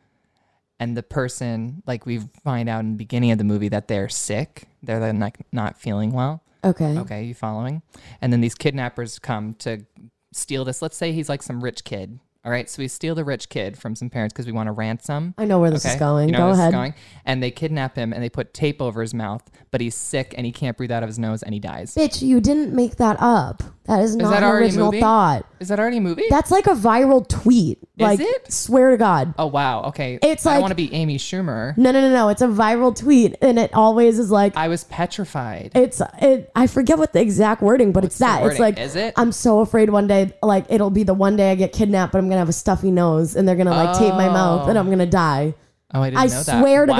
and 0.80 0.96
the 0.96 1.02
person 1.02 1.82
like 1.86 2.06
we 2.06 2.18
find 2.42 2.68
out 2.68 2.80
in 2.80 2.92
the 2.92 2.96
beginning 2.98 3.30
of 3.30 3.38
the 3.38 3.44
movie 3.44 3.68
that 3.68 3.86
they're 3.88 4.08
sick, 4.08 4.66
they're 4.82 5.12
like 5.12 5.38
not 5.52 5.78
feeling 5.80 6.10
well. 6.12 6.42
Okay. 6.64 6.98
Okay, 6.98 7.24
you 7.24 7.34
following? 7.34 7.82
And 8.20 8.32
then 8.32 8.40
these 8.40 8.54
kidnappers 8.54 9.18
come 9.18 9.54
to 9.54 9.84
steal 10.32 10.64
this. 10.64 10.80
Let's 10.82 10.96
say 10.96 11.12
he's 11.12 11.28
like 11.28 11.42
some 11.42 11.62
rich 11.62 11.84
kid 11.84 12.18
All 12.44 12.50
right, 12.50 12.68
so 12.68 12.82
we 12.82 12.88
steal 12.88 13.14
the 13.14 13.24
rich 13.24 13.48
kid 13.48 13.78
from 13.78 13.96
some 13.96 14.10
parents 14.10 14.32
because 14.34 14.44
we 14.44 14.52
want 14.52 14.66
to 14.66 14.72
ransom. 14.72 15.34
I 15.38 15.46
know 15.46 15.60
where 15.60 15.70
this 15.70 15.86
is 15.86 15.94
going. 15.96 16.28
You 16.28 16.32
know 16.32 16.38
Go 16.38 16.44
where 16.48 16.52
this 16.52 16.58
is 16.58 16.60
ahead. 16.60 16.72
going? 16.74 16.94
And 17.24 17.42
they 17.42 17.50
kidnap 17.50 17.96
him 17.96 18.12
and 18.12 18.22
they 18.22 18.28
put 18.28 18.52
tape 18.52 18.82
over 18.82 19.00
his 19.00 19.14
mouth, 19.14 19.42
but 19.70 19.80
he's 19.80 19.94
sick 19.94 20.34
and 20.36 20.44
he 20.44 20.52
can't 20.52 20.76
breathe 20.76 20.92
out 20.92 21.02
of 21.02 21.08
his 21.08 21.18
nose 21.18 21.42
and 21.42 21.54
he 21.54 21.60
dies. 21.60 21.94
Bitch, 21.94 22.20
you 22.20 22.40
didn't 22.42 22.74
make 22.74 22.96
that 22.96 23.16
up. 23.18 23.62
That 23.86 24.00
is 24.00 24.16
not 24.16 24.30
that 24.30 24.38
an 24.38 24.44
already 24.44 24.64
a 24.64 24.68
original 24.68 24.86
movie? 24.86 25.00
thought. 25.00 25.46
Is 25.60 25.68
that 25.68 25.78
already 25.78 25.98
a 25.98 26.00
movie? 26.02 26.24
That's 26.30 26.50
like 26.50 26.66
a 26.66 26.70
viral 26.74 27.26
tweet. 27.28 27.78
like, 27.98 28.18
it? 28.20 28.50
swear 28.52 28.90
to 28.90 28.96
God. 28.96 29.34
oh 29.38 29.46
wow. 29.46 29.84
Okay. 29.84 30.18
It's 30.22 30.44
I 30.46 30.50
like- 30.50 30.54
don't 30.56 30.62
want 30.62 30.70
to 30.72 30.74
be 30.76 30.92
Amy 30.94 31.16
Schumer. 31.18 31.76
No, 31.78 31.92
no, 31.92 32.00
no, 32.00 32.10
no. 32.10 32.28
It's 32.30 32.40
a 32.42 32.46
viral 32.46 32.94
tweet, 32.98 33.36
and 33.42 33.58
it 33.58 33.72
always 33.74 34.18
is 34.18 34.30
like 34.30 34.56
I 34.56 34.68
was 34.68 34.84
petrified. 34.84 35.72
it's 35.74 36.00
it. 36.20 36.50
I 36.54 36.66
forget 36.66 36.98
what 36.98 37.12
the 37.12 37.20
exact 37.20 37.60
wording, 37.62 37.92
but 37.92 38.04
it's 38.04 38.16
the 38.18 38.24
that. 38.24 38.36
It's 38.38 38.44
wording? 38.58 38.60
like 38.60 38.78
Is 38.78 38.96
it? 38.96 39.12
I'm 39.16 39.32
so 39.32 39.60
afraid 39.60 39.90
one 39.90 40.06
day, 40.06 40.32
like 40.42 40.64
it'll 40.70 40.90
be 40.90 41.02
the 41.02 41.14
one 41.14 41.36
day 41.36 41.50
I 41.50 41.54
get 41.54 41.72
kidnapped, 41.72 42.12
but 42.12 42.18
I'm 42.18 42.28
gonna 42.30 42.33
have 42.38 42.48
a 42.48 42.52
stuffy 42.52 42.90
nose, 42.90 43.36
and 43.36 43.46
they're 43.48 43.56
gonna 43.56 43.70
like 43.70 43.98
tape 43.98 44.14
my 44.14 44.28
mouth, 44.28 44.68
and 44.68 44.78
I'm 44.78 44.90
gonna 44.90 45.06
die. 45.06 45.54
oh, 45.92 46.00
I 46.02 46.10
didn't 46.10 46.20
I 46.20 46.26
know 46.26 46.42
that. 46.42 46.60
swear 46.60 46.86
to 46.86 46.92
Wow. 46.92 46.98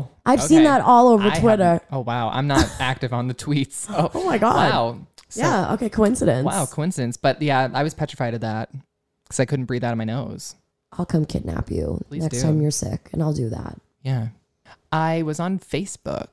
God. 0.00 0.08
I've 0.26 0.42
seen 0.42 0.58
Okay. 0.58 0.66
that 0.68 0.80
all 0.82 1.08
over 1.08 1.28
I 1.28 1.38
Twitter. 1.40 1.64
haven't- 1.64 1.82
Oh 1.92 2.00
wow. 2.00 2.28
I'm 2.30 2.46
not 2.46 2.68
active 2.80 3.12
on 3.12 3.28
the 3.28 3.34
tweets. 3.34 3.86
Oh, 3.90 4.10
Oh 4.14 4.24
my 4.24 4.38
God. 4.38 4.54
Wow. 4.72 4.98
So- 5.28 5.40
yeah. 5.42 5.72
Okay. 5.74 5.88
Coincidence. 5.88 6.44
Wow, 6.44 6.66
coincidence. 6.66 7.16
But 7.16 7.40
yeah, 7.42 7.68
I 7.72 7.82
was 7.82 7.94
petrified 7.94 8.34
of 8.34 8.40
that 8.42 8.70
because 9.24 9.40
I 9.40 9.44
couldn't 9.44 9.66
breathe 9.66 9.84
out 9.84 9.92
of 9.92 9.98
my 9.98 10.04
nose. 10.04 10.54
I'll 10.98 11.06
come 11.06 11.24
kidnap 11.24 11.70
you 11.70 12.00
Please 12.08 12.22
next 12.22 12.36
do. 12.36 12.42
time 12.42 12.60
you're 12.60 12.70
sick, 12.70 13.08
and 13.12 13.22
I'll 13.22 13.32
do 13.32 13.48
that. 13.48 13.78
Yeah. 14.02 14.28
I 14.90 15.22
was 15.22 15.40
on 15.40 15.58
Facebook. 15.58 16.28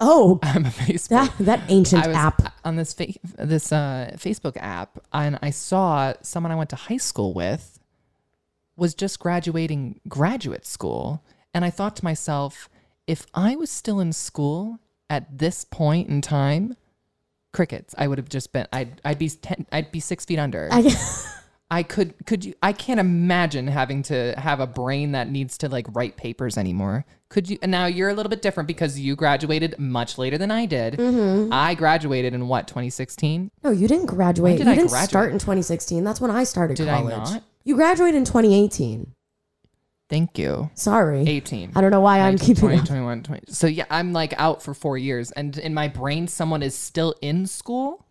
Oh, 0.00 0.38
I'm 0.42 0.66
a 0.66 0.68
Facebook. 0.68 1.08
that 1.08 1.32
that 1.40 1.60
ancient 1.68 2.04
I 2.04 2.08
was 2.08 2.16
app. 2.16 2.52
on 2.64 2.76
this 2.76 2.92
fa- 2.92 3.14
this 3.38 3.72
uh, 3.72 4.10
Facebook 4.16 4.56
app, 4.58 4.98
and 5.12 5.38
I 5.42 5.50
saw 5.50 6.12
someone 6.22 6.50
I 6.52 6.56
went 6.56 6.70
to 6.70 6.76
high 6.76 6.96
school 6.98 7.32
with 7.32 7.78
was 8.76 8.94
just 8.94 9.18
graduating 9.18 10.00
graduate 10.08 10.66
school, 10.66 11.22
and 11.54 11.64
I 11.64 11.70
thought 11.70 11.96
to 11.96 12.04
myself, 12.04 12.68
if 13.06 13.26
I 13.34 13.56
was 13.56 13.70
still 13.70 14.00
in 14.00 14.12
school 14.12 14.78
at 15.10 15.38
this 15.38 15.64
point 15.64 16.08
in 16.08 16.20
time, 16.20 16.76
crickets, 17.52 17.94
I 17.98 18.08
would 18.08 18.18
have 18.18 18.28
just 18.28 18.52
been. 18.52 18.66
I'd 18.72 19.00
I'd 19.04 19.18
be 19.18 19.28
ten, 19.28 19.66
I'd 19.72 19.92
be 19.92 20.00
six 20.00 20.24
feet 20.24 20.38
under. 20.38 20.68
I, 20.72 20.94
I 21.70 21.82
could 21.82 22.14
could 22.26 22.44
you 22.44 22.54
I 22.62 22.72
can't 22.72 23.00
imagine 23.00 23.66
having 23.66 24.02
to 24.04 24.34
have 24.36 24.60
a 24.60 24.66
brain 24.66 25.12
that 25.12 25.30
needs 25.30 25.56
to 25.58 25.68
like 25.68 25.86
write 25.92 26.16
papers 26.16 26.58
anymore. 26.58 27.06
Could 27.30 27.48
you 27.48 27.58
and 27.62 27.70
now 27.70 27.86
you're 27.86 28.10
a 28.10 28.14
little 28.14 28.28
bit 28.28 28.42
different 28.42 28.66
because 28.66 28.98
you 29.00 29.16
graduated 29.16 29.78
much 29.78 30.18
later 30.18 30.36
than 30.36 30.50
I 30.50 30.66
did. 30.66 30.94
Mm-hmm. 30.94 31.50
I 31.50 31.74
graduated 31.74 32.34
in 32.34 32.46
what, 32.46 32.68
2016? 32.68 33.50
no, 33.64 33.70
you 33.70 33.88
didn't 33.88 34.06
graduate. 34.06 34.58
did 34.58 34.66
you 34.66 34.72
I 34.72 34.74
didn't 34.74 34.90
graduate? 34.90 35.08
start 35.08 35.32
in 35.32 35.38
2016. 35.38 36.04
That's 36.04 36.20
when 36.20 36.30
I 36.30 36.44
started 36.44 36.76
Did 36.76 36.88
I 36.88 37.02
not? 37.02 37.42
You 37.64 37.74
graduated 37.76 38.16
in 38.16 38.24
2018. 38.24 39.14
Thank 40.08 40.38
you. 40.38 40.70
Sorry. 40.74 41.20
18. 41.26 41.72
I 41.74 41.80
don't 41.80 41.90
know 41.90 42.00
why 42.00 42.18
I'm 42.20 42.34
19, 42.34 42.46
keeping 42.46 42.60
20, 42.68 42.78
up. 42.80 42.86
21, 42.86 43.22
20. 43.22 43.42
So 43.48 43.66
yeah, 43.66 43.86
I'm 43.90 44.12
like 44.12 44.34
out 44.38 44.62
for 44.62 44.74
4 44.74 44.98
years 44.98 45.30
and 45.32 45.56
in 45.56 45.72
my 45.72 45.88
brain 45.88 46.28
someone 46.28 46.62
is 46.62 46.74
still 46.74 47.14
in 47.22 47.46
school 47.46 48.04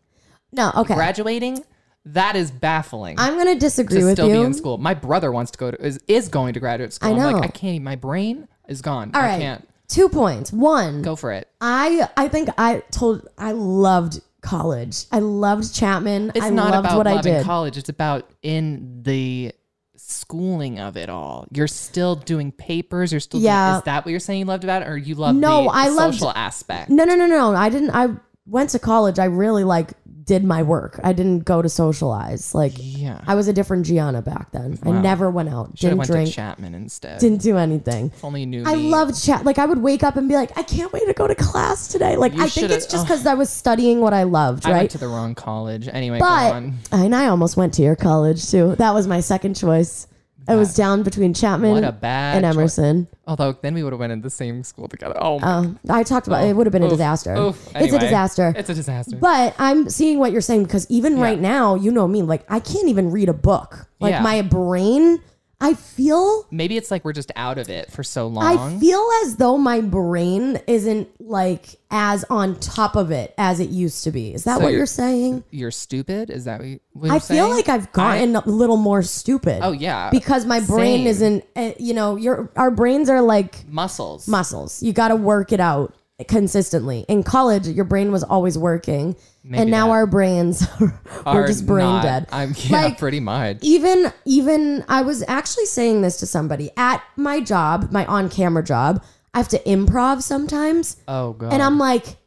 No, 0.52 0.72
okay. 0.78 0.96
graduating. 0.96 1.64
That 2.06 2.36
is 2.36 2.50
baffling. 2.50 3.18
I'm 3.20 3.38
gonna 3.38 3.54
disagree 3.60 4.00
to 4.00 4.06
with 4.06 4.14
still 4.16 4.28
you. 4.30 4.34
be 4.36 4.42
in 4.42 4.54
school. 4.56 4.80
My 4.80 4.96
brother 4.96 5.32
wants 5.32 5.52
to 5.52 5.60
go 5.60 5.70
to 5.70 5.86
is, 5.86 6.00
is 6.08 6.30
going 6.30 6.56
to 6.56 6.60
graduate 6.60 6.94
school. 6.94 7.10
I 7.10 7.12
I'm 7.12 7.18
know. 7.20 7.32
like 7.38 7.44
I 7.44 7.48
can't. 7.48 7.76
even- 7.76 7.84
My 7.84 7.96
brain 7.96 8.48
is 8.68 8.82
gone. 8.82 9.12
All 9.14 9.22
I 9.22 9.26
right. 9.28 9.40
can't 9.40 9.68
Two 9.88 10.08
points. 10.10 10.52
One, 10.54 11.02
go 11.04 11.16
for 11.16 11.32
it. 11.34 11.48
I 11.60 12.08
I 12.18 12.30
think 12.30 12.50
I 12.58 12.80
told 12.92 13.28
I 13.38 13.52
loved 13.52 14.22
college. 14.42 15.06
I 15.12 15.20
loved 15.20 15.74
Chapman. 15.74 16.32
It's 16.36 16.46
I 16.46 16.50
not 16.50 16.72
loved 16.72 16.86
about 16.88 16.98
what 16.98 17.08
I 17.08 17.22
did. 17.22 17.44
college. 17.46 17.78
It's 17.78 17.90
about 17.90 18.30
in 18.42 19.02
the 19.04 19.54
schooling 19.98 20.80
of 20.80 20.98
it 20.98 21.10
all. 21.10 21.48
You're 21.54 21.68
still 21.68 22.16
doing 22.16 22.52
papers. 22.52 23.12
You're 23.12 23.20
still. 23.22 23.40
Yeah. 23.40 23.70
Doing, 23.72 23.78
is 23.80 23.84
that 23.86 24.06
what 24.06 24.12
you're 24.12 24.20
saying 24.20 24.40
you 24.40 24.46
loved 24.46 24.64
about 24.64 24.82
it, 24.82 24.88
or 24.88 24.98
you 24.98 25.16
love 25.16 25.36
No, 25.36 25.64
the 25.64 25.70
I 25.70 25.88
loved- 25.90 26.16
social 26.16 26.32
aspect? 26.32 26.90
No, 26.90 27.04
no, 27.04 27.16
no, 27.16 27.28
no. 27.28 27.54
I 27.56 27.70
didn't. 27.70 27.92
I 27.92 28.10
went 28.52 28.70
to 28.72 28.80
college. 28.80 29.18
I 29.18 29.26
really 29.26 29.64
like 29.64 29.94
did 30.24 30.44
my 30.44 30.62
work. 30.62 31.00
I 31.04 31.14
didn't 31.14 31.40
go 31.46 31.62
to 31.62 31.68
socialize. 31.68 32.54
Like 32.54 32.74
Yeah. 32.78 33.20
I 33.26 33.34
was 33.36 33.48
a 33.48 33.54
different 33.54 33.86
Gianna 33.86 34.22
back 34.22 34.52
then. 34.52 34.78
I 34.84 34.90
Wow. 34.90 35.02
never 35.02 35.30
went 35.32 35.50
out. 35.50 35.72
Should 35.78 35.90
have 35.90 35.92
Didn't 35.92 35.98
went 36.00 36.12
drink. 36.12 36.30
to 36.30 36.36
Chapman 36.36 36.76
instead. 36.76 37.20
didn't 37.20 37.42
do 37.42 37.58
anything. 37.58 38.12
if 38.16 38.24
only 38.24 38.42
you 38.42 38.46
knew. 38.48 38.64
I 38.66 38.76
me. 38.76 38.90
loved 38.92 39.22
chat. 39.22 39.46
Like 39.46 39.58
I 39.58 39.66
would 39.66 39.80
wake 39.82 40.04
up 40.04 40.16
and 40.18 40.30
be 40.30 40.36
like, 40.36 40.56
I 40.58 40.64
can't 40.64 40.94
wait 40.94 41.06
to 41.08 41.14
go 41.14 41.28
to 41.28 41.36
class 41.36 41.88
today. 41.88 42.18
Like 42.18 42.34
You 42.34 42.40
I 42.44 42.50
think 42.50 42.52
shoulda- 42.70 42.76
it's 42.76 42.86
just 42.86 43.06
because 43.06 43.26
I 43.26 43.34
was 43.34 43.50
studying 43.50 44.00
what 44.00 44.14
I 44.14 44.24
loved, 44.24 44.66
I 44.66 44.72
right? 44.72 44.78
went 44.80 44.92
to 44.92 44.98
the 45.00 45.08
wrong 45.08 45.34
college. 45.34 45.90
Anyway, 45.92 46.20
go 46.20 46.26
but 46.26 46.54
on. 46.54 46.78
and 46.92 47.16
I 47.16 47.28
almost 47.28 47.58
went 47.58 47.74
to 47.76 47.82
your 47.82 47.96
college 47.96 48.50
too. 48.50 48.76
That 48.78 48.94
was 48.94 49.08
my 49.08 49.22
second 49.22 49.56
choice. 49.56 50.08
It 50.48 50.56
was 50.56 50.74
down 50.76 51.04
between 51.04 51.34
Chapman 51.34 51.72
What 51.72 51.84
a 51.84 51.92
bad 51.92 52.38
and 52.44 52.46
choice. 52.46 52.78
Emerson. 52.78 53.08
Although 53.28 53.54
then 53.62 53.74
we 53.74 53.84
would 53.84 53.94
have 53.94 54.00
went 54.00 54.12
in 54.12 54.22
the 54.22 54.30
same 54.30 54.64
school 54.64 54.88
together. 54.88 55.16
Oh, 55.22 55.40
my 55.40 55.48
Um, 55.48 55.80
I 55.90 56.04
talked 56.04 56.28
about 56.28 56.44
it. 56.44 56.56
Would 56.56 56.66
have 56.68 56.72
been 56.72 56.82
a 56.82 56.86
Oof. 56.86 56.92
disaster. 56.92 57.36
Oof. 57.36 57.56
It's 57.68 57.74
a 57.76 57.78
Anyway, 57.78 58.00
disaster. 58.00 58.54
It's 58.58 58.70
a 58.70 58.74
disaster. 58.74 59.18
But 59.18 59.56
I'm 59.60 59.90
seeing 59.90 60.18
what 60.20 60.32
you're 60.32 60.42
saying 60.42 60.64
because 60.64 60.88
even 60.90 61.20
right 61.20 61.40
now, 61.40 61.76
you 61.76 61.92
know 61.92 62.08
me, 62.08 62.22
like 62.24 62.44
I 62.50 62.60
can't 62.60 62.88
even 62.90 63.12
read 63.12 63.30
a 63.30 63.34
book. 63.34 63.88
Like 64.00 64.12
Yeah. 64.12 64.24
my 64.24 64.42
brain, 64.42 65.22
I 65.62 65.76
feel 65.76 66.48
Maybe 66.52 66.76
it's 66.76 66.90
like 66.92 67.06
we're 67.06 67.14
just 67.14 67.32
out 67.36 67.58
of 67.58 67.70
it 67.70 67.92
for 67.92 68.04
so 68.04 68.28
long. 68.28 68.44
I 68.44 68.80
feel 68.80 69.08
as 69.24 69.36
though 69.38 69.58
my 69.58 69.80
brain 69.82 70.60
isn't 70.68 71.08
like 71.22 71.76
as 71.92 72.26
on 72.30 72.60
top 72.60 72.96
of 72.96 73.12
it 73.12 73.34
as 73.38 73.60
it 73.60 73.70
used 73.70 74.04
to 74.06 74.12
be. 74.12 74.34
Is 74.34 74.44
that 74.46 74.58
So 74.58 74.64
what 74.64 74.70
you're- 74.70 74.78
you're 74.80 74.86
saying? 74.88 75.44
you're 75.52 75.72
stupid. 75.72 76.30
Is 76.30 76.46
that 76.46 76.60
what, 76.60 76.68
you, 76.68 76.80
what 76.94 77.06
you're 77.08 77.16
I 77.16 77.20
feel 77.20 77.46
saying? 77.46 77.54
like 77.54 77.70
I've 77.70 77.92
gotten 77.92 78.36
a 78.36 78.48
little 78.48 78.78
more 78.78 79.04
stupid. 79.04 79.60
Oh, 79.62 79.72
yeah. 79.72 80.10
because 80.10 80.46
my 80.46 80.60
brain 80.62 81.00
Same. 81.02 81.08
isn't. 81.08 81.46
Uh, 81.56 81.72
you 81.80 81.94
know, 81.94 82.16
your 82.16 82.50
our 82.56 82.72
brains 82.72 83.10
are 83.10 83.22
like 83.22 83.68
muscles. 83.68 84.28
muscles. 84.28 84.82
You 84.82 84.94
got 84.94 85.10
to 85.10 85.16
work 85.16 85.52
it 85.52 85.60
out 85.60 85.94
consistently. 86.28 87.06
In 87.08 87.24
college, 87.24 87.68
your 87.68 87.86
brain 87.86 88.12
was 88.12 88.24
always 88.24 88.58
working, 88.58 89.16
and 89.52 89.70
now 89.72 89.88
that. 89.88 89.92
our 89.94 90.08
brains 90.08 90.68
are, 91.26 91.48
just 91.48 91.66
brain 91.66 91.86
not- 91.86 92.04
dead. 92.04 92.28
I'm 92.32 92.54
yeah, 92.58 92.82
Like, 92.84 92.98
pretty 92.98 93.20
much. 93.20 93.58
even 93.62 94.12
even 94.26 94.84
I 94.88 95.02
was 95.02 95.24
actually 95.28 95.66
saying 95.66 96.02
this 96.02 96.18
to 96.18 96.26
somebody 96.26 96.70
at 96.78 97.04
my 97.16 97.40
job, 97.40 97.92
my 97.92 98.06
on-camera 98.06 98.64
job. 98.64 99.04
I 99.34 99.38
have 99.38 99.48
to 99.50 99.60
improv 99.60 100.22
sometimes, 100.22 100.98
Oh 101.08 101.34
god. 101.34 101.54
and 101.54 101.62
I'm 101.64 101.78
like, 101.78 102.18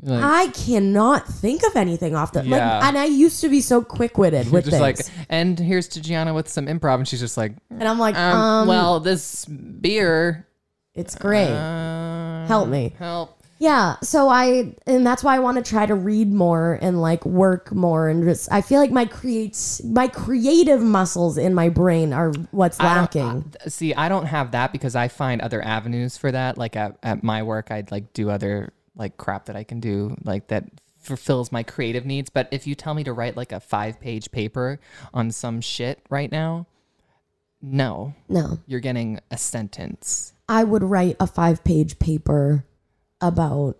Like, 0.00 0.22
I 0.22 0.46
cannot 0.52 1.26
think 1.26 1.64
of 1.64 1.74
anything 1.74 2.14
off 2.14 2.30
the 2.32 2.44
like. 2.44 2.60
And 2.62 2.96
I 2.96 3.06
used 3.06 3.40
to 3.40 3.48
be 3.48 3.60
so 3.60 3.82
quick-witted 3.82 4.52
with 4.52 4.66
just 4.66 4.76
things, 4.78 4.80
like, 4.80 5.26
and 5.28 5.58
here's 5.58 5.88
to 5.88 6.00
Gianna 6.00 6.32
with 6.32 6.48
some 6.48 6.66
improv, 6.66 6.96
and 6.96 7.08
she's 7.08 7.18
just 7.20 7.36
like, 7.36 7.54
and 7.70 7.82
I'm 7.88 7.98
like, 7.98 8.14
um, 8.16 8.36
um, 8.38 8.68
well, 8.68 9.00
this 9.00 9.44
beer. 9.46 10.46
it's 10.94 11.16
great. 11.16 11.50
Uh, 11.50 12.46
Help 12.46 12.68
me. 12.68 12.94
Help. 13.00 13.33
Yeah, 13.64 13.96
so 14.02 14.28
I 14.28 14.74
and 14.86 15.06
that's 15.06 15.24
why 15.24 15.36
I 15.36 15.38
want 15.38 15.56
to 15.56 15.62
try 15.62 15.86
to 15.86 15.94
read 15.94 16.30
more 16.30 16.78
and 16.82 17.00
like 17.00 17.24
work 17.24 17.72
more 17.72 18.10
and 18.10 18.22
just 18.22 18.52
I 18.52 18.60
feel 18.60 18.78
like 18.78 18.90
my 18.90 19.06
creates 19.06 19.82
my 19.82 20.06
creative 20.06 20.82
muscles 20.82 21.38
in 21.38 21.54
my 21.54 21.70
brain 21.70 22.12
are 22.12 22.34
what's 22.50 22.78
I 22.78 22.84
lacking. 22.84 23.22
Uh, 23.22 23.42
I- 23.64 23.68
see, 23.70 23.94
I 23.94 24.10
don't 24.10 24.26
have 24.26 24.50
that 24.50 24.70
because 24.70 24.94
I 24.94 25.08
find 25.08 25.40
other 25.40 25.64
avenues 25.64 26.18
for 26.18 26.30
that. 26.30 26.58
Like 26.58 26.76
at, 26.76 26.98
at 27.02 27.22
my 27.22 27.42
work, 27.42 27.70
I'd 27.70 27.90
like 27.90 28.12
do 28.12 28.28
other 28.28 28.74
like 28.96 29.16
crap 29.16 29.46
that 29.46 29.56
I 29.56 29.64
can 29.64 29.80
do, 29.80 30.14
like 30.24 30.48
that 30.48 30.64
fulfills 30.98 31.50
my 31.50 31.62
creative 31.62 32.04
needs. 32.04 32.28
But 32.28 32.48
if 32.50 32.66
you 32.66 32.74
tell 32.74 32.92
me 32.92 33.02
to 33.04 33.14
write 33.14 33.34
like 33.34 33.52
a 33.52 33.60
five 33.60 33.98
page 33.98 34.30
paper 34.30 34.78
on 35.14 35.30
some 35.30 35.62
shit 35.62 36.00
right 36.10 36.30
now, 36.30 36.66
no, 37.62 38.14
no. 38.28 38.58
you're 38.66 38.80
getting 38.80 39.20
a 39.30 39.38
sentence. 39.38 40.34
I 40.46 40.64
would 40.64 40.82
write 40.82 41.16
a 41.18 41.26
5-page 41.26 41.98
paper 41.98 42.66
about 43.28 43.78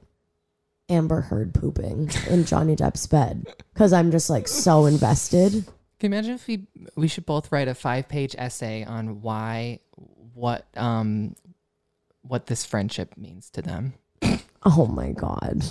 Amber 0.89 1.23
Heard 1.23 1.55
pooping 1.55 2.11
in 2.29 2.45
Johnny 2.45 2.77
Depp's 2.77 3.07
bed 3.07 3.47
cuz 3.75 3.93
I'm 3.93 4.11
just 4.11 4.29
like 4.31 4.49
so 4.49 4.87
invested. 4.87 5.53
Can 5.99 6.13
you 6.13 6.17
imagine 6.19 6.35
if 6.35 6.47
we 6.47 6.67
we 6.97 7.09
should 7.09 7.25
both 7.27 7.51
write 7.53 7.69
a 7.69 7.75
five 7.75 8.09
page 8.09 8.35
essay 8.37 8.85
on 8.85 9.21
why 9.23 9.81
what 10.35 10.67
um 10.77 11.35
what 12.23 12.47
this 12.47 12.65
friendship 12.65 13.17
means 13.17 13.51
to 13.51 13.63
them? 13.63 13.95
Oh 14.67 14.87
my 14.87 15.13
god. 15.13 15.65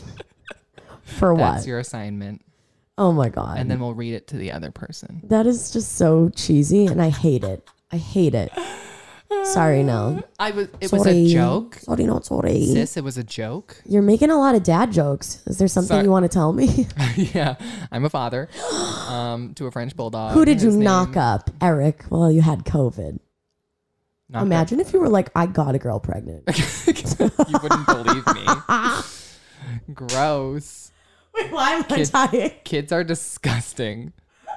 For 1.03 1.33
what? 1.33 1.53
That's 1.53 1.67
your 1.67 1.79
assignment. 1.79 2.43
oh 2.97 3.11
my 3.11 3.29
god. 3.29 3.57
And 3.57 3.69
then 3.69 3.79
we'll 3.79 3.93
read 3.95 4.13
it 4.13 4.27
to 4.27 4.37
the 4.37 4.51
other 4.51 4.71
person. 4.71 5.21
that 5.25 5.45
is 5.47 5.71
just 5.71 5.93
so 5.95 6.29
cheesy 6.35 6.85
and 6.85 7.01
I 7.01 7.09
hate 7.09 7.43
it. 7.43 7.67
I 7.91 7.97
hate 7.97 8.33
it. 8.35 8.51
Sorry, 9.45 9.83
no. 9.83 10.23
I 10.39 10.51
was 10.51 10.67
it 10.79 10.91
was 10.91 11.03
Sorry. 11.03 11.25
a 11.25 11.27
joke. 11.29 11.75
Sorry, 11.75 12.05
not 12.05 12.25
sorry. 12.25 12.65
Sis, 12.65 12.95
it 12.97 13.03
was 13.03 13.17
a 13.17 13.23
joke. 13.23 13.75
You're 13.85 14.01
making 14.01 14.29
a 14.31 14.37
lot 14.37 14.55
of 14.55 14.63
dad 14.63 14.91
jokes. 14.91 15.41
Is 15.47 15.57
there 15.57 15.67
something 15.67 15.89
Sorry. 15.95 16.03
you 16.05 16.11
want 16.11 16.23
to 16.23 16.29
tell 16.29 16.53
me? 16.53 16.87
yeah. 17.17 17.55
I'm 17.91 18.05
a 18.05 18.09
father. 18.09 18.47
Um 19.09 19.53
to 19.55 19.67
a 19.67 19.71
French 19.71 19.95
bulldog. 19.95 20.33
Who 20.33 20.45
did 20.45 20.61
you 20.61 20.67
His 20.67 20.75
name- 20.77 20.85
knock 20.85 21.17
up? 21.17 21.49
Eric. 21.61 22.05
Well, 22.09 22.31
you 22.31 22.41
had 22.41 22.63
COVID. 22.65 23.19
knock 24.29 24.41
Imagine 24.43 24.79
if 24.79 24.93
you 24.93 24.99
were 24.99 25.09
like, 25.09 25.29
I 25.35 25.45
got 25.45 25.75
a 25.75 25.79
girl 25.79 25.99
pregnant. 25.99 26.43
you 26.87 27.59
wouldn't 27.61 27.85
believe 27.85 28.25
me. 28.27 28.45
Gross. 29.93 30.91
Wait, 31.35 31.51
why 31.51 31.71
am 31.73 31.85
I 31.89 31.95
Kid- 31.95 32.11
dying? 32.11 32.51
Kids 32.63 32.91
are 32.91 33.03
disgusting. 33.03 34.13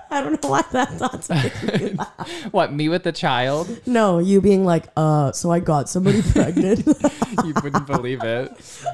I 0.11 0.21
don't 0.23 0.43
know 0.43 0.49
why 0.51 0.63
that 0.73 0.91
thought's 0.93 1.29
making 1.29 1.89
me 1.89 1.95
laugh. 1.99 2.49
What, 2.53 2.73
me 2.73 2.89
with 2.89 3.03
the 3.03 3.13
child? 3.13 3.81
No, 3.87 4.19
you 4.19 4.41
being 4.41 4.65
like, 4.65 4.87
uh, 4.97 5.33
so 5.33 5.51
I 5.51 5.61
got 5.61 5.89
somebody 5.89 6.23
pregnant. 6.33 6.87
You 7.45 7.55
wouldn't 7.63 7.87
believe 7.87 8.23
it. 8.23 8.53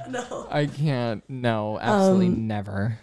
no. 0.08 0.46
I 0.50 0.66
can't. 0.66 1.22
No, 1.28 1.78
absolutely 1.78 2.26
Um, 2.28 2.46
never. 2.46 2.98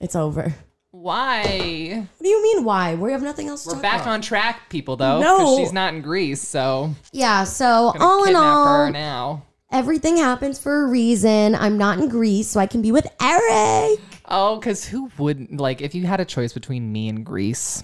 It's 0.00 0.14
over. 0.16 0.54
Why? 0.90 2.06
What 2.18 2.22
do 2.24 2.28
you 2.28 2.42
mean 2.42 2.64
why? 2.64 2.94
We 2.94 3.12
have 3.12 3.22
nothing 3.22 3.48
else 3.48 3.64
to 3.64 3.68
We're 3.68 3.74
talk 3.74 3.82
back 3.82 4.00
about. 4.02 4.12
on 4.14 4.20
track, 4.22 4.68
people, 4.70 4.96
though. 4.96 5.20
No. 5.20 5.56
She's 5.58 5.72
not 5.72 5.94
in 5.94 6.00
Greece, 6.02 6.40
so 6.46 6.94
Yeah, 7.12 7.44
so 7.44 7.92
gonna 7.92 8.04
all 8.04 8.20
in 8.22 8.26
kidnap 8.28 8.42
her 8.42 8.84
all, 8.86 8.90
now. 8.92 9.42
everything 9.70 10.16
happens 10.16 10.58
for 10.58 10.84
a 10.84 10.88
reason. 10.88 11.54
I'm 11.54 11.76
not 11.78 11.98
in 11.98 12.08
Greece, 12.08 12.48
so 12.48 12.60
I 12.60 12.66
can 12.66 12.82
be 12.82 12.92
with 12.92 13.06
Eric. 13.20 14.00
Oh, 14.28 14.56
because 14.58 14.84
who 14.84 15.10
wouldn't 15.18 15.58
like 15.60 15.80
if 15.80 15.94
you 15.94 16.06
had 16.06 16.20
a 16.20 16.24
choice 16.24 16.52
between 16.52 16.92
me 16.92 17.08
and 17.08 17.24
Greece? 17.24 17.82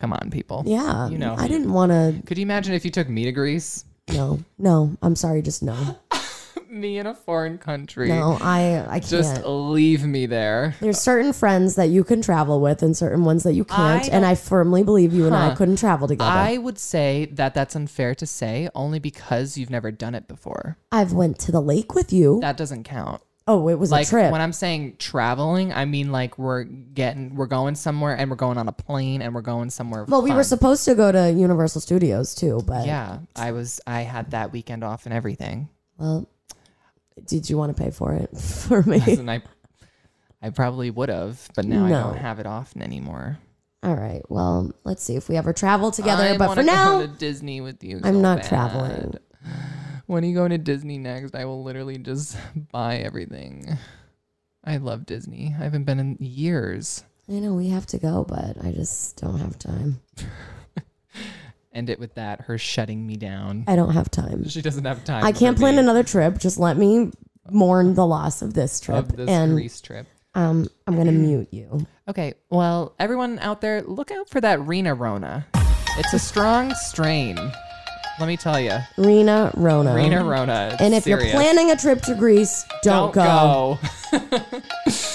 Come 0.00 0.12
on, 0.12 0.30
people. 0.30 0.62
Yeah. 0.66 1.08
You 1.08 1.18
know. 1.18 1.34
I 1.38 1.48
didn't 1.48 1.72
want 1.72 1.90
to. 1.92 2.20
Could 2.26 2.38
you 2.38 2.42
imagine 2.42 2.74
if 2.74 2.84
you 2.84 2.90
took 2.90 3.08
me 3.08 3.24
to 3.24 3.32
Greece? 3.32 3.84
No, 4.12 4.40
no. 4.58 4.96
I'm 5.00 5.16
sorry. 5.16 5.42
Just 5.42 5.62
no. 5.62 5.98
Me 6.68 6.98
in 6.98 7.06
a 7.06 7.14
foreign 7.14 7.56
country. 7.56 8.08
No, 8.08 8.36
I, 8.40 8.84
I 8.88 8.98
can't. 8.98 9.04
Just 9.06 9.44
leave 9.44 10.04
me 10.04 10.26
there. 10.26 10.74
There's 10.80 11.00
certain 11.00 11.32
friends 11.32 11.76
that 11.76 11.88
you 11.88 12.02
can 12.02 12.20
travel 12.20 12.60
with 12.60 12.82
and 12.82 12.96
certain 12.96 13.24
ones 13.24 13.44
that 13.44 13.52
you 13.52 13.64
can't. 13.64 14.04
I 14.04 14.08
and 14.08 14.26
I 14.26 14.34
firmly 14.34 14.82
believe 14.82 15.12
you 15.12 15.26
and 15.26 15.36
I 15.36 15.54
couldn't 15.54 15.76
travel 15.76 16.08
together. 16.08 16.28
I 16.28 16.56
would 16.56 16.78
say 16.78 17.28
that 17.32 17.54
that's 17.54 17.76
unfair 17.76 18.16
to 18.16 18.26
say 18.26 18.68
only 18.74 18.98
because 18.98 19.56
you've 19.56 19.70
never 19.70 19.92
done 19.92 20.16
it 20.16 20.26
before. 20.26 20.76
I've 20.90 21.12
went 21.12 21.38
to 21.40 21.52
the 21.52 21.62
lake 21.62 21.94
with 21.94 22.12
you. 22.12 22.40
That 22.40 22.56
doesn't 22.56 22.82
count. 22.82 23.22
Oh, 23.46 23.68
it 23.68 23.78
was 23.78 23.90
Like 23.90 24.06
a 24.06 24.10
trip. 24.10 24.32
when 24.32 24.40
I'm 24.40 24.52
saying 24.52 24.96
traveling, 24.98 25.72
I 25.72 25.84
mean 25.84 26.10
like 26.12 26.38
we're 26.38 26.64
getting 26.64 27.34
we're 27.34 27.46
going 27.46 27.74
somewhere 27.74 28.14
and 28.16 28.30
we're 28.30 28.36
going 28.36 28.58
on 28.58 28.68
a 28.68 28.72
plane 28.72 29.22
and 29.22 29.34
we're 29.34 29.42
going 29.42 29.70
somewhere. 29.70 30.04
well, 30.08 30.22
we 30.22 30.32
were 30.32 30.44
supposed 30.44 30.84
to 30.86 30.94
go 30.94 31.12
to 31.12 31.30
Universal 31.30 31.80
Studios 31.82 32.34
too, 32.34 32.60
but 32.66 32.86
Yeah, 32.86 33.18
I 33.36 33.52
was 33.52 33.80
I 33.86 34.02
had 34.02 34.30
that 34.32 34.52
weekend 34.52 34.82
off 34.84 35.06
and 35.06 35.14
everything. 35.14 35.68
well, 35.98 36.28
did 37.26 37.48
you 37.48 37.56
want 37.56 37.76
to 37.76 37.82
pay 37.82 37.90
for 37.90 38.12
it 38.14 38.36
for 38.38 38.82
me? 38.82 39.00
I 39.00 39.42
I 40.42 40.50
probably 40.50 40.90
would 40.90 41.08
have, 41.08 41.48
but 41.54 41.64
now 41.64 41.86
I 41.86 41.90
don't 41.90 42.16
have 42.18 42.38
it 42.38 42.46
often 42.46 42.82
anymore. 42.82 43.38
All 43.82 43.94
right. 43.94 44.22
Well, 44.30 44.72
let's 44.84 45.02
see 45.02 45.14
if 45.16 45.28
we 45.28 45.36
ever 45.36 45.52
travel 45.52 45.90
together. 45.90 46.22
I 46.24 46.36
but 46.38 46.54
for 46.54 46.62
now, 46.62 47.00
go 47.00 47.06
to 47.06 47.12
Disney 47.12 47.60
with 47.60 47.84
you. 47.84 48.00
I'm 48.02 48.14
so 48.14 48.20
not 48.20 48.38
bad. 48.38 48.48
traveling. 48.48 49.14
When 50.06 50.24
are 50.24 50.26
you 50.26 50.34
going 50.34 50.50
to 50.50 50.58
Disney 50.58 50.98
next? 50.98 51.34
I 51.34 51.44
will 51.44 51.62
literally 51.62 51.98
just 51.98 52.36
buy 52.72 52.96
everything. 52.98 53.78
I 54.64 54.76
love 54.78 55.06
Disney. 55.06 55.54
I 55.58 55.64
haven't 55.64 55.84
been 55.84 55.98
in 56.00 56.16
years. 56.20 57.04
I 57.28 57.34
know 57.34 57.54
we 57.54 57.68
have 57.70 57.86
to 57.86 57.98
go, 57.98 58.24
but 58.28 58.62
I 58.62 58.72
just 58.72 59.16
don't 59.16 59.38
have 59.38 59.58
time. 59.58 60.00
End 61.72 61.90
it 61.90 61.98
with 61.98 62.14
that, 62.14 62.42
her 62.42 62.56
shutting 62.58 63.06
me 63.06 63.16
down. 63.16 63.64
I 63.66 63.76
don't 63.76 63.92
have 63.94 64.10
time. 64.10 64.48
She 64.48 64.62
doesn't 64.62 64.84
have 64.84 65.04
time. 65.04 65.24
I 65.24 65.32
can't 65.32 65.58
plan 65.58 65.74
me 65.74 65.80
another 65.80 66.04
trip. 66.04 66.38
Just 66.38 66.58
let 66.58 66.76
me 66.76 67.10
mourn 67.50 67.94
the 67.94 68.06
loss 68.06 68.42
of 68.42 68.54
this 68.54 68.78
trip, 68.78 68.96
of 68.98 69.16
this 69.16 69.28
and 69.28 69.54
Greece 69.54 69.80
trip. 69.80 70.06
um, 70.34 70.68
I'm 70.86 70.96
gonna 70.96 71.12
mute 71.12 71.48
you. 71.50 71.84
Okay, 72.06 72.34
well, 72.48 72.94
everyone 73.00 73.38
out 73.40 73.60
there, 73.60 73.82
look 73.82 74.10
out 74.12 74.28
for 74.28 74.40
that 74.40 74.60
Rina 74.60 74.94
Rona. 74.94 75.46
It's 75.96 76.12
a 76.12 76.18
strong 76.18 76.74
strain. 76.74 77.38
Let 78.20 78.26
me 78.28 78.36
tell 78.36 78.60
you, 78.60 78.78
Rina 78.96 79.50
Rona. 79.54 79.94
Rina 79.94 80.24
Rona. 80.24 80.76
and 80.78 80.94
if 80.94 81.04
serious. 81.04 81.32
you're 81.32 81.34
planning 81.34 81.70
a 81.72 81.76
trip 81.76 82.00
to 82.02 82.14
Greece, 82.14 82.64
don't, 82.82 83.12
don't 83.12 83.26
go. 83.26 83.78
go. 84.12 84.62